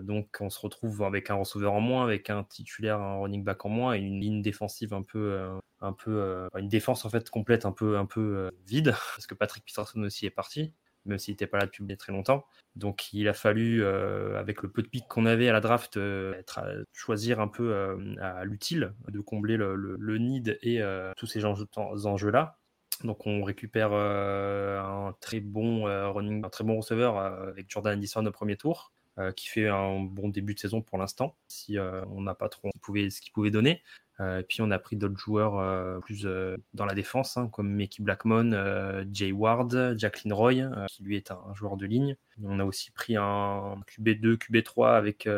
donc 0.00 0.36
on 0.38 0.48
se 0.48 0.60
retrouve 0.60 1.02
avec 1.02 1.28
un 1.30 1.34
receveur 1.34 1.72
en 1.72 1.80
moins, 1.80 2.04
avec 2.04 2.30
un 2.30 2.44
titulaire, 2.44 3.00
un 3.00 3.18
running 3.18 3.42
back 3.42 3.64
en 3.64 3.68
moins 3.68 3.94
et 3.94 3.98
une 3.98 4.20
ligne 4.20 4.42
défensive 4.42 4.94
un 4.94 5.02
peu, 5.02 5.48
un 5.80 5.92
peu, 5.92 6.48
une 6.56 6.68
défense 6.68 7.04
en 7.04 7.10
fait 7.10 7.28
complète 7.30 7.66
un 7.66 7.72
peu, 7.72 7.98
un 7.98 8.06
peu 8.06 8.52
vide 8.64 8.94
parce 9.16 9.26
que 9.26 9.34
Patrick 9.34 9.64
Peterson 9.64 10.00
aussi 10.04 10.24
est 10.24 10.30
parti 10.30 10.72
même 11.06 11.18
s'il 11.18 11.32
n'était 11.32 11.46
pas 11.46 11.58
là 11.58 11.66
depuis 11.66 11.96
très 11.96 12.12
longtemps. 12.12 12.44
Donc 12.74 13.12
il 13.12 13.28
a 13.28 13.32
fallu, 13.32 13.82
euh, 13.82 14.38
avec 14.38 14.62
le 14.62 14.70
peu 14.70 14.82
de 14.82 14.88
pics 14.88 15.08
qu'on 15.08 15.26
avait 15.26 15.48
à 15.48 15.52
la 15.52 15.60
draft, 15.60 15.96
euh, 15.96 16.34
être 16.34 16.60
choisir 16.92 17.40
un 17.40 17.48
peu 17.48 17.72
euh, 17.72 18.14
à 18.20 18.44
l'utile 18.44 18.94
de 19.08 19.20
combler 19.20 19.56
le, 19.56 19.74
le, 19.76 20.18
need 20.18 20.58
et 20.62 20.82
tous 21.16 21.26
ces 21.26 21.44
enjeux-là. 21.44 22.58
Donc 23.04 23.26
on 23.26 23.42
récupère 23.42 23.92
un 23.92 25.14
très 25.20 25.40
bon 25.40 25.84
running, 26.12 26.44
un 26.44 26.48
très 26.48 26.64
bon 26.64 26.76
receveur 26.76 27.18
avec 27.18 27.70
Jordan 27.70 27.94
Addison 27.94 28.24
au 28.24 28.32
premier 28.32 28.56
tour. 28.56 28.92
Qui 29.34 29.48
fait 29.48 29.68
un 29.68 30.00
bon 30.00 30.28
début 30.28 30.54
de 30.54 30.58
saison 30.58 30.82
pour 30.82 30.98
l'instant, 30.98 31.36
si 31.48 31.78
on 31.78 32.20
n'a 32.20 32.34
pas 32.34 32.48
trop 32.48 32.70
ce 32.82 33.20
qu'il 33.20 33.32
pouvait 33.32 33.50
donner. 33.50 33.82
Euh, 34.20 34.42
puis 34.42 34.62
on 34.62 34.70
a 34.70 34.78
pris 34.78 34.96
d'autres 34.96 35.18
joueurs 35.18 35.58
euh, 35.58 35.98
plus 36.00 36.24
euh, 36.24 36.56
dans 36.72 36.86
la 36.86 36.94
défense, 36.94 37.36
hein, 37.36 37.48
comme 37.52 37.70
Mickey 37.70 38.02
Blackmon, 38.02 39.04
Jay 39.12 39.32
Ward, 39.32 39.94
Jacqueline 39.98 40.32
Roy, 40.32 40.54
qui 40.88 41.02
lui 41.02 41.16
est 41.16 41.30
un, 41.30 41.54
joueur 41.54 41.76
de 41.76 41.86
ligne. 41.86 42.16
On 42.42 42.58
a 42.60 42.64
aussi 42.64 42.90
pris 42.90 43.16
un 43.16 43.76
QB2, 43.88 44.36
QB3 44.36 44.96
avec 44.96 45.28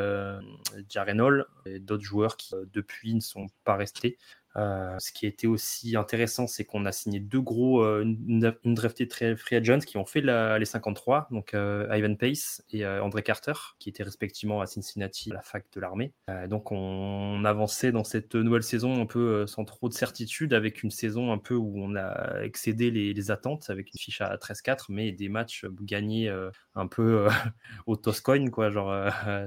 Jaren 0.88 1.20
Hall 1.20 1.46
et 1.66 1.78
d'autres 1.78 2.04
joueurs 2.04 2.36
qui 2.36 2.54
depuis 2.72 3.14
ne 3.14 3.20
sont 3.20 3.46
pas 3.64 3.76
restés. 3.76 4.18
Euh, 4.56 4.96
ce 4.98 5.12
qui 5.12 5.26
a 5.26 5.28
été 5.28 5.46
aussi 5.46 5.96
intéressant, 5.96 6.46
c'est 6.46 6.64
qu'on 6.64 6.84
a 6.86 6.92
signé 6.92 7.20
deux 7.20 7.40
gros, 7.40 7.82
euh, 7.82 8.02
une, 8.02 8.54
une 8.64 8.74
drafted 8.74 9.12
free 9.36 9.56
agents 9.56 9.78
qui 9.80 9.96
ont 9.98 10.06
fait 10.06 10.20
les 10.20 10.64
53, 10.64 11.28
donc 11.30 11.54
euh, 11.54 11.86
Ivan 11.90 12.14
Pace 12.16 12.64
et 12.70 12.86
André 12.86 13.22
Carter, 13.22 13.52
qui 13.78 13.88
étaient 13.88 14.02
respectivement 14.02 14.60
à 14.60 14.66
Cincinnati, 14.66 15.30
à 15.30 15.34
la 15.34 15.42
fac 15.42 15.64
de 15.72 15.80
l'armée. 15.80 16.12
donc 16.48 16.72
on, 16.72 17.44
avançait 17.44 17.92
dans 17.92 18.04
cette 18.04 18.34
nouvelle 18.34 18.62
saison 18.62 19.00
un 19.00 19.06
peu 19.06 19.46
sans 19.46 19.64
trop 19.64 19.88
de 19.88 19.94
certitude, 19.94 20.52
avec 20.52 20.82
une 20.82 20.90
saison 20.90 21.32
un 21.32 21.38
peu 21.38 21.54
où 21.54 21.74
on 21.76 21.94
a 21.94 22.42
excédé 22.42 22.90
les, 22.90 23.30
attentes, 23.30 23.70
avec 23.70 23.92
une 23.92 23.98
fiche 23.98 24.20
à 24.20 24.36
13-4, 24.36 24.86
mais 24.88 25.12
des 25.12 25.28
matchs 25.28 25.66
gagnés 25.82 26.28
un 26.74 26.86
peu 26.86 27.26
au 27.86 27.96
Toscoin, 27.96 28.50
quoi. 28.50 28.70
Genre, 28.70 28.92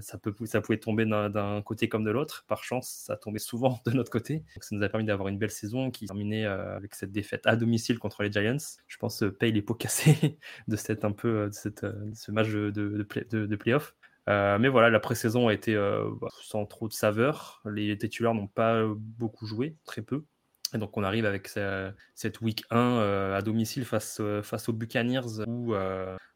ça, 0.02 0.18
peut, 0.18 0.34
ça 0.46 0.62
pouvait 0.62 0.80
tomber 0.80 1.06
d'un 1.06 1.62
côté 1.62 1.90
comme 1.90 2.04
de 2.04 2.12
l'autre. 2.12 2.46
Par 2.48 2.64
chance, 2.64 3.04
ça 3.06 3.18
tombait 3.18 3.40
souvent 3.40 3.80
de 3.86 3.92
notre 3.92 4.12
côté. 4.12 4.38
Donc 4.56 4.64
ça 4.64 4.76
nous 4.76 4.84
a 4.84 4.90
permis 4.92 5.06
d'avoir 5.06 5.30
une 5.30 5.38
belle 5.38 5.52
saison 5.52 5.92
qui 5.92 6.06
terminait 6.06 6.46
avec 6.46 6.96
cette 6.96 7.12
défaite 7.12 7.48
à 7.48 7.56
domicile 7.56 8.00
contre 8.00 8.24
les 8.24 8.32
Giants. 8.32 8.58
Je 8.88 8.98
pense 8.98 9.24
paye 9.40 9.52
les 9.52 9.62
pots 9.62 9.74
cassés 9.74 10.38
de 10.68 10.76
cette 10.76 11.06
un 11.06 11.12
peu 11.12 11.48
de, 11.48 11.54
cette, 11.54 11.86
ce 12.14 12.32
match 12.32 12.50
de, 12.50 12.70
de, 12.70 13.08
de, 13.32 13.56
playoff. 13.56 13.96
mais 14.28 14.68
voilà, 14.68 14.90
la 14.90 15.00
pré-saison 15.00 15.48
a 15.48 15.54
été 15.54 15.76
bah, 15.76 16.28
sans 16.42 16.66
trop 16.66 16.88
de 16.88 16.94
saveur. 16.94 17.62
Les 17.66 17.98
titulaires 17.98 18.34
n'ont 18.34 18.48
pas 18.48 18.86
beaucoup 18.96 19.46
joué, 19.46 19.76
très 19.86 20.02
peu. 20.02 20.26
Et 20.74 20.78
donc 20.78 20.96
on 20.96 21.04
arrive 21.04 21.26
avec 21.26 21.48
cette 21.48 22.42
week 22.42 22.64
1 22.70 23.34
à 23.36 23.42
domicile 23.42 23.86
face, 23.86 24.22
face 24.44 24.70
aux 24.70 24.74
Buccaneers 24.74 25.46
où 25.48 25.74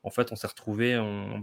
en 0.05 0.11
fait, 0.11 0.31
on 0.31 0.35
s'est 0.35 0.45
retrouvé 0.45 0.93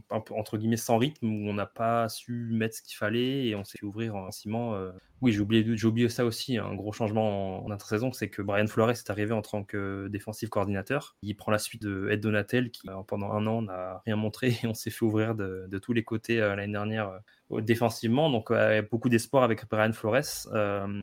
peu, 0.09 0.35
entre 0.35 0.57
guillemets 0.57 0.77
sans 0.77 0.96
rythme, 0.96 1.27
où 1.27 1.48
on 1.51 1.53
n'a 1.53 1.66
pas 1.66 2.09
su 2.09 2.48
mettre 2.53 2.77
ce 2.77 2.83
qu'il 2.83 2.96
fallait 2.96 3.46
et 3.46 3.57
on 3.57 3.64
s'est 3.64 3.79
fait 3.79 3.85
ouvrir 3.85 4.14
en 4.14 4.31
ciment. 4.31 4.77
Euh. 4.77 4.92
Oui, 5.20 5.33
j'ai 5.33 5.40
oublié, 5.40 6.09
ça 6.09 6.25
aussi, 6.25 6.59
un 6.59 6.75
gros 6.75 6.92
changement 6.92 7.64
en, 7.64 7.70
intersaison, 7.70 8.12
c'est 8.12 8.29
que 8.29 8.40
Brian 8.40 8.66
Flores 8.66 8.90
est 8.90 9.11
arrivé 9.11 9.33
en 9.33 9.42
tant 9.42 9.64
que 9.64 10.09
défensif 10.09 10.48
coordinateur. 10.48 11.16
Il 11.22 11.37
prend 11.37 11.51
la 11.51 11.59
suite 11.59 11.83
de 11.83 12.09
Ed 12.11 12.20
Donatel, 12.20 12.70
qui 12.70 12.88
euh, 12.88 13.03
pendant 13.07 13.33
un 13.33 13.46
an 13.46 13.62
n'a 13.62 14.03
rien 14.07 14.16
montré 14.16 14.48
et 14.62 14.66
on 14.66 14.75
s'est 14.75 14.90
fait 14.90 15.05
ouvrir 15.05 15.35
de, 15.35 15.68
tous 15.83 15.92
les 15.92 16.05
côtés 16.05 16.40
euh, 16.40 16.55
l'année 16.55 16.72
dernière 16.72 17.20
défensivement. 17.51 18.31
Donc, 18.31 18.51
beaucoup 18.90 19.11
d'espoir 19.11 19.42
avec 19.42 19.68
Brian 19.68 19.92
Flores. 19.92 20.48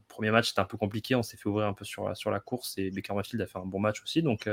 premier 0.07 0.31
match, 0.31 0.49
c'était 0.49 0.61
un 0.61 0.65
peu 0.65 0.77
compliqué, 0.77 1.13
on 1.13 1.21
s'est 1.21 1.37
fait 1.37 1.47
ouvrir 1.47 1.67
un 1.67 1.73
peu 1.73 1.85
sur, 1.85 2.15
sur 2.17 2.31
la 2.31 2.39
course 2.39 2.75
et 2.77 2.89
Baker 2.89 3.13
Mayfield 3.13 3.41
a 3.41 3.45
fait 3.45 3.59
un 3.59 3.65
bon 3.65 3.79
match 3.79 4.01
aussi. 4.01 4.23
Donc, 4.23 4.49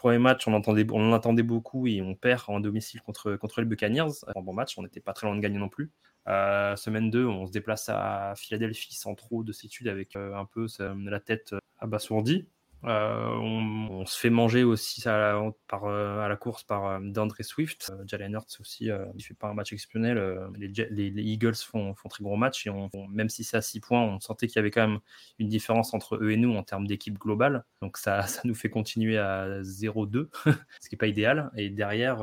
premier 0.00 0.18
match, 0.18 0.48
on, 0.48 0.54
entendait, 0.54 0.86
on 0.90 1.10
en 1.10 1.12
attendait 1.12 1.42
beaucoup 1.42 1.86
et 1.86 2.00
on 2.00 2.14
perd 2.14 2.44
en 2.50 2.60
domicile 2.60 3.00
contre, 3.02 3.36
contre 3.36 3.60
les 3.60 3.66
Buccaneers. 3.66 4.24
Un 4.34 4.40
bon 4.40 4.52
match, 4.52 4.76
on 4.78 4.82
n'était 4.82 5.00
pas 5.00 5.12
très 5.12 5.26
loin 5.26 5.36
de 5.36 5.40
gagner 5.40 5.58
non 5.58 5.68
plus. 5.68 5.90
Euh, 6.28 6.76
semaine 6.76 7.10
2, 7.10 7.26
on 7.26 7.46
se 7.46 7.52
déplace 7.52 7.88
à 7.88 8.34
Philadelphie 8.36 8.94
sans 8.94 9.14
trop 9.14 9.42
de 9.42 9.52
sétude 9.52 9.88
avec 9.88 10.16
euh, 10.16 10.34
un 10.34 10.44
peu 10.44 10.66
la 10.80 11.20
tête 11.20 11.54
abasourdie. 11.78 12.46
Euh, 12.84 13.28
on, 13.34 14.06
se 14.06 14.18
fait 14.18 14.30
manger 14.30 14.64
aussi 14.64 15.06
à 15.06 15.18
la, 15.18 15.52
par, 15.68 15.84
euh, 15.84 16.20
à 16.20 16.28
la 16.28 16.36
course 16.36 16.64
par 16.64 16.86
euh, 16.86 16.98
D'Andre 17.02 17.36
Swift. 17.42 17.92
Jalen 18.06 18.32
Hurts 18.32 18.60
aussi, 18.60 18.90
il 19.14 19.22
fait 19.22 19.34
pas 19.34 19.48
un 19.48 19.54
match 19.54 19.72
exceptionnel. 19.72 20.18
Les, 20.56 21.22
Eagles 21.22 21.56
font, 21.56 21.94
font, 21.94 22.08
très 22.08 22.24
gros 22.24 22.36
match 22.36 22.66
et 22.66 22.70
on, 22.70 22.90
même 23.08 23.28
si 23.28 23.44
c'est 23.44 23.56
à 23.56 23.62
6 23.62 23.80
points, 23.80 24.02
on 24.02 24.20
sentait 24.20 24.46
qu'il 24.46 24.56
y 24.56 24.58
avait 24.60 24.70
quand 24.70 24.86
même 24.86 25.00
une 25.38 25.48
différence 25.48 25.92
entre 25.94 26.16
eux 26.16 26.30
et 26.30 26.36
nous 26.36 26.54
en 26.54 26.62
termes 26.62 26.86
d'équipe 26.86 27.18
globale. 27.18 27.64
Donc 27.82 27.96
ça, 27.98 28.22
ça 28.26 28.40
nous 28.44 28.54
fait 28.54 28.70
continuer 28.70 29.18
à 29.18 29.60
0-2, 29.62 30.28
ce 30.80 30.88
qui 30.88 30.94
n'est 30.94 30.98
pas 30.98 31.06
idéal. 31.06 31.50
Et 31.56 31.70
derrière, 31.70 32.18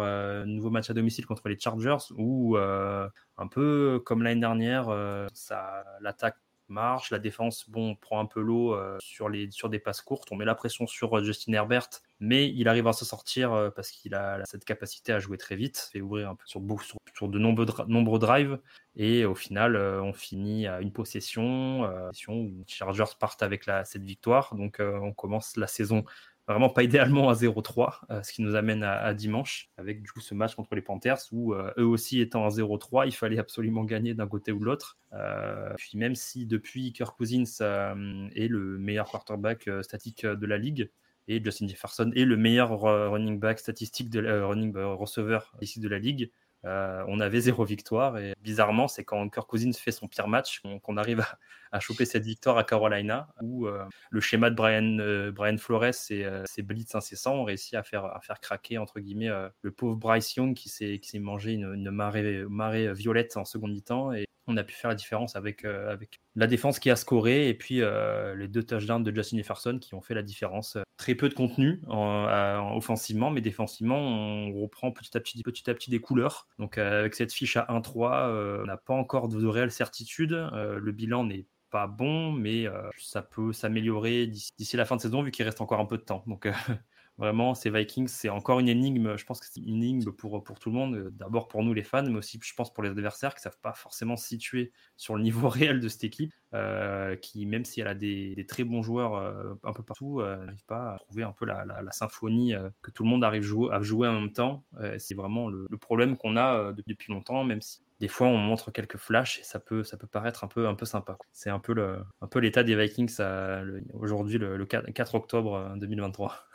nouveau 0.45 0.69
match 0.69 0.89
à 0.89 0.93
domicile 0.93 1.25
contre 1.25 1.49
les 1.49 1.59
Chargers 1.59 1.97
où 2.17 2.57
un 2.57 3.47
peu 3.49 4.01
comme 4.05 4.23
l'année 4.23 4.41
dernière, 4.41 4.87
ça 5.33 5.83
l'attaque 6.01 6.37
marche. 6.69 7.11
La 7.11 7.19
défense, 7.19 7.69
bon, 7.69 7.95
prend 7.95 8.19
un 8.19 8.25
peu 8.25 8.41
l'eau 8.41 8.73
euh, 8.73 8.97
sur, 8.99 9.29
sur 9.51 9.69
des 9.69 9.79
passes 9.79 10.01
courtes. 10.01 10.27
On 10.31 10.35
met 10.35 10.45
la 10.45 10.55
pression 10.55 10.87
sur 10.87 11.17
euh, 11.17 11.23
Justin 11.23 11.53
Herbert, 11.53 11.89
mais 12.19 12.49
il 12.49 12.67
arrive 12.67 12.87
à 12.87 12.93
se 12.93 13.05
sortir 13.05 13.53
euh, 13.53 13.69
parce 13.69 13.91
qu'il 13.91 14.15
a 14.15 14.41
cette 14.45 14.65
capacité 14.65 15.13
à 15.13 15.19
jouer 15.19 15.37
très 15.37 15.55
vite, 15.55 15.89
fait 15.91 16.01
ouvrir 16.01 16.29
un 16.29 16.35
peu 16.35 16.45
sur, 16.45 16.61
sur, 17.15 17.27
de 17.27 17.39
nombreux, 17.39 17.67
nombreux 17.87 18.19
drives. 18.19 18.59
Et 18.95 19.25
au 19.25 19.35
final, 19.35 19.75
on 19.77 20.13
finit 20.13 20.65
à 20.65 20.81
une 20.81 20.91
possession, 20.91 21.83
où 22.27 22.31
les 22.33 22.63
Chargers 22.67 23.13
partent 23.19 23.43
avec 23.43 23.69
cette 23.85 24.03
victoire. 24.03 24.55
Donc 24.55 24.77
on 24.79 25.13
commence 25.13 25.55
la 25.55 25.67
saison 25.67 26.03
vraiment 26.47 26.69
pas 26.69 26.83
idéalement 26.83 27.29
à 27.29 27.33
0-3, 27.33 27.99
euh, 28.09 28.23
ce 28.23 28.31
qui 28.31 28.41
nous 28.41 28.55
amène 28.55 28.83
à, 28.83 29.13
dimanche 29.13 29.69
avec 29.77 30.01
du 30.01 30.11
coup 30.11 30.21
ce 30.21 30.33
match 30.33 30.55
contre 30.55 30.75
les 30.75 30.81
Panthers 30.81 31.19
où 31.31 31.53
euh, 31.53 31.71
eux 31.77 31.85
aussi 31.85 32.21
étant 32.21 32.45
à 32.45 32.49
0-3, 32.49 33.05
il 33.05 33.11
fallait 33.11 33.37
absolument 33.37 33.83
gagner 33.83 34.13
d'un 34.13 34.27
côté 34.27 34.51
ou 34.51 34.59
de 34.59 34.65
l'autre. 34.65 34.97
Euh, 35.13 35.73
puis 35.77 35.97
même 35.97 36.15
si 36.15 36.45
depuis 36.45 36.93
Kirk 36.93 37.17
Cousins 37.17 37.43
est 38.35 38.47
le 38.47 38.77
meilleur 38.77 39.09
quarterback 39.09 39.69
statique 39.81 40.25
de 40.25 40.45
la 40.45 40.57
ligue 40.57 40.89
et 41.27 41.43
Justin 41.43 41.67
Jefferson 41.67 42.11
est 42.15 42.23
le 42.23 42.37
meilleur 42.37 42.79
running 42.79 43.39
back 43.39 43.59
statistique 43.59 44.09
de 44.09 44.21
running 44.41 44.73
receveur 44.77 45.53
ici 45.61 45.81
de 45.81 45.89
la 45.89 45.99
ligue, 45.99 46.31
euh, 46.65 47.03
on 47.07 47.19
avait 47.19 47.41
zéro 47.41 47.63
victoire 47.63 48.17
et 48.17 48.33
bizarrement, 48.41 48.87
c'est 48.87 49.03
quand 49.03 49.29
Kirk 49.29 49.47
Cousins 49.47 49.73
fait 49.73 49.91
son 49.91 50.07
pire 50.07 50.27
match 50.27 50.61
qu'on 50.81 50.97
arrive 50.97 51.23
à, 51.71 51.79
choper 51.79 52.05
cette 52.05 52.23
victoire 52.23 52.57
à 52.57 52.63
Carolina 52.63 53.27
où 53.41 53.67
euh, 53.67 53.85
le 54.09 54.19
schéma 54.19 54.49
de 54.49 54.55
Brian, 54.55 54.97
euh, 54.99 55.31
Brian 55.31 55.57
Flores 55.57 55.83
et 56.09 56.25
ses 56.45 56.63
blitz 56.63 56.95
incessants 56.95 57.35
ont 57.35 57.43
réussi 57.43 57.75
à 57.75 57.83
faire, 57.83 58.19
craquer 58.41 58.77
entre 58.77 58.99
guillemets 58.99 59.29
le 59.61 59.71
pauvre 59.71 59.95
Bryce 59.95 60.35
Young 60.35 60.55
qui 60.55 60.69
s'est 60.69 61.19
mangé 61.19 61.53
une, 61.53 61.91
marée, 61.91 62.45
marée 62.49 62.91
violette 62.93 63.37
en 63.37 63.45
seconde 63.45 63.71
mi-temps 63.71 64.13
et 64.13 64.26
on 64.47 64.57
a 64.57 64.63
pu 64.63 64.73
faire 64.73 64.89
la 64.89 64.95
différence 64.95 65.35
avec, 65.35 65.65
avec 65.65 66.21
la 66.35 66.47
défense 66.47 66.79
qui 66.79 66.89
a 66.89 66.95
scoré 66.95 67.49
et 67.49 67.53
puis 67.53 67.81
les 68.35 68.47
deux 68.47 68.63
touchdowns 68.63 69.03
de 69.03 69.13
Justin 69.13 69.37
Jefferson 69.37 69.77
qui 69.79 69.93
ont 69.93 70.01
fait 70.01 70.13
la 70.13 70.23
différence 70.23 70.77
très 70.97 71.15
peu 71.15 71.29
de 71.29 71.33
contenu 71.33 71.81
en, 71.87 72.75
offensivement, 72.75 73.29
mais 73.29 73.41
défensivement, 73.41 73.97
on 73.97 74.61
reprend 74.61 74.91
petit 74.91 75.15
à 75.15 75.19
petit, 75.19 75.41
petit 75.43 75.69
à 75.69 75.73
petit 75.73 75.89
des 75.89 75.99
couleurs. 75.99 76.47
Donc 76.59 76.77
euh, 76.77 76.99
avec 76.99 77.15
cette 77.15 77.31
fiche 77.31 77.55
à 77.55 77.65
1-3, 77.69 78.29
euh, 78.29 78.59
on 78.63 78.65
n'a 78.65 78.77
pas 78.77 78.95
encore 78.95 79.27
de, 79.27 79.45
réelle 79.45 79.71
certitude. 79.71 80.33
Euh, 80.33 80.79
le 80.79 80.91
bilan 80.91 81.23
n'est 81.23 81.45
pas 81.69 81.87
bon, 81.87 82.31
mais 82.31 82.65
ça 82.97 83.21
peut 83.21 83.51
s'améliorer 83.51 84.25
d'ici 84.27 84.77
la 84.77 84.85
fin 84.85 84.95
de 84.95 85.01
saison 85.01 85.21
vu 85.21 85.31
qu'il 85.31 85.43
reste 85.43 85.59
encore 85.59 85.81
un 85.81 85.85
peu 85.85 85.97
de 85.97 86.03
temps. 86.03 86.23
Donc 86.25 86.47
Vraiment, 87.17 87.55
ces 87.55 87.71
Vikings, 87.71 88.07
c'est 88.07 88.29
encore 88.29 88.59
une 88.59 88.69
énigme. 88.69 89.17
Je 89.17 89.25
pense 89.25 89.39
que 89.39 89.47
c'est 89.49 89.59
une 89.59 89.83
énigme 89.83 90.11
pour, 90.11 90.43
pour 90.43 90.59
tout 90.59 90.69
le 90.69 90.75
monde. 90.75 91.09
D'abord 91.13 91.47
pour 91.47 91.63
nous, 91.63 91.73
les 91.73 91.83
fans, 91.83 92.03
mais 92.03 92.17
aussi, 92.17 92.39
je 92.43 92.53
pense, 92.53 92.71
pour 92.71 92.83
les 92.83 92.91
adversaires 92.91 93.33
qui 93.33 93.39
ne 93.39 93.43
savent 93.43 93.59
pas 93.59 93.73
forcément 93.73 94.17
se 94.17 94.27
situer 94.27 94.71
sur 94.97 95.15
le 95.15 95.23
niveau 95.23 95.49
réel 95.49 95.79
de 95.79 95.87
cette 95.87 96.03
équipe, 96.03 96.31
euh, 96.53 97.15
qui, 97.15 97.47
même 97.47 97.65
si 97.65 97.81
elle 97.81 97.87
a 97.87 97.95
des, 97.95 98.45
très 98.47 98.63
bons 98.63 98.83
joueurs 98.83 99.15
euh, 99.15 99.55
un 99.63 99.73
peu 99.73 99.81
partout, 99.81 100.21
euh, 100.21 100.37
n'arrive 100.37 100.65
pas 100.65 100.93
à 100.93 100.99
trouver 100.99 101.23
un 101.23 101.31
peu 101.31 101.45
la, 101.45 101.65
la, 101.65 101.91
symphonie 101.91 102.53
que 102.83 102.91
tout 102.91 103.03
le 103.03 103.09
monde 103.09 103.23
arrive 103.23 103.51
à 103.71 103.81
jouer 103.81 104.07
en 104.07 104.13
même 104.13 104.31
temps. 104.31 104.63
c'est 104.99 105.15
vraiment 105.15 105.49
le, 105.49 105.67
problème 105.77 106.17
qu'on 106.17 106.37
a 106.37 106.73
depuis 106.85 107.11
longtemps, 107.11 107.43
même 107.43 107.61
si 107.61 107.81
des 107.99 108.07
fois 108.07 108.27
on 108.27 108.37
montre 108.37 108.71
quelques 108.71 108.97
flashs 108.97 109.39
et 109.39 109.43
ça 109.43 109.59
peut, 109.59 109.83
ça 109.83 109.97
peut 109.97 110.07
paraître 110.07 110.43
un 110.43 110.47
peu, 110.47 110.67
un 110.67 110.75
peu 110.75 110.85
sympa. 110.85 111.17
C'est 111.31 111.49
un 111.49 111.59
peu, 111.59 111.73
un 112.21 112.27
peu 112.27 112.39
l'état 112.39 112.63
des 112.63 112.75
Vikings 112.75 113.17
aujourd'hui, 113.93 114.37
le, 114.37 114.57
le 114.57 114.65
4 114.65 115.15
octobre 115.15 115.73
2023. 115.77 116.46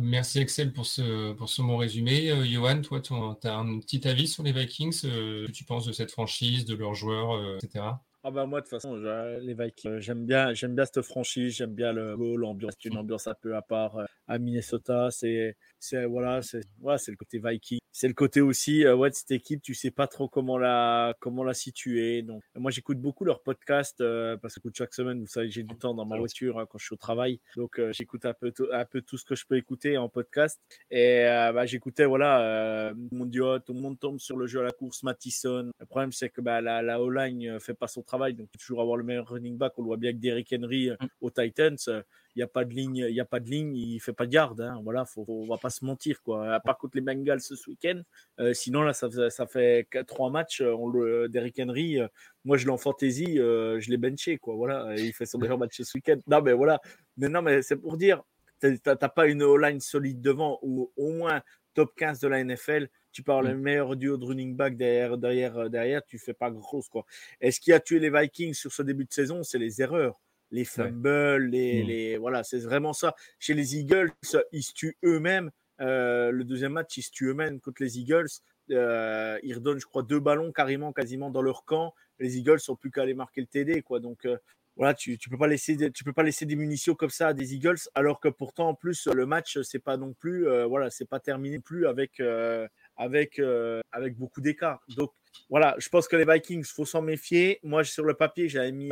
Merci 0.00 0.38
Axel 0.40 0.72
pour 0.72 0.86
ce, 0.86 1.32
pour 1.32 1.50
ce 1.50 1.60
bon 1.60 1.76
résumé. 1.76 2.30
Euh, 2.30 2.44
Johan, 2.44 2.80
toi, 2.80 3.00
tu 3.00 3.12
as 3.12 3.54
un 3.54 3.78
petit 3.78 4.08
avis 4.08 4.26
sur 4.26 4.42
les 4.42 4.52
Vikings 4.52 5.02
euh, 5.04 5.46
Que 5.46 5.52
tu 5.52 5.64
penses 5.64 5.86
de 5.86 5.92
cette 5.92 6.10
franchise, 6.10 6.64
de 6.64 6.74
leurs 6.74 6.94
joueurs, 6.94 7.32
euh, 7.32 7.58
etc. 7.62 7.84
Ah 8.24 8.30
bah 8.30 8.46
moi 8.46 8.60
de 8.60 8.64
toute 8.64 8.70
façon 8.70 8.94
les 8.94 9.52
Vikings 9.52 9.98
j'aime 9.98 10.24
bien 10.24 10.52
bien 10.52 10.84
cette 10.84 11.02
franchise 11.02 11.56
j'aime 11.56 11.74
bien 11.74 11.92
le 11.92 12.14
l'ambiance 12.36 12.74
une 12.84 12.96
ambiance 12.96 13.26
un 13.26 13.34
peu 13.34 13.56
à 13.56 13.62
part 13.62 13.98
à 14.28 14.38
Minnesota 14.38 15.08
c'est 15.10 15.56
c'est 15.80 15.96
c'est 15.96 16.06
voilà, 16.06 16.40
c'est 16.98 17.10
le 17.10 17.16
côté 17.16 17.40
Viking 17.44 17.80
c'est 17.92 18.08
le 18.08 18.14
côté 18.14 18.40
aussi 18.40 18.86
euh, 18.86 18.96
ouais, 18.96 19.10
de 19.10 19.14
cette 19.14 19.30
équipe, 19.30 19.60
tu 19.60 19.74
sais 19.74 19.90
pas 19.90 20.06
trop 20.06 20.26
comment 20.26 20.56
la, 20.56 21.14
comment 21.20 21.44
la 21.44 21.52
situer. 21.52 22.22
Donc, 22.22 22.42
moi, 22.56 22.70
j'écoute 22.70 22.98
beaucoup 22.98 23.24
leurs 23.24 23.42
podcasts 23.42 24.00
euh, 24.00 24.38
parce 24.38 24.58
que 24.58 24.68
chaque 24.74 24.94
semaine, 24.94 25.20
vous 25.20 25.26
savez, 25.26 25.50
j'ai 25.50 25.62
du 25.62 25.76
temps 25.76 25.94
dans 25.94 26.06
ma 26.06 26.18
voiture 26.18 26.58
hein, 26.58 26.66
quand 26.68 26.78
je 26.78 26.86
suis 26.86 26.94
au 26.94 26.96
travail. 26.96 27.38
Donc, 27.54 27.78
euh, 27.78 27.92
j'écoute 27.92 28.24
un 28.24 28.32
peu, 28.32 28.52
un 28.72 28.84
peu 28.86 29.02
tout 29.02 29.18
ce 29.18 29.26
que 29.26 29.34
je 29.34 29.44
peux 29.46 29.58
écouter 29.58 29.98
en 29.98 30.08
podcast. 30.08 30.58
Et 30.90 31.24
bah, 31.24 31.66
j'écoutais, 31.66 32.06
voilà, 32.06 32.92
oh, 32.94 33.58
tout 33.58 33.74
le 33.74 33.80
monde 33.80 33.98
tombe 33.98 34.18
sur 34.18 34.38
le 34.38 34.46
jeu 34.46 34.60
à 34.60 34.64
la 34.64 34.72
course, 34.72 35.02
Mattison. 35.02 35.70
Le 35.78 35.86
problème, 35.86 36.12
c'est 36.12 36.30
que 36.30 36.40
bah, 36.40 36.62
la, 36.62 36.80
la 36.80 37.00
O-line 37.00 37.60
fait 37.60 37.74
pas 37.74 37.88
son 37.88 38.02
travail. 38.02 38.32
Donc, 38.34 38.48
toujours 38.58 38.80
avoir 38.80 38.96
le 38.96 39.04
meilleur 39.04 39.28
running 39.28 39.58
back. 39.58 39.74
On 39.76 39.82
le 39.82 39.86
voit 39.88 39.96
bien 39.98 40.10
avec 40.10 40.20
Derrick 40.20 40.54
Henry 40.56 40.90
mm. 40.90 41.06
aux 41.20 41.30
Titans 41.30 41.76
il 42.34 42.38
n'y 42.38 42.42
a 42.42 42.46
pas 42.46 42.64
de 42.64 42.72
ligne, 42.72 43.06
il 43.08 43.14
y 43.14 43.20
a 43.20 43.24
pas 43.24 43.40
de 43.40 43.48
ligne, 43.48 43.76
il 43.76 44.00
fait 44.00 44.12
pas 44.12 44.26
de 44.26 44.30
garde. 44.30 44.60
Hein. 44.60 44.80
Voilà, 44.82 45.04
faut, 45.04 45.24
on 45.28 45.46
va 45.46 45.58
pas 45.58 45.70
se 45.70 45.84
mentir 45.84 46.22
quoi. 46.22 46.54
À 46.54 46.60
part 46.60 46.78
contre 46.78 46.96
les 46.96 47.02
Bengals 47.02 47.40
ce 47.40 47.54
week-end, 47.68 48.00
euh, 48.40 48.54
sinon 48.54 48.82
là 48.82 48.92
ça, 48.92 49.08
ça 49.30 49.46
fait 49.46 49.86
trois 50.06 50.30
matchs. 50.30 50.62
On 50.62 50.88
le 50.88 51.28
Derrick 51.28 51.60
Henry, 51.60 52.00
euh, 52.00 52.08
moi 52.44 52.56
je 52.56 52.64
l'ai 52.64 52.70
en 52.70 52.78
fantasy, 52.78 53.38
euh, 53.38 53.80
je 53.80 53.90
l'ai 53.90 53.98
benché 53.98 54.38
quoi. 54.38 54.54
Voilà, 54.54 54.94
il 54.96 55.12
fait 55.12 55.26
son 55.26 55.38
meilleur 55.38 55.58
match 55.58 55.80
ce 55.80 55.96
week-end. 55.96 56.18
Non 56.26 56.40
mais 56.40 56.52
voilà, 56.52 56.80
mais 57.16 57.28
non 57.28 57.42
mais 57.42 57.62
c'est 57.62 57.76
pour 57.76 57.96
dire, 57.96 58.22
t'as 58.60 58.96
pas 58.96 59.26
une 59.26 59.44
line 59.56 59.80
solide 59.80 60.20
devant 60.20 60.58
ou 60.62 60.90
au 60.96 61.10
moins 61.10 61.42
top 61.74 61.94
15 61.96 62.20
de 62.20 62.28
la 62.28 62.42
NFL 62.44 62.88
tu 63.12 63.22
parles 63.22 63.46
le 63.46 63.54
mm. 63.54 63.60
meilleur 63.60 63.96
duo 63.96 64.16
de 64.16 64.24
running 64.24 64.56
back 64.56 64.76
derrière, 64.76 65.18
derrière, 65.18 65.68
derrière, 65.68 66.02
tu 66.04 66.18
fais 66.18 66.32
pas 66.32 66.50
chose 66.70 66.88
quoi. 66.88 67.04
Et 67.40 67.50
ce 67.50 67.60
qui 67.60 67.72
a 67.72 67.78
tué 67.78 67.98
les 67.98 68.10
Vikings 68.10 68.54
sur 68.54 68.72
ce 68.72 68.82
début 68.82 69.04
de 69.04 69.12
saison, 69.12 69.42
c'est 69.42 69.58
les 69.58 69.82
erreurs 69.82 70.18
les 70.52 70.64
fumbles, 70.64 71.46
les, 71.46 71.82
mmh. 71.82 71.86
les, 71.86 72.16
voilà, 72.18 72.44
c'est 72.44 72.60
vraiment 72.60 72.92
ça. 72.92 73.16
Chez 73.38 73.54
les 73.54 73.76
Eagles, 73.76 74.12
ils 74.52 74.62
se 74.62 74.72
tuent 74.72 74.96
eux-mêmes. 75.04 75.50
Euh, 75.80 76.30
le 76.30 76.44
deuxième 76.44 76.72
match, 76.72 76.96
ils 76.96 77.02
se 77.02 77.10
tuent 77.10 77.28
eux-mêmes 77.28 77.58
contre 77.58 77.82
les 77.82 77.98
Eagles. 77.98 78.28
Euh, 78.70 79.38
ils 79.42 79.54
redonnent, 79.54 79.80
je 79.80 79.86
crois, 79.86 80.02
deux 80.02 80.20
ballons 80.20 80.52
carrément, 80.52 80.92
quasiment 80.92 81.30
dans 81.30 81.42
leur 81.42 81.64
camp. 81.64 81.94
Les 82.20 82.38
Eagles 82.38 82.60
sont 82.60 82.76
plus 82.76 82.90
qu'à 82.90 83.02
aller 83.02 83.14
marquer 83.14 83.40
le 83.40 83.46
TD, 83.46 83.82
quoi. 83.82 83.98
Donc 83.98 84.26
euh, 84.26 84.36
voilà, 84.76 84.94
tu, 84.94 85.18
tu 85.18 85.28
peux 85.28 85.38
pas 85.38 85.48
laisser, 85.48 85.90
tu 85.90 86.04
peux 86.04 86.12
pas 86.12 86.22
laisser 86.22 86.46
des 86.46 86.54
munitions 86.54 86.94
comme 86.94 87.10
ça 87.10 87.28
à 87.28 87.34
des 87.34 87.54
Eagles, 87.54 87.78
alors 87.94 88.20
que 88.20 88.28
pourtant 88.28 88.68
en 88.68 88.74
plus 88.74 89.06
le 89.06 89.26
match, 89.26 89.58
c'est 89.62 89.78
pas 89.78 89.96
non 89.96 90.14
plus, 90.14 90.46
voilà, 90.66 90.88
c'est 90.88 91.04
pas 91.04 91.20
terminé 91.20 91.58
plus 91.58 91.86
avec 91.86 92.22
avec, 92.96 93.40
avec 93.90 94.16
beaucoup 94.16 94.40
d'écart. 94.40 94.80
Donc, 94.96 95.12
voilà, 95.48 95.74
je 95.78 95.88
pense 95.88 96.08
que 96.08 96.16
les 96.16 96.24
Vikings, 96.24 96.64
faut 96.64 96.84
s'en 96.84 97.02
méfier. 97.02 97.58
Moi, 97.62 97.84
sur 97.84 98.04
le 98.04 98.14
papier, 98.14 98.48
j'avais 98.48 98.72
mis 98.72 98.90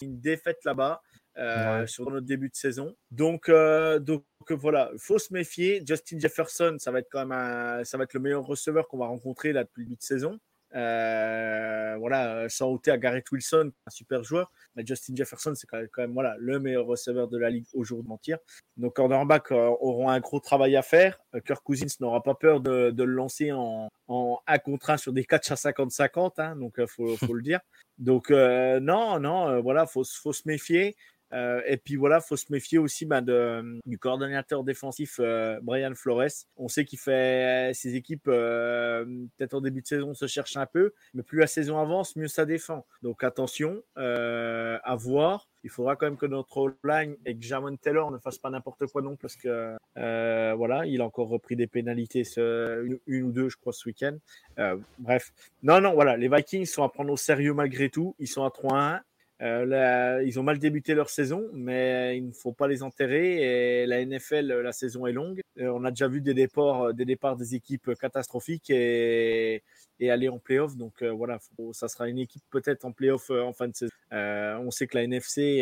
une 0.00 0.20
défaite 0.20 0.58
là-bas. 0.64 1.00
sur 1.86 2.10
notre 2.10 2.26
début 2.26 2.48
de 2.48 2.54
saison. 2.54 2.94
Donc, 3.10 3.50
donc 4.00 4.24
voilà, 4.50 4.90
il 4.92 4.98
faut 4.98 5.18
se 5.18 5.32
méfier. 5.32 5.82
Justin 5.86 6.18
Jefferson, 6.18 6.76
ça 6.78 6.90
va 6.90 6.98
être 7.00 7.08
quand 7.10 7.26
même 7.26 7.84
ça 7.84 7.96
va 7.96 8.04
être 8.04 8.14
le 8.14 8.20
meilleur 8.20 8.44
receveur 8.44 8.88
qu'on 8.88 8.98
va 8.98 9.06
rencontrer 9.06 9.52
là 9.52 9.64
depuis 9.64 9.80
le 9.80 9.86
début 9.86 9.96
de 9.96 10.02
saison. 10.02 10.38
Euh, 10.74 11.96
voilà, 11.98 12.48
sans 12.48 12.68
ôter 12.70 12.90
à 12.90 12.98
Garrett 12.98 13.30
Wilson, 13.30 13.72
un 13.86 13.90
super 13.90 14.24
joueur, 14.24 14.50
Justin 14.76 15.14
Jefferson, 15.14 15.52
c'est 15.54 15.66
quand 15.66 15.78
même, 15.98 16.12
voilà, 16.12 16.36
le 16.38 16.58
meilleur 16.60 16.86
receveur 16.86 17.28
de 17.28 17.36
la 17.36 17.50
ligue 17.50 17.66
aujourd'hui 17.74 18.08
mentir. 18.08 18.38
Donc, 18.76 18.94
cornerback 18.94 19.52
euh, 19.52 19.68
auront 19.80 20.08
un 20.08 20.20
gros 20.20 20.40
travail 20.40 20.76
à 20.76 20.82
faire. 20.82 21.18
Euh, 21.34 21.40
Kirk 21.40 21.62
Cousins 21.62 21.94
n'aura 22.00 22.22
pas 22.22 22.34
peur 22.34 22.60
de, 22.60 22.92
le 22.96 23.04
lancer 23.04 23.52
en, 23.52 23.88
en 24.08 24.40
1 24.46 24.58
contre 24.58 24.90
1 24.90 24.96
sur 24.96 25.12
des 25.12 25.24
catchs 25.24 25.50
à 25.50 25.56
50-50, 25.56 26.40
hein, 26.40 26.56
donc 26.56 26.74
il 26.78 26.86
faut, 26.86 27.16
faut, 27.16 27.34
le 27.34 27.42
dire. 27.42 27.60
Donc, 27.98 28.30
non, 28.30 29.20
non, 29.20 29.60
voilà, 29.60 29.86
faut, 29.86 30.04
faut 30.04 30.32
se 30.32 30.42
méfier. 30.46 30.96
Euh, 31.32 31.62
et 31.66 31.76
puis 31.76 31.96
voilà, 31.96 32.20
faut 32.20 32.36
se 32.36 32.46
méfier 32.50 32.78
aussi 32.78 33.06
bah, 33.06 33.20
de, 33.20 33.80
du 33.86 33.98
coordonnateur 33.98 34.64
défensif 34.64 35.18
euh, 35.20 35.58
Brian 35.62 35.94
Flores. 35.94 36.46
On 36.56 36.68
sait 36.68 36.84
qu'il 36.84 36.98
fait 36.98 37.72
ses 37.74 37.94
équipes 37.94 38.28
euh, 38.28 39.04
peut-être 39.36 39.54
en 39.54 39.60
début 39.60 39.82
de 39.82 39.86
saison 39.86 40.14
se 40.14 40.26
cherchent 40.26 40.56
un 40.56 40.66
peu, 40.66 40.92
mais 41.14 41.22
plus 41.22 41.38
la 41.38 41.46
saison 41.46 41.78
avance, 41.78 42.16
mieux 42.16 42.28
ça 42.28 42.44
défend. 42.44 42.86
Donc 43.02 43.24
attention, 43.24 43.82
à 43.96 44.96
voir. 44.96 45.48
Il 45.64 45.70
faudra 45.70 45.94
quand 45.94 46.06
même 46.06 46.16
que 46.16 46.26
notre 46.26 46.74
line 46.82 47.16
et 47.24 47.36
que 47.36 47.42
Jamon 47.42 47.76
Taylor 47.76 48.10
ne 48.10 48.18
fasse 48.18 48.36
pas 48.36 48.50
n'importe 48.50 48.86
quoi 48.86 49.00
non, 49.00 49.16
parce 49.16 49.36
que 49.36 49.76
voilà, 49.94 50.86
il 50.86 51.00
a 51.00 51.04
encore 51.04 51.28
repris 51.28 51.56
des 51.56 51.66
pénalités, 51.66 52.24
une, 52.36 52.98
une, 53.06 53.22
ou 53.24 53.32
deux, 53.32 53.48
je 53.48 53.56
crois, 53.56 53.72
ce 53.72 53.88
week-end. 53.88 54.16
bref, 54.98 55.32
non, 55.62 55.80
non, 55.80 55.94
voilà, 55.94 56.16
les 56.16 56.28
Vikings 56.28 56.66
sont 56.66 56.82
à 56.82 56.88
prendre 56.88 57.12
au 57.12 57.16
sérieux 57.16 57.54
malgré 57.54 57.88
tout. 57.88 58.14
Ils 58.18 58.28
sont 58.28 58.44
à 58.44 58.48
3-1. 58.48 59.00
Euh, 59.42 60.22
ils 60.24 60.38
ont 60.38 60.44
mal 60.44 60.58
débuté 60.58 60.94
leur 60.94 61.10
saison, 61.10 61.48
mais 61.52 62.16
il 62.16 62.28
ne 62.28 62.32
faut 62.32 62.52
pas 62.52 62.68
les 62.68 62.82
enterrer. 62.82 63.82
Et 63.82 63.86
la 63.86 64.04
NFL, 64.04 64.52
la 64.60 64.72
saison 64.72 65.06
est 65.06 65.12
longue. 65.12 65.40
Euh, 65.58 65.72
on 65.74 65.84
a 65.84 65.90
déjà 65.90 66.06
vu 66.06 66.20
des 66.20 66.34
départs, 66.34 66.94
des 66.94 67.04
départs 67.04 67.36
des 67.36 67.54
équipes 67.54 67.94
catastrophiques 68.00 68.70
et, 68.70 69.62
aller 70.00 70.28
en 70.28 70.38
playoff. 70.38 70.76
Donc 70.76 71.02
euh, 71.02 71.10
voilà, 71.10 71.38
ça 71.72 71.88
sera 71.88 72.08
une 72.08 72.18
équipe 72.18 72.42
peut-être 72.50 72.84
en 72.84 72.92
playoff 72.92 73.30
en 73.30 73.52
fin 73.52 73.68
de 73.68 73.74
saison. 73.74 73.92
on 74.12 74.70
sait 74.70 74.86
que 74.86 74.96
la 74.96 75.04
NFC 75.04 75.60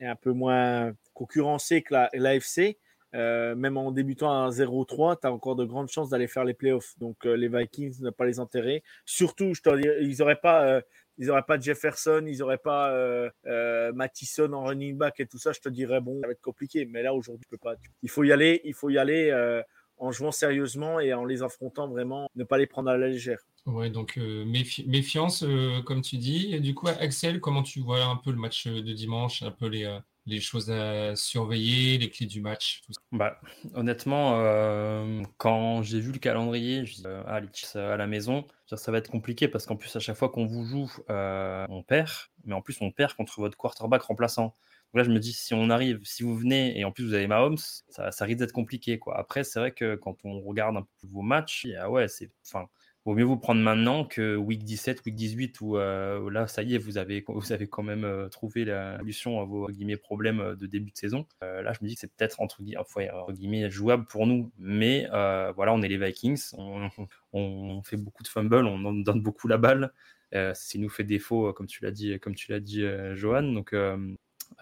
est 0.00 0.06
un 0.06 0.16
peu 0.16 0.32
moins 0.32 0.92
concurrencée 1.14 1.82
que 1.82 1.94
l'AFC. 2.14 2.78
même 3.12 3.76
en 3.76 3.90
débutant 3.90 4.46
à 4.46 4.50
0-3, 4.50 5.20
tu 5.20 5.26
as 5.26 5.32
encore 5.32 5.56
de 5.56 5.64
grandes 5.64 5.88
chances 5.88 6.10
d'aller 6.10 6.26
faire 6.26 6.44
les 6.44 6.54
playoffs. 6.54 6.98
Donc 6.98 7.24
les 7.24 7.48
Vikings, 7.48 8.00
ne 8.00 8.10
pas 8.10 8.26
les 8.26 8.38
enterrer. 8.40 8.82
Surtout, 9.04 9.54
je 9.54 9.62
te 9.62 9.76
dis, 9.76 9.88
ils 10.00 10.18
n'auraient 10.18 10.36
pas 10.36 10.82
ils 11.20 11.26
n'auraient 11.26 11.42
pas 11.42 11.60
Jefferson, 11.60 12.24
ils 12.26 12.38
n'auraient 12.38 12.58
pas 12.58 12.92
euh, 12.92 13.28
euh, 13.46 13.92
Mattison 13.92 14.50
en 14.54 14.64
running 14.64 14.96
back 14.96 15.20
et 15.20 15.26
tout 15.26 15.36
ça, 15.36 15.52
je 15.52 15.60
te 15.60 15.68
dirais, 15.68 16.00
bon, 16.00 16.18
ça 16.22 16.26
va 16.26 16.32
être 16.32 16.40
compliqué. 16.40 16.86
Mais 16.86 17.02
là, 17.02 17.12
aujourd'hui, 17.12 17.44
tu 17.44 17.50
peux 17.50 17.62
pas. 17.62 17.74
Il 18.02 18.08
faut 18.08 18.24
y 18.24 18.32
aller, 18.32 18.62
il 18.64 18.72
faut 18.72 18.88
y 18.88 18.96
aller 18.96 19.28
euh, 19.30 19.62
en 19.98 20.12
jouant 20.12 20.32
sérieusement 20.32 20.98
et 20.98 21.12
en 21.12 21.26
les 21.26 21.42
affrontant 21.42 21.88
vraiment, 21.88 22.30
ne 22.36 22.44
pas 22.44 22.56
les 22.56 22.66
prendre 22.66 22.88
à 22.88 22.96
la 22.96 23.08
légère. 23.08 23.40
Ouais, 23.66 23.90
donc 23.90 24.16
méfiance, 24.16 25.44
comme 25.84 26.00
tu 26.00 26.16
dis. 26.16 26.58
Du 26.60 26.74
coup, 26.74 26.88
Axel, 26.88 27.38
comment 27.40 27.62
tu 27.62 27.80
vois 27.80 28.02
un 28.02 28.16
peu 28.16 28.30
le 28.30 28.38
match 28.38 28.66
de 28.66 28.92
dimanche, 28.94 29.42
un 29.42 29.50
peu 29.50 29.66
les, 29.66 29.84
les 30.30 30.40
choses 30.40 30.70
à 30.70 31.16
surveiller, 31.16 31.98
les 31.98 32.08
clés 32.08 32.26
du 32.26 32.40
match 32.40 32.82
Bah, 33.12 33.40
honnêtement, 33.74 34.40
euh, 34.40 35.22
quand 35.36 35.82
j'ai 35.82 36.00
vu 36.00 36.12
le 36.12 36.18
calendrier, 36.18 36.86
je 36.86 36.94
dis 36.94 37.02
euh, 37.06 37.22
ah, 37.26 37.40
à 37.74 37.96
la 37.96 38.06
maison, 38.06 38.46
ça 38.66 38.92
va 38.92 38.98
être 38.98 39.10
compliqué 39.10 39.48
parce 39.48 39.66
qu'en 39.66 39.76
plus, 39.76 39.94
à 39.96 40.00
chaque 40.00 40.16
fois 40.16 40.28
qu'on 40.30 40.46
vous 40.46 40.64
joue, 40.64 40.90
euh, 41.10 41.66
on 41.68 41.82
perd, 41.82 42.10
mais 42.44 42.54
en 42.54 42.62
plus, 42.62 42.80
on 42.80 42.90
perd 42.90 43.14
contre 43.14 43.40
votre 43.40 43.56
quarterback 43.56 44.02
remplaçant. 44.02 44.54
Donc 44.92 44.98
là, 44.98 45.02
je 45.02 45.10
me 45.10 45.18
dis, 45.18 45.32
si 45.32 45.52
on 45.52 45.68
arrive, 45.70 46.00
si 46.04 46.22
vous 46.22 46.36
venez 46.36 46.78
et 46.78 46.84
en 46.84 46.92
plus 46.92 47.04
vous 47.04 47.14
avez 47.14 47.26
Mahomes, 47.26 47.58
ça, 47.88 48.10
ça 48.10 48.24
risque 48.24 48.38
d'être 48.38 48.52
compliqué. 48.52 48.98
Quoi. 48.98 49.18
Après, 49.18 49.44
c'est 49.44 49.58
vrai 49.58 49.72
que 49.72 49.96
quand 49.96 50.16
on 50.24 50.40
regarde 50.40 50.76
un 50.76 50.82
peu 50.82 51.06
vos 51.08 51.22
matchs, 51.22 51.66
ah 51.78 51.90
ouais, 51.90 52.08
c'est, 52.08 52.30
enfin, 52.46 52.68
vaut 53.04 53.14
mieux 53.14 53.24
vous 53.24 53.36
prendre 53.36 53.60
maintenant 53.60 54.04
que 54.04 54.36
week 54.36 54.62
17, 54.64 55.04
week 55.06 55.14
18, 55.14 55.60
où, 55.60 55.76
euh, 55.76 56.30
là, 56.30 56.46
ça 56.46 56.62
y 56.62 56.74
est, 56.74 56.78
vous 56.78 56.98
avez, 56.98 57.24
vous 57.26 57.52
avez 57.52 57.68
quand 57.68 57.82
même 57.82 58.04
euh, 58.04 58.28
trouvé 58.28 58.64
la 58.64 58.98
solution 58.98 59.40
à 59.40 59.44
vos 59.44 59.68
guillemets, 59.68 59.96
problèmes 59.96 60.40
euh, 60.40 60.56
de 60.56 60.66
début 60.66 60.90
de 60.90 60.96
saison. 60.96 61.26
là, 61.40 61.72
je 61.72 61.78
me 61.82 61.88
dis 61.88 61.94
que 61.94 62.00
c'est 62.00 62.12
peut-être 62.14 62.40
entre, 62.40 62.62
guillemets 62.62 63.70
jouable 63.70 64.06
pour 64.06 64.26
nous, 64.26 64.52
mais 64.58 65.06
voilà, 65.10 65.72
on 65.72 65.82
est 65.82 65.88
les 65.88 65.98
Vikings, 65.98 66.50
on, 66.56 67.82
fait 67.84 67.96
beaucoup 67.96 68.22
de 68.22 68.28
fumble, 68.28 68.66
on 68.66 68.92
donne 68.92 69.22
beaucoup 69.22 69.48
la 69.48 69.58
balle. 69.58 69.92
Euh, 70.34 70.54
nous 70.76 70.88
fait 70.88 71.04
défaut, 71.04 71.52
comme 71.52 71.66
tu 71.66 71.82
l'as 71.82 71.90
dit, 71.90 72.18
comme 72.20 72.34
tu 72.34 72.50
l'as 72.52 72.60
dit, 72.60 72.84
Johan. 73.14 73.42
Donc, 73.42 73.74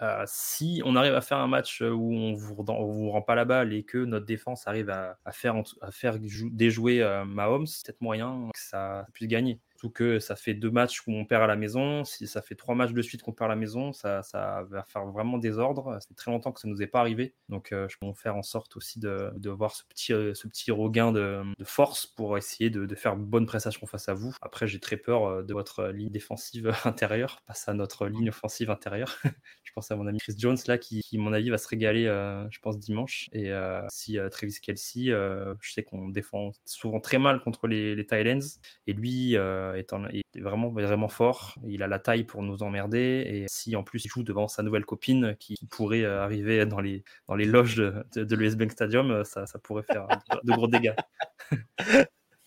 euh, 0.01 0.23
si 0.27 0.81
on 0.85 0.95
arrive 0.95 1.13
à 1.13 1.21
faire 1.21 1.39
un 1.39 1.47
match 1.47 1.81
euh, 1.81 1.89
où 1.91 2.13
on 2.13 2.33
vous, 2.33 2.55
vous 2.55 3.09
rend 3.09 3.21
pas 3.21 3.35
la 3.35 3.45
balle 3.45 3.73
et 3.73 3.83
que 3.83 3.97
notre 3.97 4.25
défense 4.25 4.67
arrive 4.67 4.89
à, 4.89 5.17
faire, 5.31 5.55
déjouer 6.51 7.01
euh, 7.01 7.25
Mahomes, 7.25 7.67
c'est 7.67 7.85
peut-être 7.85 8.01
moyen 8.01 8.49
que 8.53 8.59
ça 8.59 9.05
puisse 9.13 9.27
gagner. 9.27 9.59
Surtout 9.79 9.93
que 9.93 10.19
ça 10.19 10.35
fait 10.35 10.53
deux 10.53 10.71
matchs 10.71 11.07
où 11.07 11.13
on 11.13 11.23
perd 11.23 11.41
à 11.41 11.47
la 11.47 11.55
maison. 11.55 12.03
Si 12.03 12.27
ça 12.27 12.41
fait 12.41 12.55
trois 12.55 12.75
matchs 12.75 12.91
de 12.91 13.01
suite 13.01 13.21
qu'on 13.21 13.31
perd 13.31 13.49
à 13.49 13.53
la 13.53 13.59
maison, 13.59 13.93
ça, 13.93 14.23
ça 14.23 14.65
va 14.69 14.83
faire 14.83 15.05
vraiment 15.05 15.37
désordre. 15.37 15.97
C'est 16.05 16.15
très 16.15 16.31
longtemps 16.31 16.51
que 16.51 16.59
ça 16.59 16.67
nous 16.67 16.81
est 16.81 16.87
pas 16.87 16.99
arrivé. 16.99 17.33
Donc, 17.47 17.69
je 17.71 17.95
peux 17.97 18.11
faire 18.13 18.35
en 18.35 18.43
sorte 18.43 18.75
aussi 18.75 18.99
de, 18.99 19.49
voir 19.49 19.73
ce 19.73 19.83
petit, 19.85 20.11
petit 20.11 20.71
regain 20.71 21.13
de, 21.13 21.43
force 21.63 22.05
pour 22.05 22.37
essayer 22.37 22.69
de, 22.69 22.85
de, 22.85 22.95
faire 22.95 23.15
bonne 23.15 23.45
prestation 23.45 23.87
face 23.87 24.09
à 24.09 24.13
vous. 24.13 24.35
Après, 24.41 24.67
j'ai 24.67 24.81
très 24.81 24.97
peur 24.97 25.45
de 25.45 25.53
votre 25.53 25.85
ligne 25.85 26.09
défensive 26.09 26.73
intérieure, 26.83 27.41
passe 27.47 27.69
à 27.69 27.73
notre 27.73 28.07
ligne 28.07 28.27
offensive 28.27 28.69
intérieure. 28.69 29.17
je 29.63 29.71
pense 29.71 29.89
à 29.91 29.95
mon 29.95 30.07
ami 30.07 30.19
Chris 30.19 30.35
Jones 30.37 30.57
là, 30.67 30.77
qui, 30.77 31.01
mon 31.13 31.31
avis, 31.31 31.51
va 31.51 31.57
se 31.57 31.69
régaler, 31.69 32.03
je 32.51 32.59
pense, 32.59 32.77
dimanche. 32.79 33.29
Et 33.31 33.53
si 33.89 34.17
Travis 34.29 34.57
Kelsey, 34.61 35.05
je 35.05 35.71
sais 35.71 35.83
qu'on 35.83 36.09
défend 36.09 36.51
souvent 36.65 36.99
très 36.99 37.17
mal 37.17 37.39
contre 37.39 37.67
les, 37.67 37.95
les 37.95 38.05
Thailands. 38.05 38.39
Et 38.87 38.91
lui, 38.91 39.37
est, 39.77 39.93
est, 40.13 40.41
vraiment, 40.41 40.69
vraiment 40.69 41.07
fort. 41.07 41.55
Il 41.67 41.83
a 41.83 41.87
la 41.87 41.99
taille 41.99 42.23
pour 42.23 42.43
nous 42.43 42.63
emmerder. 42.63 43.23
Et 43.27 43.45
si 43.47 43.75
en 43.75 43.83
plus 43.83 44.05
il 44.05 44.09
joue 44.09 44.23
devant 44.23 44.47
sa 44.47 44.63
nouvelle 44.63 44.85
copine 44.85 45.35
qui 45.39 45.55
pourrait 45.69 46.03
euh, 46.03 46.23
arriver 46.23 46.65
dans 46.65 46.79
les, 46.79 47.03
dans 47.27 47.35
les 47.35 47.45
loges 47.45 47.75
de, 47.75 48.05
de, 48.15 48.35
l'US 48.35 48.55
Bank 48.55 48.71
Stadium, 48.71 49.11
euh, 49.11 49.23
ça, 49.23 49.45
ça 49.45 49.59
pourrait 49.59 49.83
faire 49.83 50.07
de, 50.43 50.53
gros 50.53 50.67
dégâts. 50.67 50.95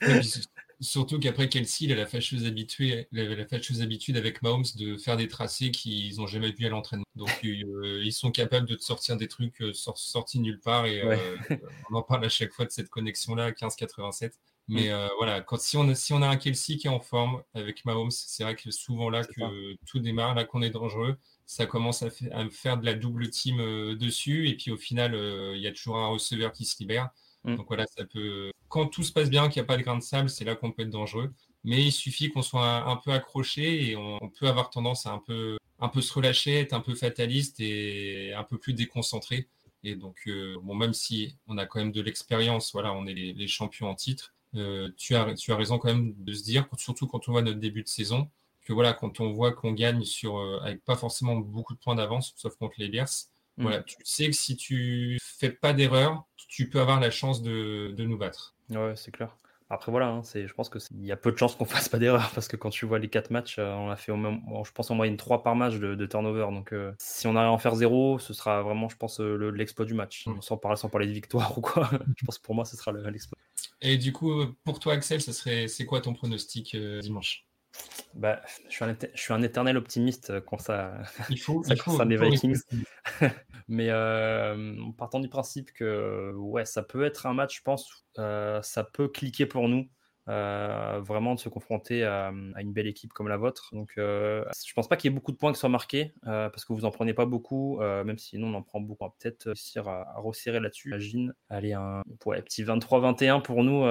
Surtout 0.81 1.21
qu'après 1.21 1.49
Kelsey, 1.49 1.85
il 1.85 1.93
a 1.93 1.95
la 1.95 2.07
fâcheuse, 2.07 2.45
habitude, 2.45 3.07
la 3.13 3.47
fâcheuse 3.47 3.83
habitude 3.83 4.17
avec 4.17 4.43
Mahomes 4.43 4.65
de 4.75 4.97
faire 4.97 5.17
des 5.17 5.29
tracés 5.29 5.71
qu'ils 5.71 6.17
n'ont 6.17 6.27
jamais 6.27 6.51
vu 6.51 6.67
à 6.67 6.71
l'entraînement. 6.71 7.05
Donc 7.15 7.31
euh, 7.45 8.03
ils 8.03 8.13
sont 8.13 8.33
capables 8.33 8.67
de 8.67 8.75
te 8.75 8.83
sortir 8.83 9.17
des 9.17 9.29
trucs 9.29 9.63
sortis 9.75 10.41
nulle 10.41 10.59
part 10.59 10.87
et 10.87 11.03
on 11.89 11.95
en 11.95 12.03
parle 12.03 12.25
à 12.25 12.29
chaque 12.29 12.53
fois 12.53 12.65
de 12.65 12.73
cette 12.73 12.89
connexion-là 12.89 13.53
15-87. 13.53 14.33
Mais 14.73 14.89
mm. 14.89 14.93
euh, 14.93 15.09
voilà, 15.19 15.43
quand, 15.43 15.61
si, 15.61 15.77
on 15.77 15.87
a, 15.89 15.95
si 15.95 16.15
on 16.15 16.23
a 16.23 16.29
un 16.29 16.37
Kelsey 16.37 16.79
qui 16.79 16.87
est 16.87 16.91
en 16.91 16.99
forme 16.99 17.43
avec 17.53 17.85
Mahomes, 17.85 18.11
c'est 18.11 18.43
vrai 18.43 18.57
que 18.57 18.71
souvent 18.71 19.11
là 19.11 19.23
que 19.23 19.77
tout 19.87 19.99
démarre, 19.99 20.35
là 20.35 20.45
qu'on 20.45 20.63
est 20.63 20.71
dangereux, 20.71 21.19
ça 21.45 21.67
commence 21.67 22.03
à, 22.03 22.09
faire 22.51 22.79
de 22.79 22.87
la 22.87 22.95
double 22.95 23.29
team 23.29 23.61
euh, 23.61 23.95
dessus. 23.95 24.49
Et 24.49 24.57
puis 24.57 24.71
au 24.71 24.79
final, 24.79 25.15
euh, 25.15 25.55
il 25.55 25.61
y 25.61 25.67
a 25.67 25.73
toujours 25.73 25.99
un 25.99 26.09
receveur 26.09 26.53
qui 26.53 26.65
se 26.65 26.79
libère. 26.81 27.11
Mm. 27.45 27.57
Donc 27.57 27.67
voilà, 27.69 27.85
ça 27.87 28.07
peut. 28.07 28.51
Quand 28.69 28.87
tout 28.87 29.03
se 29.03 29.13
passe 29.13 29.29
bien, 29.29 29.51
qu'il 29.51 29.61
n'y 29.61 29.67
a 29.67 29.69
pas 29.69 29.77
de 29.77 29.83
grain 29.83 29.99
de 29.99 30.03
sable, 30.03 30.31
c'est 30.31 30.47
là 30.47 30.55
qu'on 30.55 30.73
peut 30.73 30.83
être 30.83 30.91
dangereux. 30.91 31.35
Mais 31.65 31.85
il 31.85 31.93
suffit 31.93 32.31
qu'on 32.31 32.43
soit 32.43 32.89
un, 32.89 32.97
peu 32.97 33.13
accroché 33.13 33.91
et 33.91 33.97
on, 33.97 34.19
peut 34.41 34.49
avoir 34.49 34.71
tendance 34.71 35.07
à 35.07 35.13
un 35.13 35.19
peu, 35.19 35.59
un 35.81 35.89
peu 35.89 36.01
se 36.01 36.13
relâcher, 36.13 36.61
être 36.61 36.73
un 36.73 36.81
peu 36.81 36.95
fataliste 36.95 37.61
et 37.61 38.33
un 38.33 38.43
peu 38.43 38.59
plus 38.59 38.73
déconcentré. 38.73 39.49
Et 39.85 39.95
donc, 39.95 40.29
bon, 40.63 40.75
même 40.75 40.93
si 40.93 41.37
on 41.47 41.59
a 41.59 41.67
quand 41.67 41.79
même 41.79 41.93
de 41.93 42.01
l'expérience, 42.01 42.73
voilà, 42.73 42.93
on 42.95 43.07
est 43.07 43.15
les 43.15 43.47
champions 43.47 43.89
en 43.89 43.95
titre, 43.95 44.35
tu, 44.97 45.15
as, 45.15 45.35
tu 45.35 45.53
as 45.53 45.57
raison 45.57 45.79
quand 45.79 45.88
même 45.88 46.15
de 46.19 46.33
se 46.33 46.43
dire, 46.43 46.67
surtout 46.77 47.07
quand 47.07 47.29
on 47.29 47.33
voit 47.33 47.43
notre 47.43 47.59
début 47.59 47.83
de 47.83 47.88
saison, 47.88 48.31
que 48.65 48.73
voilà, 48.73 48.93
quand 48.93 49.21
on 49.21 49.33
voit 49.33 49.53
qu'on 49.53 49.73
gagne 49.73 50.05
sur, 50.05 50.38
euh, 50.38 50.61
avec 50.62 50.85
pas 50.85 50.97
forcément 50.97 51.37
beaucoup 51.37 51.75
de 51.75 51.79
points 51.79 51.95
d'avance, 51.95 52.33
sauf 52.37 52.55
contre 52.57 52.75
les 52.79 52.88
Bears, 52.88 53.09
mm. 53.57 53.62
voilà, 53.62 53.83
tu 53.83 53.97
sais 54.05 54.27
que 54.27 54.37
si 54.37 54.57
tu 54.57 55.19
fais 55.23 55.51
pas 55.51 55.73
d'erreur, 55.73 56.25
tu 56.37 56.69
peux 56.69 56.81
avoir 56.81 57.01
la 57.01 57.11
chance 57.11 57.43
de, 57.43 57.93
de 57.97 58.05
nous 58.05 58.19
battre. 58.19 58.55
Ouais, 58.71 58.95
c'est 58.97 59.11
clair. 59.11 59.37
Après, 59.73 59.91
voilà, 59.91 60.09
hein, 60.09 60.23
c'est, 60.23 60.47
je 60.47 60.53
pense 60.53 60.69
qu'il 60.69 61.03
y 61.03 61.13
a 61.13 61.17
peu 61.17 61.33
de 61.33 61.39
chances 61.39 61.57
qu'on 61.57 61.65
fasse 61.65 61.89
pas 61.89 61.99
d'erreur 61.99 62.31
parce 62.35 62.47
que 62.47 62.57
quand 62.57 62.69
tu 62.69 62.85
vois 62.85 62.99
les 62.99 63.09
quatre 63.09 63.31
matchs, 63.31 63.59
euh, 63.59 63.73
on 63.73 63.89
a 63.89 63.97
fait, 63.97 64.13
au 64.13 64.19
même, 64.19 64.43
je 64.67 64.71
pense, 64.71 64.91
en 64.91 64.95
moyenne 64.95 65.17
3 65.17 65.43
par 65.43 65.57
match 65.57 65.77
de, 65.77 66.07
turnover. 66.07 66.49
Donc, 66.51 66.75
euh, 66.75 66.93
si 66.99 67.27
on 67.27 67.35
arrive 67.37 67.49
à 67.49 67.53
en 67.53 67.59
faire 67.59 67.75
zéro, 67.75 68.19
ce 68.19 68.35
sera 68.35 68.61
vraiment, 68.61 68.91
je 68.91 68.97
pense, 68.97 69.19
euh, 69.21 69.51
l'exploit 69.51 69.87
du 69.87 69.95
match. 69.95 70.27
Mm. 70.27 70.43
Sans, 70.43 70.59
parler, 70.59 70.77
sans 70.77 70.91
parler 70.91 71.07
de 71.07 71.13
victoire 71.13 71.57
ou 71.57 71.63
quoi. 71.63 71.89
je 72.19 72.27
pense 72.27 72.37
que 72.37 72.45
pour 72.45 72.55
moi, 72.55 72.67
ce 72.67 72.77
sera 72.77 72.93
l'exploit. 72.93 73.39
Et 73.81 73.97
du 73.97 74.13
coup, 74.13 74.45
pour 74.63 74.79
toi, 74.79 74.93
Axel, 74.93 75.23
ça 75.23 75.33
serait, 75.33 75.69
c'est 75.69 75.87
quoi 75.87 76.03
ton 76.03 76.13
pronostic 76.13 76.77
dimanche? 76.77 77.46
Bah, 78.14 78.40
je, 78.68 78.75
suis 78.75 78.85
un, 78.85 78.96
je 79.14 79.20
suis 79.20 79.33
un 79.33 79.42
éternel 79.42 79.77
optimiste 79.77 80.40
quand 80.46 80.58
ça, 80.58 80.92
il 81.31 81.38
faut, 81.38 81.62
ça 81.62 81.75
il 81.75 81.81
faut, 81.81 82.02
les 82.04 82.16
Vikings. 82.16 82.60
Mais 83.68 83.88
euh, 83.90 84.77
en 84.81 84.92
partant 84.92 85.20
du 85.20 85.29
principe 85.29 85.73
que 85.73 86.33
ouais, 86.35 86.64
ça 86.64 86.83
peut 86.83 87.04
être 87.04 87.27
un 87.27 87.35
match, 87.35 87.58
je 87.58 87.62
pense, 87.62 88.04
euh, 88.18 88.60
ça 88.62 88.85
peut 88.85 89.08
cliquer 89.08 89.46
pour 89.46 89.68
nous. 89.68 89.88
vraiment 90.27 91.35
de 91.35 91.40
se 91.40 91.48
confronter 91.48 92.04
à, 92.04 92.33
une 92.60 92.73
belle 92.73 92.87
équipe 92.87 93.12
comme 93.12 93.29
la 93.29 93.38
vôtre. 93.38 93.70
Donc, 93.73 93.92
je 93.96 94.73
pense 94.75 94.88
pas 94.88 94.96
qu'il 94.96 95.10
y 95.10 95.12
ait 95.12 95.14
beaucoup 95.14 95.33
de 95.33 95.38
points 95.38 95.52
qui 95.52 95.58
soient 95.58 95.68
marqués 95.68 96.14
parce 96.23 96.64
que 96.64 96.73
vous 96.73 96.85
en 96.85 96.90
prenez 96.90 97.14
pas 97.14 97.27
beaucoup, 97.27 97.81
même 97.81 98.18
si 98.18 98.37
nous 98.38 98.46
on 98.46 98.54
en 98.54 98.62
prend 98.62 98.81
beaucoup. 98.81 99.08
peut-être 99.18 99.46
réussir 99.46 99.88
à, 99.88 100.14
resserrer 100.16 100.60
là-dessus. 100.60 100.88
Imagine, 100.88 101.35
allez, 101.48 101.73
un 101.73 102.02
petit 102.20 102.64
23-21 102.64 103.42
pour 103.42 103.64
nous, 103.64 103.83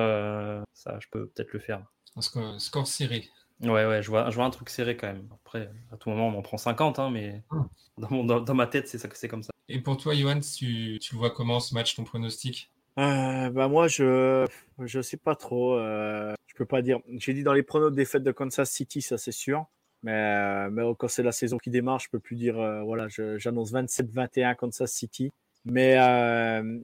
ça, 0.74 1.00
je 1.00 1.08
peux 1.10 1.28
peut-être 1.28 1.54
le 1.54 1.60
faire. 1.60 1.86
Un 2.16 2.60
score, 2.60 2.88
serré. 2.88 3.30
Ouais, 3.64 3.86
ouais, 3.86 4.02
je 4.02 4.10
vois, 4.10 4.30
je 4.30 4.36
vois 4.36 4.46
un 4.46 4.50
truc 4.50 4.70
serré 4.70 4.98
quand 4.98 5.08
même. 5.08 5.28
Après, 5.32 5.70
à 5.92 5.98
tout 5.98 6.10
moment, 6.10 6.28
on 6.28 6.38
en 6.38 6.42
prend 6.42 6.58
50, 6.58 7.00
hein, 7.00 7.10
mais 7.12 7.44
hum. 7.52 7.68
dans, 7.98 8.42
dans, 8.42 8.54
ma 8.54 8.68
tête, 8.68 8.88
c'est 8.88 9.28
comme 9.28 9.44
ça. 9.44 9.52
Et 9.70 9.80
pour 9.80 9.98
toi, 9.98 10.16
Johan, 10.16 10.40
tu, 10.40 10.98
tu 11.00 11.16
vois 11.16 11.30
comment 11.30 11.60
ce 11.60 11.74
match, 11.74 11.96
ton 11.96 12.04
pronostic? 12.04 12.72
Euh, 13.00 13.50
bah 13.50 13.68
moi, 13.68 13.88
je 13.88 14.46
je 14.80 15.02
sais 15.02 15.18
pas 15.18 15.36
trop. 15.36 15.78
Euh, 15.78 16.34
je 16.48 16.56
peux 16.56 16.66
pas 16.66 16.82
dire. 16.82 17.00
J'ai 17.18 17.34
dit 17.34 17.44
dans 17.44 17.54
les 17.54 17.64
pronos 17.64 17.92
des 17.92 18.06
fêtes 18.06 18.24
de 18.24 18.32
Kansas 18.32 18.70
City, 18.70 19.02
ça 19.02 19.18
c'est 19.18 19.32
sûr. 19.32 19.66
Mais, 20.04 20.12
euh, 20.12 20.70
mais 20.72 20.82
quand 20.98 21.08
c'est 21.08 21.24
la 21.24 21.32
saison 21.32 21.58
qui 21.58 21.70
démarre, 21.70 22.00
je 22.00 22.10
peux 22.10 22.20
plus 22.20 22.36
dire. 22.36 22.60
Euh, 22.60 22.82
voilà, 22.82 23.08
j'annonce 23.38 23.72
27-21 23.72 24.56
Kansas 24.56 24.92
City. 24.92 25.32
Mais 25.66 25.96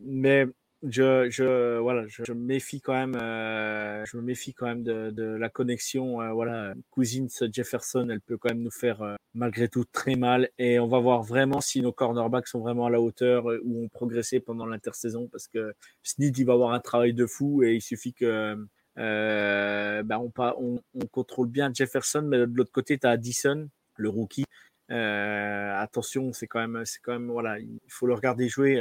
mais 0.05 0.45
je, 0.83 1.27
je, 1.31 1.79
voilà, 1.79 2.05
je, 2.07 2.31
me 2.31 2.45
méfie 2.45 2.81
quand 2.81 2.93
même, 2.93 3.15
euh, 3.15 4.05
je 4.05 4.17
me 4.17 4.21
méfie 4.21 4.53
quand 4.53 4.67
même 4.67 4.83
de, 4.83 5.35
la 5.35 5.49
connexion. 5.49 6.21
Euh, 6.21 6.31
voilà, 6.33 6.73
Cousins 6.91 7.27
Jefferson, 7.51 8.07
elle 8.09 8.21
peut 8.21 8.37
quand 8.37 8.49
même 8.49 8.61
nous 8.61 8.71
faire 8.71 9.01
euh, 9.01 9.15
malgré 9.33 9.67
tout 9.69 9.85
très 9.85 10.15
mal. 10.15 10.49
Et 10.59 10.79
on 10.79 10.87
va 10.87 10.99
voir 10.99 11.23
vraiment 11.23 11.61
si 11.61 11.81
nos 11.81 11.91
cornerbacks 11.91 12.47
sont 12.47 12.59
vraiment 12.59 12.85
à 12.85 12.89
la 12.91 13.01
hauteur 13.01 13.45
ou 13.63 13.85
ont 13.85 13.89
progressé 13.89 14.39
pendant 14.39 14.67
l'intersaison 14.67 15.27
parce 15.27 15.47
que 15.47 15.73
Snead, 16.03 16.37
il 16.37 16.45
va 16.45 16.53
avoir 16.53 16.73
un 16.73 16.79
travail 16.79 17.13
de 17.13 17.25
fou 17.25 17.63
et 17.63 17.75
il 17.75 17.81
suffit 17.81 18.13
que 18.13 18.55
on, 18.97 20.79
on, 20.93 21.05
contrôle 21.11 21.49
bien 21.49 21.71
Jefferson, 21.73 22.23
mais 22.23 22.37
de 22.37 22.55
l'autre 22.55 22.71
côté, 22.71 22.97
tu 22.97 23.07
as 23.07 23.11
Addison, 23.11 23.67
le 23.95 24.09
rookie. 24.09 24.45
attention, 24.89 26.33
c'est 26.33 26.47
quand 26.47 26.59
même, 26.59 26.85
c'est 26.85 26.99
quand 27.01 27.13
même, 27.13 27.31
voilà, 27.31 27.59
il 27.59 27.79
faut 27.87 28.07
le 28.07 28.13
regarder 28.13 28.47
jouer. 28.47 28.79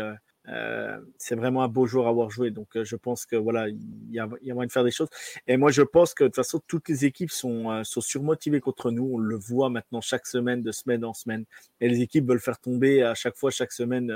Euh, 0.49 0.99
c'est 1.19 1.35
vraiment 1.35 1.63
un 1.63 1.69
beau 1.69 1.87
jour 1.87 2.07
à 2.07 2.11
avoir 2.11 2.31
joué. 2.31 2.51
Donc, 2.51 2.77
euh, 2.77 2.85
je 2.85 2.97
pense 2.97 3.27
que 3.27 3.37
voilà, 3.37 3.69
il 3.69 3.79
y, 4.11 4.19
a, 4.19 4.27
moyen 4.27 4.67
de 4.67 4.73
faire 4.73 4.85
des 4.85 4.91
choses. 4.91 5.09
Et 5.47 5.57
moi, 5.57 5.71
je 5.71 5.83
pense 5.83 6.15
que 6.15 6.25
de 6.25 6.29
toute 6.29 6.37
façon, 6.37 6.61
toutes 6.67 6.89
les 6.89 7.05
équipes 7.05 7.31
sont, 7.31 7.71
euh, 7.71 7.83
sont 7.85 8.01
surmotivées 8.01 8.61
contre 8.61 8.91
nous. 8.91 9.11
On 9.15 9.19
le 9.19 9.37
voit 9.37 9.71
maintenant 9.71 10.01
chaque 10.01 10.27
semaine, 10.27 10.63
de 10.63 10.73
semaine 10.73 11.05
en 11.05 11.15
semaine. 11.15 11.45
Et 11.81 11.89
les 11.89 12.01
équipes 12.01 12.29
veulent 12.29 12.41
faire 12.41 12.59
tomber 12.59 13.03
à 13.03 13.15
chaque 13.15 13.37
fois, 13.37 13.51
chaque 13.51 13.73
semaine, 13.73 14.07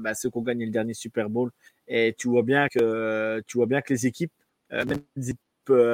bah, 0.00 0.14
ceux 0.14 0.30
qui 0.30 0.38
ont 0.38 0.42
gagné 0.42 0.66
le 0.66 0.72
dernier 0.72 0.94
Super 0.94 1.28
Bowl. 1.28 1.50
Et 1.88 2.14
tu 2.16 2.28
vois 2.28 2.42
bien 2.42 2.68
que, 2.68 3.42
tu 3.46 3.58
vois 3.58 3.66
bien 3.66 3.80
que 3.82 3.92
les 3.92 4.06
équipes, 4.06 4.32
même 4.70 5.00
les 5.16 5.30
équipes 5.30 5.40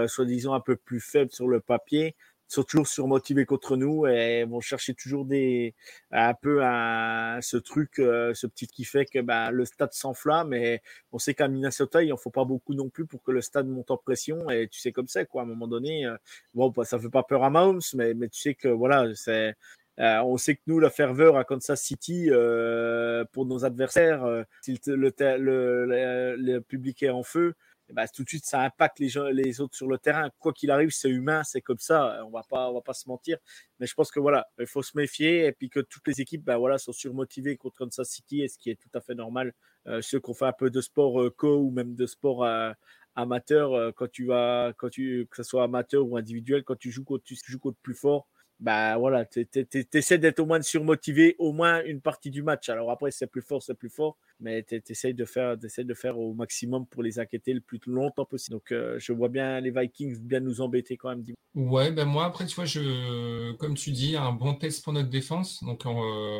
soi-disant 0.06 0.54
un 0.54 0.60
peu 0.60 0.76
plus 0.76 1.00
faibles 1.00 1.32
sur 1.32 1.48
le 1.48 1.60
papier, 1.60 2.14
sont 2.48 2.62
toujours 2.62 2.86
surmotivés 2.86 3.44
contre 3.44 3.76
nous 3.76 4.06
et 4.06 4.44
vont 4.44 4.60
chercher 4.60 4.94
toujours 4.94 5.24
des 5.24 5.74
un 6.12 6.34
peu 6.34 6.64
un, 6.64 7.40
ce 7.42 7.56
truc, 7.56 7.98
euh, 7.98 8.34
ce 8.34 8.46
petit 8.46 8.66
qui 8.66 8.84
fait 8.84 9.04
que 9.06 9.20
bah, 9.20 9.50
le 9.50 9.64
stade 9.64 9.92
s'enflamme. 9.92 10.54
Et 10.54 10.82
on 11.12 11.18
sait 11.18 11.34
qu'à 11.34 11.48
Minnesota, 11.48 12.02
il 12.02 12.12
en 12.12 12.16
faut 12.16 12.30
pas 12.30 12.44
beaucoup 12.44 12.74
non 12.74 12.88
plus 12.88 13.06
pour 13.06 13.22
que 13.22 13.32
le 13.32 13.42
stade 13.42 13.66
monte 13.66 13.90
en 13.90 13.96
pression. 13.96 14.48
Et 14.50 14.68
tu 14.68 14.80
sais 14.80 14.92
comme 14.92 15.08
ça, 15.08 15.24
quoi. 15.24 15.42
À 15.42 15.44
un 15.44 15.48
moment 15.48 15.68
donné, 15.68 16.06
euh, 16.06 16.16
bon, 16.54 16.70
bah, 16.70 16.84
ça 16.84 16.98
fait 16.98 17.10
pas 17.10 17.22
peur 17.22 17.44
à 17.44 17.50
Mahomes, 17.50 17.80
mais, 17.94 18.14
mais 18.14 18.28
tu 18.28 18.40
sais 18.40 18.54
que 18.54 18.68
voilà, 18.68 19.14
c'est 19.14 19.54
euh, 19.98 20.20
on 20.24 20.36
sait 20.36 20.56
que 20.56 20.60
nous, 20.66 20.78
la 20.78 20.90
ferveur 20.90 21.36
à 21.38 21.44
Kansas 21.44 21.80
City, 21.80 22.28
euh, 22.30 23.24
pour 23.32 23.46
nos 23.46 23.64
adversaires, 23.64 24.44
si 24.60 24.78
le, 24.86 24.94
le, 24.96 25.14
le, 25.38 26.36
le, 26.36 26.60
public 26.60 27.02
est 27.02 27.08
en 27.08 27.22
feu, 27.22 27.54
bah, 27.92 28.08
tout 28.08 28.24
de 28.24 28.28
suite, 28.28 28.44
ça 28.44 28.62
impacte 28.62 28.98
les, 28.98 29.08
gens, 29.08 29.24
les 29.24 29.60
autres 29.60 29.76
sur 29.76 29.88
le 29.88 29.98
terrain. 29.98 30.30
Quoi 30.38 30.52
qu'il 30.52 30.70
arrive, 30.70 30.90
c'est 30.90 31.08
humain, 31.08 31.42
c'est 31.44 31.60
comme 31.60 31.78
ça. 31.78 32.22
On 32.26 32.30
va 32.30 32.42
pas, 32.48 32.70
on 32.70 32.74
va 32.74 32.80
pas 32.80 32.94
se 32.94 33.08
mentir. 33.08 33.38
Mais 33.78 33.86
je 33.86 33.94
pense 33.94 34.10
que 34.10 34.20
voilà, 34.20 34.46
il 34.58 34.66
faut 34.66 34.82
se 34.82 34.96
méfier 34.96 35.46
et 35.46 35.52
puis 35.52 35.70
que 35.70 35.80
toutes 35.80 36.06
les 36.08 36.20
équipes, 36.20 36.44
bah, 36.44 36.56
voilà, 36.58 36.78
sont 36.78 36.92
surmotivées 36.92 37.56
contre 37.56 37.78
Kansas 37.78 38.08
City, 38.08 38.42
et 38.42 38.48
ce 38.48 38.58
qui 38.58 38.70
est 38.70 38.76
tout 38.80 38.90
à 38.94 39.00
fait 39.00 39.14
normal. 39.14 39.52
Euh, 39.86 40.02
ceux 40.02 40.20
qui 40.20 40.30
ont 40.30 40.34
fait 40.34 40.46
un 40.46 40.52
peu 40.52 40.70
de 40.70 40.80
sport 40.80 41.20
euh, 41.22 41.30
co 41.30 41.58
ou 41.58 41.70
même 41.70 41.94
de 41.94 42.06
sport 42.06 42.44
euh, 42.44 42.72
amateur, 43.16 43.72
euh, 43.72 43.92
quand 43.92 44.10
tu 44.10 44.26
vas, 44.26 44.72
quand 44.76 44.90
tu, 44.90 45.26
que 45.30 45.36
ce 45.36 45.42
soit 45.42 45.64
amateur 45.64 46.06
ou 46.06 46.16
individuel, 46.16 46.62
quand 46.64 46.76
tu 46.76 46.90
joues 46.90 47.04
contre, 47.04 47.24
tu 47.24 47.36
joues 47.46 47.58
contre 47.58 47.78
plus 47.82 47.94
fort, 47.94 48.28
bah 48.58 48.96
voilà, 48.96 49.26
tu 49.26 49.46
essaies 49.92 50.18
d'être 50.18 50.40
au 50.40 50.46
moins 50.46 50.62
surmotivé 50.62 51.36
au 51.38 51.52
moins 51.52 51.82
une 51.84 52.00
partie 52.00 52.30
du 52.30 52.42
match. 52.42 52.68
Alors 52.70 52.90
après, 52.90 53.10
c'est 53.10 53.26
plus 53.26 53.42
fort, 53.42 53.62
c'est 53.62 53.74
plus 53.74 53.90
fort, 53.90 54.16
mais 54.40 54.62
tu 54.62 54.80
essaies 54.88 55.12
de 55.12 55.24
faire, 55.26 55.58
de 55.58 55.94
faire 55.94 56.18
au 56.18 56.32
maximum 56.32 56.86
pour 56.86 57.02
les 57.02 57.18
inquiéter 57.18 57.52
le 57.52 57.60
plus 57.60 57.80
longtemps 57.86 58.24
possible. 58.24 58.56
Donc 58.56 58.72
euh, 58.72 58.96
je 58.98 59.12
vois 59.12 59.28
bien 59.28 59.60
les 59.60 59.70
Vikings 59.70 60.18
bien 60.20 60.40
nous 60.40 60.62
embêter 60.62 60.96
quand 60.96 61.10
même. 61.10 61.24
Ouais, 61.54 61.92
ben 61.92 62.06
moi 62.06 62.24
après, 62.24 62.46
tu 62.46 62.54
vois, 62.54 62.64
je, 62.64 63.52
comme 63.52 63.74
tu 63.74 63.90
dis, 63.90 64.16
un 64.16 64.32
bon 64.32 64.54
test 64.54 64.82
pour 64.82 64.94
notre 64.94 65.10
défense. 65.10 65.62
Donc 65.62 65.84
euh, 65.84 65.90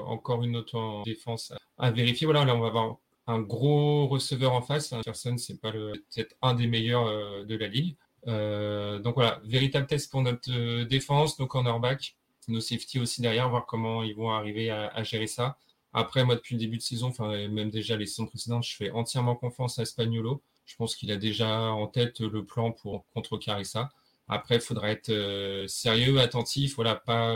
encore 0.07 0.43
une 0.43 0.57
autre 0.57 1.03
défense 1.05 1.53
à, 1.77 1.91
vérifier. 1.91 2.27
Voilà, 2.27 2.47
là 2.47 2.55
on 2.57 2.61
va 2.61 2.69
avoir 2.69 2.97
un 3.27 3.41
gros 3.41 4.07
receveur 4.07 4.53
en 4.53 4.63
face. 4.63 4.95
Personne, 5.05 5.37
c'est 5.37 5.61
pas 5.61 5.73
peut-être 5.73 6.35
un 6.41 6.55
des 6.55 6.67
meilleurs 6.67 7.07
euh, 7.07 7.45
de 7.45 7.57
la 7.57 7.69
ligue. 7.69 7.97
Euh, 8.27 8.99
donc 8.99 9.15
voilà, 9.15 9.41
véritable 9.45 9.87
test 9.87 10.11
pour 10.11 10.23
notre 10.23 10.51
euh, 10.51 10.85
défense, 10.85 11.39
nos 11.39 11.47
cornerbacks, 11.47 12.17
nos 12.49 12.61
safety 12.61 12.99
aussi 12.99 13.21
derrière, 13.21 13.49
voir 13.49 13.67
comment 13.67 14.03
ils 14.03 14.15
vont 14.15 14.31
arriver 14.31 14.71
à, 14.71 15.03
gérer 15.03 15.27
ça. 15.27 15.59
Après, 15.93 16.25
moi, 16.25 16.37
depuis 16.37 16.55
le 16.55 16.61
début 16.61 16.77
de 16.77 16.83
saison, 16.83 17.09
enfin, 17.09 17.49
même 17.49 17.71
déjà 17.71 17.97
les 17.97 18.07
saisons 18.07 18.27
précédentes, 18.27 18.65
je 18.65 18.77
fais 18.77 18.91
entièrement 18.91 19.35
confiance 19.35 19.79
à 19.79 19.85
Spagnolo. 19.85 20.43
Je 20.65 20.77
pense 20.77 20.95
qu'il 20.95 21.11
a 21.13 21.17
déjà 21.17 21.71
en 21.73 21.87
tête 21.87 22.21
le 22.21 22.45
plan 22.45 22.73
pour 22.73 23.07
contrecarrer 23.15 23.65
ça. 23.65 23.91
Après, 24.29 24.57
il 24.57 24.61
faudra 24.61 24.91
être 24.91 25.09
euh, 25.11 25.67
sérieux, 25.67 26.21
attentif, 26.21 26.77
voilà, 26.77 26.95
pas 26.97 27.35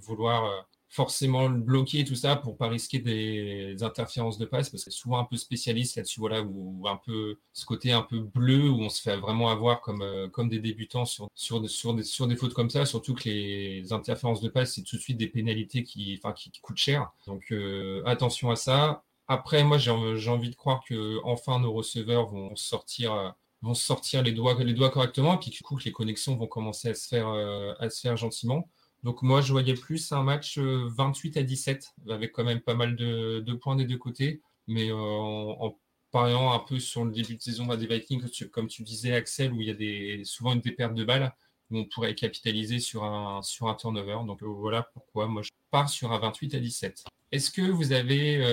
vouloir 0.00 0.66
forcément 0.92 1.48
bloquer 1.48 2.04
tout 2.04 2.14
ça 2.14 2.36
pour 2.36 2.58
pas 2.58 2.68
risquer 2.68 2.98
des, 2.98 3.82
interférences 3.82 4.36
de 4.36 4.44
passe 4.44 4.68
parce 4.68 4.84
que 4.84 4.90
souvent 4.90 5.18
un 5.18 5.24
peu 5.24 5.36
spécialiste 5.36 5.96
là-dessus 5.96 6.20
voilà 6.20 6.42
ou 6.42 6.86
un 6.86 7.00
peu 7.04 7.38
ce 7.54 7.64
côté 7.64 7.92
un 7.92 8.02
peu 8.02 8.20
bleu 8.20 8.68
où 8.68 8.78
on 8.82 8.90
se 8.90 9.00
fait 9.00 9.16
vraiment 9.16 9.48
avoir 9.48 9.80
comme 9.80 10.02
euh, 10.02 10.28
comme 10.28 10.50
des 10.50 10.58
débutants 10.58 11.06
sur 11.06 11.30
sur 11.34 11.68
sur 11.68 11.94
des 11.94 12.02
sur 12.02 12.26
des 12.26 12.36
fautes 12.36 12.52
comme 12.52 12.68
ça 12.68 12.84
surtout 12.84 13.14
que 13.14 13.28
les 13.30 13.90
interférences 13.92 14.42
de 14.42 14.50
passe 14.50 14.74
c'est 14.74 14.82
tout 14.82 14.96
de 14.96 15.00
suite 15.00 15.16
des 15.16 15.28
pénalités 15.28 15.82
qui 15.82 16.20
enfin 16.22 16.34
qui, 16.34 16.50
coûtent 16.60 16.76
cher. 16.76 17.10
Donc 17.26 17.50
euh, 17.52 18.02
attention 18.04 18.50
à 18.50 18.56
ça. 18.56 19.02
Après 19.28 19.64
moi 19.64 19.78
j'ai 19.78 19.90
envie 19.90 20.50
de 20.50 20.54
croire 20.56 20.82
que 20.86 21.18
enfin 21.24 21.58
nos 21.58 21.72
receveurs 21.72 22.26
vont 22.26 22.54
sortir 22.54 23.34
vont 23.62 23.74
sortir 23.74 24.22
les 24.22 24.32
doigts 24.32 24.62
les 24.62 24.74
doigts 24.74 24.90
correctement 24.90 25.38
puis 25.38 25.50
du 25.50 25.62
coup 25.62 25.76
que 25.76 25.84
les 25.84 25.92
connexions 25.92 26.36
vont 26.36 26.46
commencer 26.46 26.88
à 26.90 26.94
se 26.94 27.08
faire 27.08 27.28
euh, 27.28 27.72
à 27.78 27.88
se 27.88 28.00
faire 28.00 28.16
gentiment 28.16 28.68
donc 29.02 29.22
moi, 29.22 29.40
je 29.40 29.50
voyais 29.52 29.74
plus 29.74 30.12
un 30.12 30.22
match 30.22 30.58
28 30.58 31.36
euh, 31.36 31.40
à 31.40 31.42
17, 31.42 31.94
avec 32.08 32.32
quand 32.32 32.44
même 32.44 32.60
pas 32.60 32.74
mal 32.74 32.94
de, 32.94 33.52
points 33.54 33.74
des 33.74 33.84
deux 33.84 33.98
côtés. 33.98 34.40
Mais 34.68 34.90
euh, 34.90 34.96
en, 34.96 35.76
pariant 36.12 36.52
un 36.52 36.60
peu 36.60 36.78
sur 36.78 37.04
le 37.04 37.10
début 37.10 37.36
de 37.36 37.40
saison 37.40 37.66
des 37.74 37.86
Vikings, 37.86 38.22
comme 38.50 38.68
tu 38.68 38.82
disais, 38.82 39.14
Axel, 39.14 39.52
où 39.52 39.60
il 39.60 39.66
y 39.66 39.70
a 39.70 39.74
des, 39.74 40.22
souvent 40.24 40.54
des 40.54 40.70
pertes 40.70 40.94
de 40.94 41.04
balles, 41.04 41.32
où 41.70 41.78
on 41.78 41.84
pourrait 41.86 42.14
capitaliser 42.14 42.78
sur 42.78 43.02
un, 43.02 43.40
turnover. 43.76 44.18
Donc 44.26 44.42
euh, 44.42 44.46
voilà 44.46 44.82
pourquoi 44.92 45.26
moi 45.26 45.42
je 45.42 45.50
pars 45.70 45.88
sur 45.88 46.12
un 46.12 46.18
28 46.18 46.54
à 46.54 46.58
17. 46.60 47.04
Est-ce 47.32 47.50
que 47.50 47.62
vous 47.62 47.92
avez, 47.92 48.44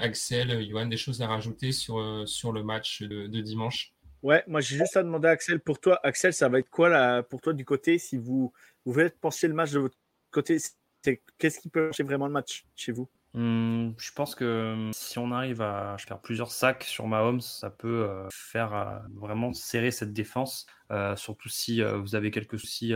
Axel, 0.00 0.64
Johan, 0.70 0.86
des 0.86 0.96
choses 0.96 1.20
à 1.20 1.26
rajouter 1.26 1.72
sur, 1.72 1.98
le 1.98 2.62
match 2.62 3.02
de, 3.02 3.40
dimanche? 3.40 3.92
Ouais, 4.22 4.44
moi 4.46 4.60
j'ai 4.60 4.76
juste 4.76 4.96
à 4.96 5.02
demander 5.02 5.26
à 5.26 5.32
Axel, 5.32 5.58
pour 5.58 5.80
toi, 5.80 5.98
Axel, 6.04 6.32
ça 6.32 6.48
va 6.48 6.60
être 6.60 6.70
quoi 6.70 7.22
pour 7.24 7.40
toi 7.40 7.52
du 7.52 7.64
côté 7.64 7.98
si 7.98 8.16
vous 8.16 8.52
vous 8.88 8.94
voulez 8.94 9.10
penser 9.10 9.46
le 9.48 9.52
match 9.52 9.72
de 9.72 9.80
votre 9.80 9.98
côté. 10.30 10.56
Qu'est-ce 11.02 11.60
qui 11.60 11.68
peut 11.68 11.90
changer 11.92 12.04
vraiment 12.04 12.26
le 12.26 12.32
match 12.32 12.64
chez 12.74 12.90
vous? 12.90 13.06
Mmh, 13.34 13.90
je 13.98 14.12
pense 14.12 14.34
que 14.34 14.74
mmh, 14.74 14.92
si 14.94 15.18
on 15.18 15.30
arrive 15.30 15.60
à 15.60 15.96
faire 15.98 16.18
plusieurs 16.18 16.50
sacs 16.50 16.84
sur 16.84 17.06
Mahomes, 17.06 17.42
ça 17.42 17.68
peut 17.68 18.08
euh, 18.08 18.26
faire 18.30 18.74
euh, 18.74 18.98
vraiment 19.14 19.52
serrer 19.52 19.90
cette 19.90 20.14
défense. 20.14 20.64
Euh, 20.90 21.16
surtout 21.16 21.48
si 21.48 21.82
vous 21.82 22.14
avez 22.14 22.30
quelques 22.30 22.58
soucis 22.58 22.92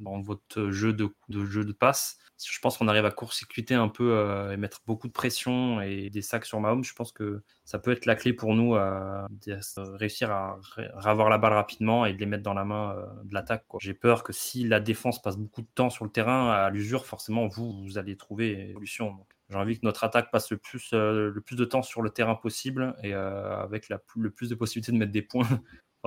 dans 0.00 0.20
votre 0.20 0.70
jeu 0.70 0.92
de, 0.92 1.08
de, 1.28 1.44
jeu 1.44 1.64
de 1.64 1.72
passe 1.72 2.18
je 2.48 2.58
pense 2.60 2.78
qu'on 2.78 2.88
arrive 2.88 3.04
à 3.04 3.10
court-circuiter 3.10 3.74
un 3.74 3.88
peu 3.88 4.12
euh, 4.12 4.52
et 4.52 4.56
mettre 4.56 4.80
beaucoup 4.86 5.08
de 5.08 5.12
pression 5.12 5.80
et 5.80 6.10
des 6.10 6.22
sacs 6.22 6.46
sur 6.46 6.60
Mahomes, 6.60 6.84
je 6.84 6.94
pense 6.94 7.12
que 7.12 7.42
ça 7.64 7.78
peut 7.78 7.92
être 7.92 8.06
la 8.06 8.14
clé 8.14 8.32
pour 8.32 8.54
nous 8.54 8.74
euh, 8.74 9.26
de 9.46 9.96
réussir 9.96 10.30
à 10.30 10.58
avoir 11.04 11.28
la 11.28 11.38
balle 11.38 11.52
rapidement 11.52 12.06
et 12.06 12.14
de 12.14 12.18
les 12.18 12.26
mettre 12.26 12.42
dans 12.42 12.54
la 12.54 12.64
main 12.64 12.96
euh, 12.96 13.06
de 13.24 13.34
l'attaque. 13.34 13.64
J'ai 13.80 13.94
peur 13.94 14.22
que 14.22 14.32
si 14.32 14.66
la 14.66 14.80
défense 14.80 15.20
passe 15.20 15.36
beaucoup 15.36 15.62
de 15.62 15.68
temps 15.74 15.90
sur 15.90 16.04
le 16.04 16.10
terrain 16.10 16.50
à 16.50 16.70
l'usure, 16.70 17.04
forcément 17.04 17.46
vous, 17.46 17.82
vous 17.82 17.98
allez 17.98 18.16
trouver 18.16 18.52
une 18.52 18.72
solution. 18.74 19.26
J'ai 19.50 19.56
envie 19.56 19.78
que 19.78 19.84
notre 19.84 20.04
attaque 20.04 20.30
passe 20.30 20.50
le 20.50 20.58
plus, 20.58 20.92
le 20.92 21.40
plus 21.44 21.56
de 21.56 21.64
temps 21.64 21.82
sur 21.82 22.02
le 22.02 22.10
terrain 22.10 22.36
possible 22.36 22.94
et 23.02 23.12
avec 23.12 23.88
le 23.88 24.30
plus 24.30 24.48
de 24.48 24.54
possibilités 24.54 24.92
de 24.92 24.96
mettre 24.96 25.10
des 25.10 25.22
points 25.22 25.48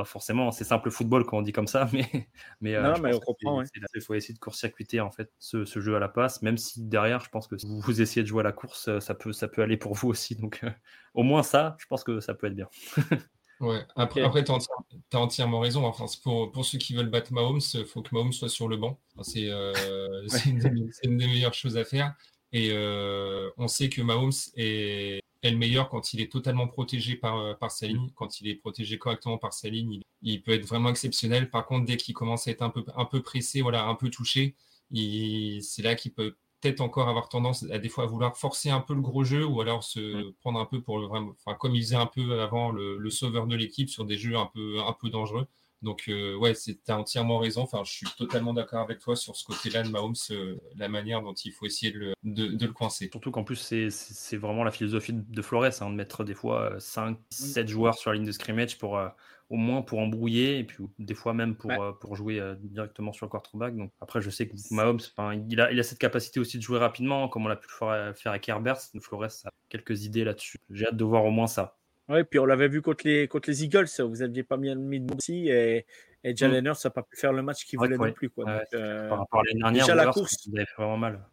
forcément, 0.06 0.52
c'est 0.52 0.64
simple 0.64 0.90
football 0.90 1.26
quand 1.26 1.38
on 1.38 1.42
dit 1.42 1.52
comme 1.52 1.68
ça, 1.68 1.88
mais, 1.94 2.28
mais, 2.62 2.76
euh, 2.76 2.94
comprend. 3.20 3.64
Il 3.96 4.02
faut 4.02 4.14
essayer 4.16 4.34
de 4.34 4.40
court-circuiter 4.40 5.02
en 5.02 5.12
fait 5.12 5.32
ce, 5.40 5.66
jeu 5.66 5.96
à 5.96 6.00
la 6.00 6.10
passe, 6.10 6.42
même 6.42 6.58
si 6.58 6.82
derrière, 6.82 7.20
je 7.22 7.30
pense 7.30 7.48
que 7.48 7.58
si 7.58 7.68
vous 7.68 8.02
essayez 8.02 8.24
de 8.24 8.28
jouer 8.28 8.42
à 8.42 8.44
la 8.44 8.52
course, 8.52 8.88
euh, 8.88 9.00
ça 9.00 9.14
peut, 9.14 9.34
ça 9.34 9.48
peut 9.48 9.62
aller 9.62 9.78
pour 9.78 9.94
vous 9.94 10.10
aussi. 10.10 10.36
Donc, 10.42 10.62
euh, 10.64 10.72
au 11.14 11.24
moins 11.24 11.44
ça, 11.44 11.76
je 11.80 11.86
pense 11.86 12.04
que 12.04 12.20
ça 12.20 12.34
peut 12.34 12.48
être 12.48 12.56
bien. 12.56 12.70
Ouais, 13.60 13.82
après, 13.96 14.22
après 14.22 14.44
tu 14.44 14.52
as, 14.52 15.18
entièrement 15.18 15.62
raison. 15.62 15.86
Enfin, 15.86 16.06
c'est 16.08 16.22
pour, 16.22 16.52
pour 16.52 16.66
ceux 16.66 16.78
qui 16.80 16.96
veulent 16.96 17.10
battre 17.10 17.32
Mahomes, 17.32 17.62
il 17.76 17.86
faut 17.86 18.02
que 18.02 18.10
Mahomes 18.12 18.34
soit 18.34 18.50
sur 18.50 18.68
le 18.68 18.76
banc. 18.76 19.00
Enfin, 19.14 19.24
c'est 19.24 19.48
euh, 19.48 20.28
c'est 20.28 20.50
une, 20.50 20.58
des- 20.58 20.92
c'est 20.92 21.08
une 21.08 21.16
des 21.16 21.28
meilleures 21.28 21.54
choses 21.54 21.78
à 21.78 21.86
faire. 21.86 22.14
Et 22.52 22.72
euh, 22.72 23.50
on 23.58 23.68
sait 23.68 23.90
que 23.90 24.02
Mahomes 24.02 24.32
est, 24.58 25.22
est 25.48 25.52
le 25.52 25.58
meilleur 25.58 25.90
quand 25.90 26.14
il 26.14 26.22
est 26.22 26.32
totalement 26.32 26.68
protégé 26.68 27.16
par, 27.16 27.58
par 27.58 27.72
sa 27.72 27.88
ligne. 27.88 28.10
Quand 28.16 28.42
il 28.42 28.48
est 28.48 28.56
protégé 28.56 28.98
correctement 28.98 29.38
par 29.38 29.54
sa 29.54 29.70
ligne, 29.70 29.94
il, 29.94 30.04
il 30.22 30.42
peut 30.42 30.52
être 30.54 30.66
vraiment 30.66 30.90
exceptionnel. 30.90 31.50
Par 31.50 31.66
contre, 31.66 31.86
dès 31.86 31.98
qu'il 31.98 32.14
commence 32.14 32.48
à 32.48 32.52
être 32.52 32.62
un 32.62 32.70
peu, 32.70 32.86
un 32.96 33.06
peu 33.06 33.22
pressé, 33.22 33.62
voilà, 33.62 33.86
un 33.86 33.96
peu 33.96 34.10
touché, 34.10 34.56
c'est 34.92 35.82
là 35.82 35.96
qu'il 35.96 36.14
peut 36.14 36.36
peut-être 36.62 36.82
encore 36.82 37.10
avoir 37.10 37.28
tendance 37.30 37.64
à 37.72 37.78
des 37.78 37.90
fois 37.90 38.06
à 38.06 38.08
vouloir 38.08 38.38
forcer 38.38 38.70
un 38.70 38.80
peu 38.80 38.94
le 38.94 39.02
gros 39.02 39.24
jeu 39.26 39.46
ou 39.46 39.60
alors 39.60 39.84
se 39.84 40.32
prendre 40.40 40.60
un 40.60 40.66
peu 40.66 40.82
pour 40.82 40.98
le 41.00 41.08
vraiment, 41.08 41.36
enfin 41.46 41.58
comme 41.58 41.76
il 41.76 41.82
faisait 41.82 41.96
un 41.98 42.06
peu 42.06 42.40
avant 42.42 42.72
le, 42.72 42.98
le 42.98 43.10
sauveur 43.10 43.48
de 43.48 43.56
l'équipe 43.56 43.90
sur 43.90 44.06
des 44.06 44.18
jeux 44.18 44.38
un 44.38 44.46
peu 44.54 44.80
un 44.80 44.94
peu 44.94 45.10
dangereux. 45.10 45.48
Donc 45.84 46.06
euh, 46.10 46.36
ouais, 46.38 46.54
c'est 46.56 46.84
t'as 46.84 46.96
entièrement 46.98 47.38
raison. 47.40 47.62
Enfin, 47.62 47.84
je 47.86 47.92
suis 47.92 48.08
totalement 48.18 48.54
d'accord 48.54 48.80
avec 48.82 49.00
toi 49.00 49.16
sur 49.16 49.36
ce 49.36 49.44
côté-là 49.46 49.84
de 49.84 49.90
Mahomes, 49.90 50.16
euh, 50.32 50.56
la 50.78 50.88
manière 50.88 51.22
dont 51.22 51.34
il 51.34 51.52
faut 51.52 51.66
essayer 51.66 51.92
de 51.92 52.00
le, 52.00 52.14
de, 52.24 52.48
de 52.48 52.66
le 52.66 52.74
coincer. 52.74 53.10
Surtout 53.12 53.32
qu'en 53.32 53.44
plus, 53.44 53.58
c'est- 53.58 54.38
vraiment 54.38 54.64
la 54.64 54.72
philosophie 54.72 55.14
de 55.14 55.42
Flores, 55.42 55.66
hein, 55.82 55.90
de 55.90 55.96
mettre 55.96 56.24
des 56.24 56.34
fois 56.34 56.74
5, 56.80 57.18
7 57.30 57.68
joueurs 57.68 57.96
sur 57.96 58.10
la 58.12 58.16
ligne 58.18 58.26
de 58.26 58.32
scrimmage 58.32 58.78
pour 58.80 58.98
euh, 58.98 59.10
au 59.50 59.56
moins 59.58 59.82
pour 59.82 60.00
embrouiller 60.00 60.58
et 60.58 60.64
puis 60.64 60.84
des 60.98 61.14
fois 61.14 61.34
même 61.34 61.56
pour, 61.56 61.70
Ouais. 61.70 61.80
euh, 61.80 61.92
pour 61.92 62.16
jouer 62.16 62.40
euh, 62.40 62.56
directement 62.60 63.12
sur 63.12 63.26
le 63.26 63.30
quarterback. 63.30 63.76
Donc 63.76 63.92
après, 64.02 64.22
je 64.22 64.30
sais 64.30 64.48
que 64.48 64.56
Mahomes, 64.72 65.00
enfin, 65.16 65.34
il 65.50 65.60
a, 65.62 65.72
il 65.72 65.80
a 65.80 65.84
cette 65.84 66.00
capacité 66.00 66.40
aussi 66.40 66.58
de 66.58 66.64
jouer 66.64 66.80
rapidement, 66.80 67.28
comme 67.28 67.46
on 67.46 67.50
l'a 67.50 67.56
pu 67.58 67.68
le 67.70 67.76
faire, 67.78 68.18
faire 68.18 68.32
avec 68.32 68.48
Herbert. 68.50 68.78
Flores 69.02 69.26
a 69.46 69.50
quelques 69.70 70.06
idées 70.06 70.24
là-dessus. 70.24 70.58
J'ai 70.72 70.88
hâte 70.88 70.98
de 70.98 71.04
voir 71.04 71.26
au 71.26 71.32
moins 71.32 71.48
ça. 71.48 71.78
Oui, 72.10 72.24
puis 72.24 72.40
on 72.40 72.46
l'avait 72.46 72.68
vu 72.68 72.82
contre 72.82 73.08
les, 73.08 73.28
contre 73.28 73.50
les 73.50 73.64
Eagles. 73.64 73.88
Vous 74.00 74.18
n'aviez 74.18 74.44
pas 74.44 74.58
mis 74.58 74.76
mis 74.76 75.00
de 75.00 75.06
bon 75.06 75.16
aussi 75.16 75.48
et, 75.48 75.86
et 76.24 76.36
Jalen 76.36 76.66
Hurts 76.66 76.80
n'a 76.84 76.90
pas 76.90 77.04
pu 77.04 77.16
faire 77.16 77.32
le 77.34 77.42
match 77.42 77.66
qu'il 77.66 77.80
voulait 77.80 77.98
ouais. 77.98 78.08
non 78.08 78.14
plus. 78.14 78.30
Quoi. 78.30 78.46
Donc, 78.46 78.62
euh, 78.74 79.10
Par 79.10 79.20
rapport 79.20 79.40
à 79.40 79.44
l'année 79.44 79.60
dernière, 79.60 79.86
déjà, 79.86 79.96
la 79.96 80.12
course- 80.12 80.46
il 80.46 80.58
avait 80.58 80.66
fait 80.66 80.76
vraiment 80.78 80.98
mal. 80.98 81.26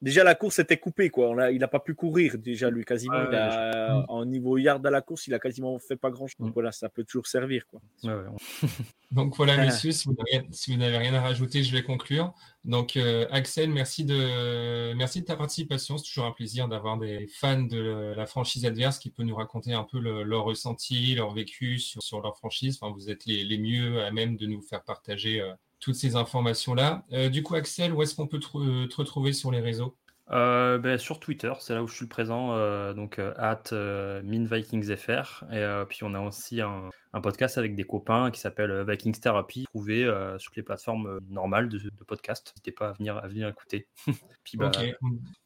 Déjà, 0.00 0.22
la 0.22 0.36
course 0.36 0.60
était 0.60 0.76
coupée. 0.76 1.10
Quoi. 1.10 1.28
On 1.28 1.38
a, 1.38 1.50
il 1.50 1.58
n'a 1.58 1.66
pas 1.68 1.80
pu 1.80 1.94
courir, 1.94 2.38
déjà, 2.38 2.70
lui, 2.70 2.84
quasiment. 2.84 3.16
Ouais, 3.18 3.26
il 3.30 3.34
a, 3.34 4.04
en 4.08 4.24
niveau 4.24 4.56
yard 4.56 4.86
à 4.86 4.90
la 4.90 5.00
course, 5.00 5.26
il 5.26 5.34
a 5.34 5.40
quasiment 5.40 5.76
fait 5.80 5.96
pas 5.96 6.10
grand-chose. 6.10 6.36
Donc 6.38 6.50
Mm. 6.50 6.52
voilà, 6.52 6.70
ça 6.72 6.88
peut 6.88 7.02
toujours 7.02 7.26
servir. 7.26 7.66
Quoi. 7.66 7.80
Ouais, 8.04 8.10
ouais, 8.14 8.24
on- 8.30 8.36
Donc 9.10 9.34
voilà, 9.36 9.54
Ah. 9.58 9.64
messieurs, 9.64 9.90
si 9.90 10.06
vous 10.06 10.14
n'avez 10.14 10.46
si 10.52 10.70
vous 10.70 10.76
n'avez 10.78 10.98
rien 10.98 11.14
à 11.14 11.20
rajouter, 11.20 11.64
je 11.64 11.72
vais 11.74 11.82
conclure. 11.82 12.32
Donc 12.64 12.96
euh, 12.96 13.26
Axel, 13.30 13.70
merci 13.70 14.04
de, 14.04 14.92
merci 14.94 15.22
de 15.22 15.26
ta 15.26 15.34
participation. 15.34 15.96
C'est 15.98 16.04
toujours 16.06 16.26
un 16.26 16.32
plaisir 16.32 16.68
d'avoir 16.68 16.98
des 16.98 17.26
fans 17.26 17.62
de 17.62 18.12
la 18.14 18.26
franchise 18.26 18.66
adverse 18.66 18.98
qui 18.98 19.10
peuvent 19.10 19.24
nous 19.26 19.34
raconter 19.34 19.72
un 19.72 19.84
peu 19.84 19.98
le- 19.98 20.22
leur 20.24 20.44
ressenti, 20.44 21.14
leur 21.14 21.32
vécu 21.32 21.78
sur, 21.78 22.02
sur 22.02 22.20
leur 22.20 22.36
franchise. 22.36 22.78
Enfin, 22.80 22.92
vous 22.94 23.08
êtes 23.10 23.24
les, 23.26 23.44
les 23.44 23.58
mieux 23.58 24.02
à 24.02 24.10
même 24.10 24.36
de 24.36 24.46
nous 24.46 24.60
faire 24.62 24.82
partager 24.84 25.40
euh, 25.40 25.52
toutes 25.80 25.94
ces 25.94 26.16
informations-là. 26.16 27.04
Euh, 27.12 27.28
du 27.28 27.42
coup, 27.42 27.54
Axel, 27.54 27.92
où 27.92 28.02
est-ce 28.02 28.14
qu'on 28.14 28.26
peut 28.26 28.40
te, 28.40 28.86
te 28.86 28.96
retrouver 28.96 29.32
sur 29.32 29.50
les 29.50 29.60
réseaux? 29.60 29.96
Euh, 30.30 30.76
ben, 30.76 30.98
sur 30.98 31.20
Twitter, 31.20 31.50
c'est 31.58 31.72
là 31.72 31.82
où 31.82 31.86
je 31.86 31.94
suis 31.94 32.04
le 32.04 32.10
présent, 32.10 32.52
euh, 32.52 32.92
donc 32.92 33.18
euh, 33.18 33.32
at 33.38 33.62
euh, 33.72 34.20
MinVikingsFR. 34.24 35.44
Et 35.50 35.56
euh, 35.56 35.86
puis 35.86 36.00
on 36.02 36.12
a 36.12 36.20
aussi 36.20 36.60
un, 36.60 36.90
un 37.14 37.20
podcast 37.22 37.56
avec 37.56 37.74
des 37.74 37.84
copains 37.84 38.30
qui 38.30 38.38
s'appelle 38.38 38.70
euh, 38.70 38.84
Vikings 38.84 39.18
Therapy, 39.18 39.64
trouvé 39.64 40.04
euh, 40.04 40.38
sur 40.38 40.52
les 40.56 40.62
plateformes 40.62 41.06
euh, 41.06 41.20
normales 41.30 41.70
de, 41.70 41.78
de 41.78 42.04
podcast. 42.06 42.52
N'hésitez 42.54 42.72
pas 42.72 42.90
à 42.90 42.92
venir, 42.92 43.16
à 43.16 43.26
venir 43.26 43.48
écouter. 43.48 43.88
puis, 44.44 44.58
bah, 44.58 44.66
Ok, 44.66 44.94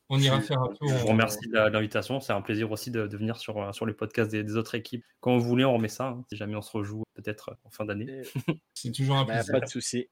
on, 0.09 0.19
ira 0.19 0.41
faire 0.41 0.61
un 0.61 0.67
tour. 0.75 0.89
je 0.89 0.95
vous 0.95 1.07
remercie 1.07 1.49
de 1.49 1.59
l'invitation. 1.59 2.19
C'est 2.21 2.33
un 2.33 2.43
plaisir 2.43 2.73
aussi 2.73 2.91
de, 2.91 3.07
de 3.07 3.17
venir 3.17 3.37
sur, 3.37 3.59
euh, 3.63 3.71
sur 3.73 3.87
les 3.87 3.95
podcasts 3.95 4.33
des, 4.33 4.43
des 4.43 4.57
autres 4.57 4.75
équipes. 4.75 5.05
Quand 5.21 5.39
vous 5.39 5.45
voulez, 5.49 5.65
on 5.65 5.75
remet 5.75 5.87
ça. 5.89 6.09
hein, 6.09 6.25
si 6.29 6.37
jamais 6.37 6.57
on 6.57 6.63
se 6.63 6.77
rejoue 6.77 7.05
peut-être 7.15 7.57
en 7.63 7.71
fin 7.71 7.85
d'année. 7.85 8.23
C'est 8.75 8.91
toujours 8.91 9.15
un 9.17 9.25
Bah, 9.25 9.35
plaisir. 9.35 9.53
pas 9.53 9.61
de 9.61 9.71
souci. 9.71 10.09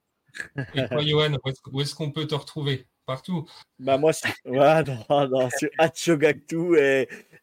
Et 0.74 0.86
toi, 0.88 1.00
Johan, 1.04 1.36
où 1.72 1.80
est-ce- 1.80 1.94
qu'on 1.94 2.10
peut 2.12 2.26
te 2.26 2.34
retrouver? 2.34 2.86
Partout. 3.06 3.44
Bah, 3.78 3.98
moi, 3.98 4.12
c'est- 4.12 4.28
ouais, 4.44 4.84
non, 4.84 5.28
non, 5.28 5.48
sur 5.50 6.18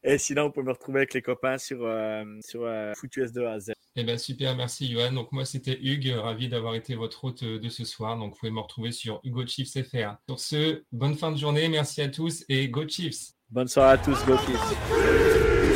et 0.03 0.17
sinon, 0.17 0.43
on 0.43 0.51
peut 0.51 0.61
me 0.61 0.71
retrouver 0.71 0.99
avec 0.99 1.13
les 1.13 1.21
copains 1.21 1.57
sur, 1.57 1.79
euh, 1.83 2.23
sur 2.39 2.63
euh, 2.63 2.93
FootUS2 2.93 3.45
à 3.45 3.59
Z. 3.59 3.73
Eh 3.99 4.03
ben 4.03 4.17
super, 4.17 4.55
merci 4.55 4.89
Johan. 4.91 5.11
Donc 5.11 5.31
moi 5.31 5.43
c'était 5.43 5.77
Hugues, 5.81 6.13
ravi 6.15 6.47
d'avoir 6.47 6.75
été 6.75 6.93
votre 6.93 7.23
hôte 7.25 7.41
euh, 7.41 7.59
de 7.59 7.67
ce 7.67 7.83
soir. 7.83 8.15
Donc 8.17 8.33
vous 8.33 8.39
pouvez 8.39 8.51
me 8.51 8.59
retrouver 8.59 8.91
sur 8.91 9.19
Hugo 9.23 9.45
Chiefs 9.47 9.73
FR. 9.73 10.17
Sur 10.29 10.39
ce, 10.39 10.83
bonne 10.91 11.15
fin 11.15 11.31
de 11.31 11.37
journée, 11.37 11.67
merci 11.67 12.01
à 12.01 12.07
tous 12.07 12.45
et 12.47 12.69
Go 12.69 12.87
Chiefs. 12.87 13.31
Bonne 13.49 13.67
soirée 13.67 13.93
à 13.93 13.97
tous, 13.97 14.23
Go 14.25 14.37
Chiefs. 14.37 15.66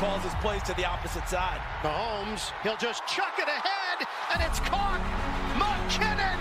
Calls 0.00 0.22
his 0.22 0.34
plays 0.36 0.62
to 0.62 0.72
the 0.74 0.86
opposite 0.86 1.28
side. 1.28 1.60
Mahomes, 1.82 2.52
he'll 2.62 2.78
just 2.78 3.06
chuck 3.06 3.34
it 3.38 3.46
ahead, 3.46 4.08
and 4.32 4.42
it's 4.42 4.58
caught. 4.60 4.98
McKinnon. 5.60 6.40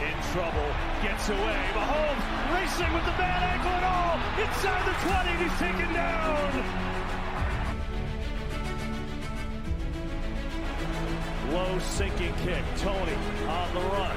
In 0.00 0.16
trouble, 0.32 0.72
gets 1.04 1.28
away. 1.28 1.60
Mahomes 1.76 2.24
racing 2.56 2.90
with 2.94 3.04
the 3.04 3.12
bad 3.20 3.44
ankle 3.44 3.76
and 3.76 3.84
all. 3.84 4.16
Inside 4.40 4.88
the 4.88 4.96
20, 5.04 5.36
he's 5.44 5.52
taken 5.60 5.92
down. 5.92 6.48
Low 11.52 11.78
sinking 11.80 12.34
kick. 12.42 12.64
Tony 12.78 13.18
on 13.48 13.74
the 13.74 13.80
run. 13.80 14.16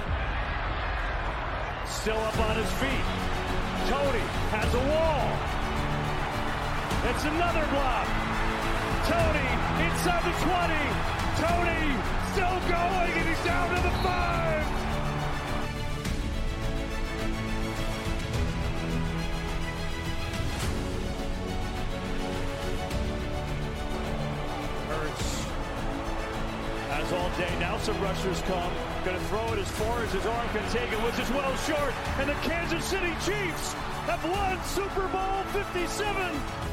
Still 1.88 2.20
up 2.20 2.40
on 2.40 2.56
his 2.56 2.72
feet. 2.80 3.06
Tony 3.90 4.24
has 4.56 4.74
a 4.74 4.80
wall. 4.80 5.53
It's 7.10 7.24
another 7.26 7.66
block. 7.72 8.08
Tony 9.06 9.50
inside 9.84 10.24
the 10.24 10.36
20. 10.40 11.14
Tony 11.44 11.84
still 12.32 12.60
going, 12.70 13.12
and 13.12 13.28
he's 13.28 13.44
down 13.44 13.70
to 13.70 13.82
the 13.82 13.92
five. 14.02 14.64
Hurts 24.88 25.44
has 26.90 27.14
all 27.14 27.30
day. 27.38 27.60
Now 27.60 27.78
some 27.80 28.00
rushers 28.02 28.42
come. 28.44 28.72
Going 29.04 29.18
to 29.18 29.26
throw 29.26 29.54
it 29.54 29.60
as 29.60 29.70
far 29.72 30.02
as 30.04 30.14
his 30.14 30.26
arm 30.26 30.48
can 30.50 30.64
take 30.72 30.92
it, 30.92 31.04
which 31.04 31.20
is 31.20 31.30
well 31.32 31.56
short. 31.58 31.94
And 32.20 32.30
the 32.30 32.36
Kansas 32.36 32.86
City 32.86 33.12
Chiefs 33.26 33.74
have 34.08 34.24
won 34.24 34.64
Super 34.64 35.08
Bowl 35.10 35.44
57. 35.52 36.73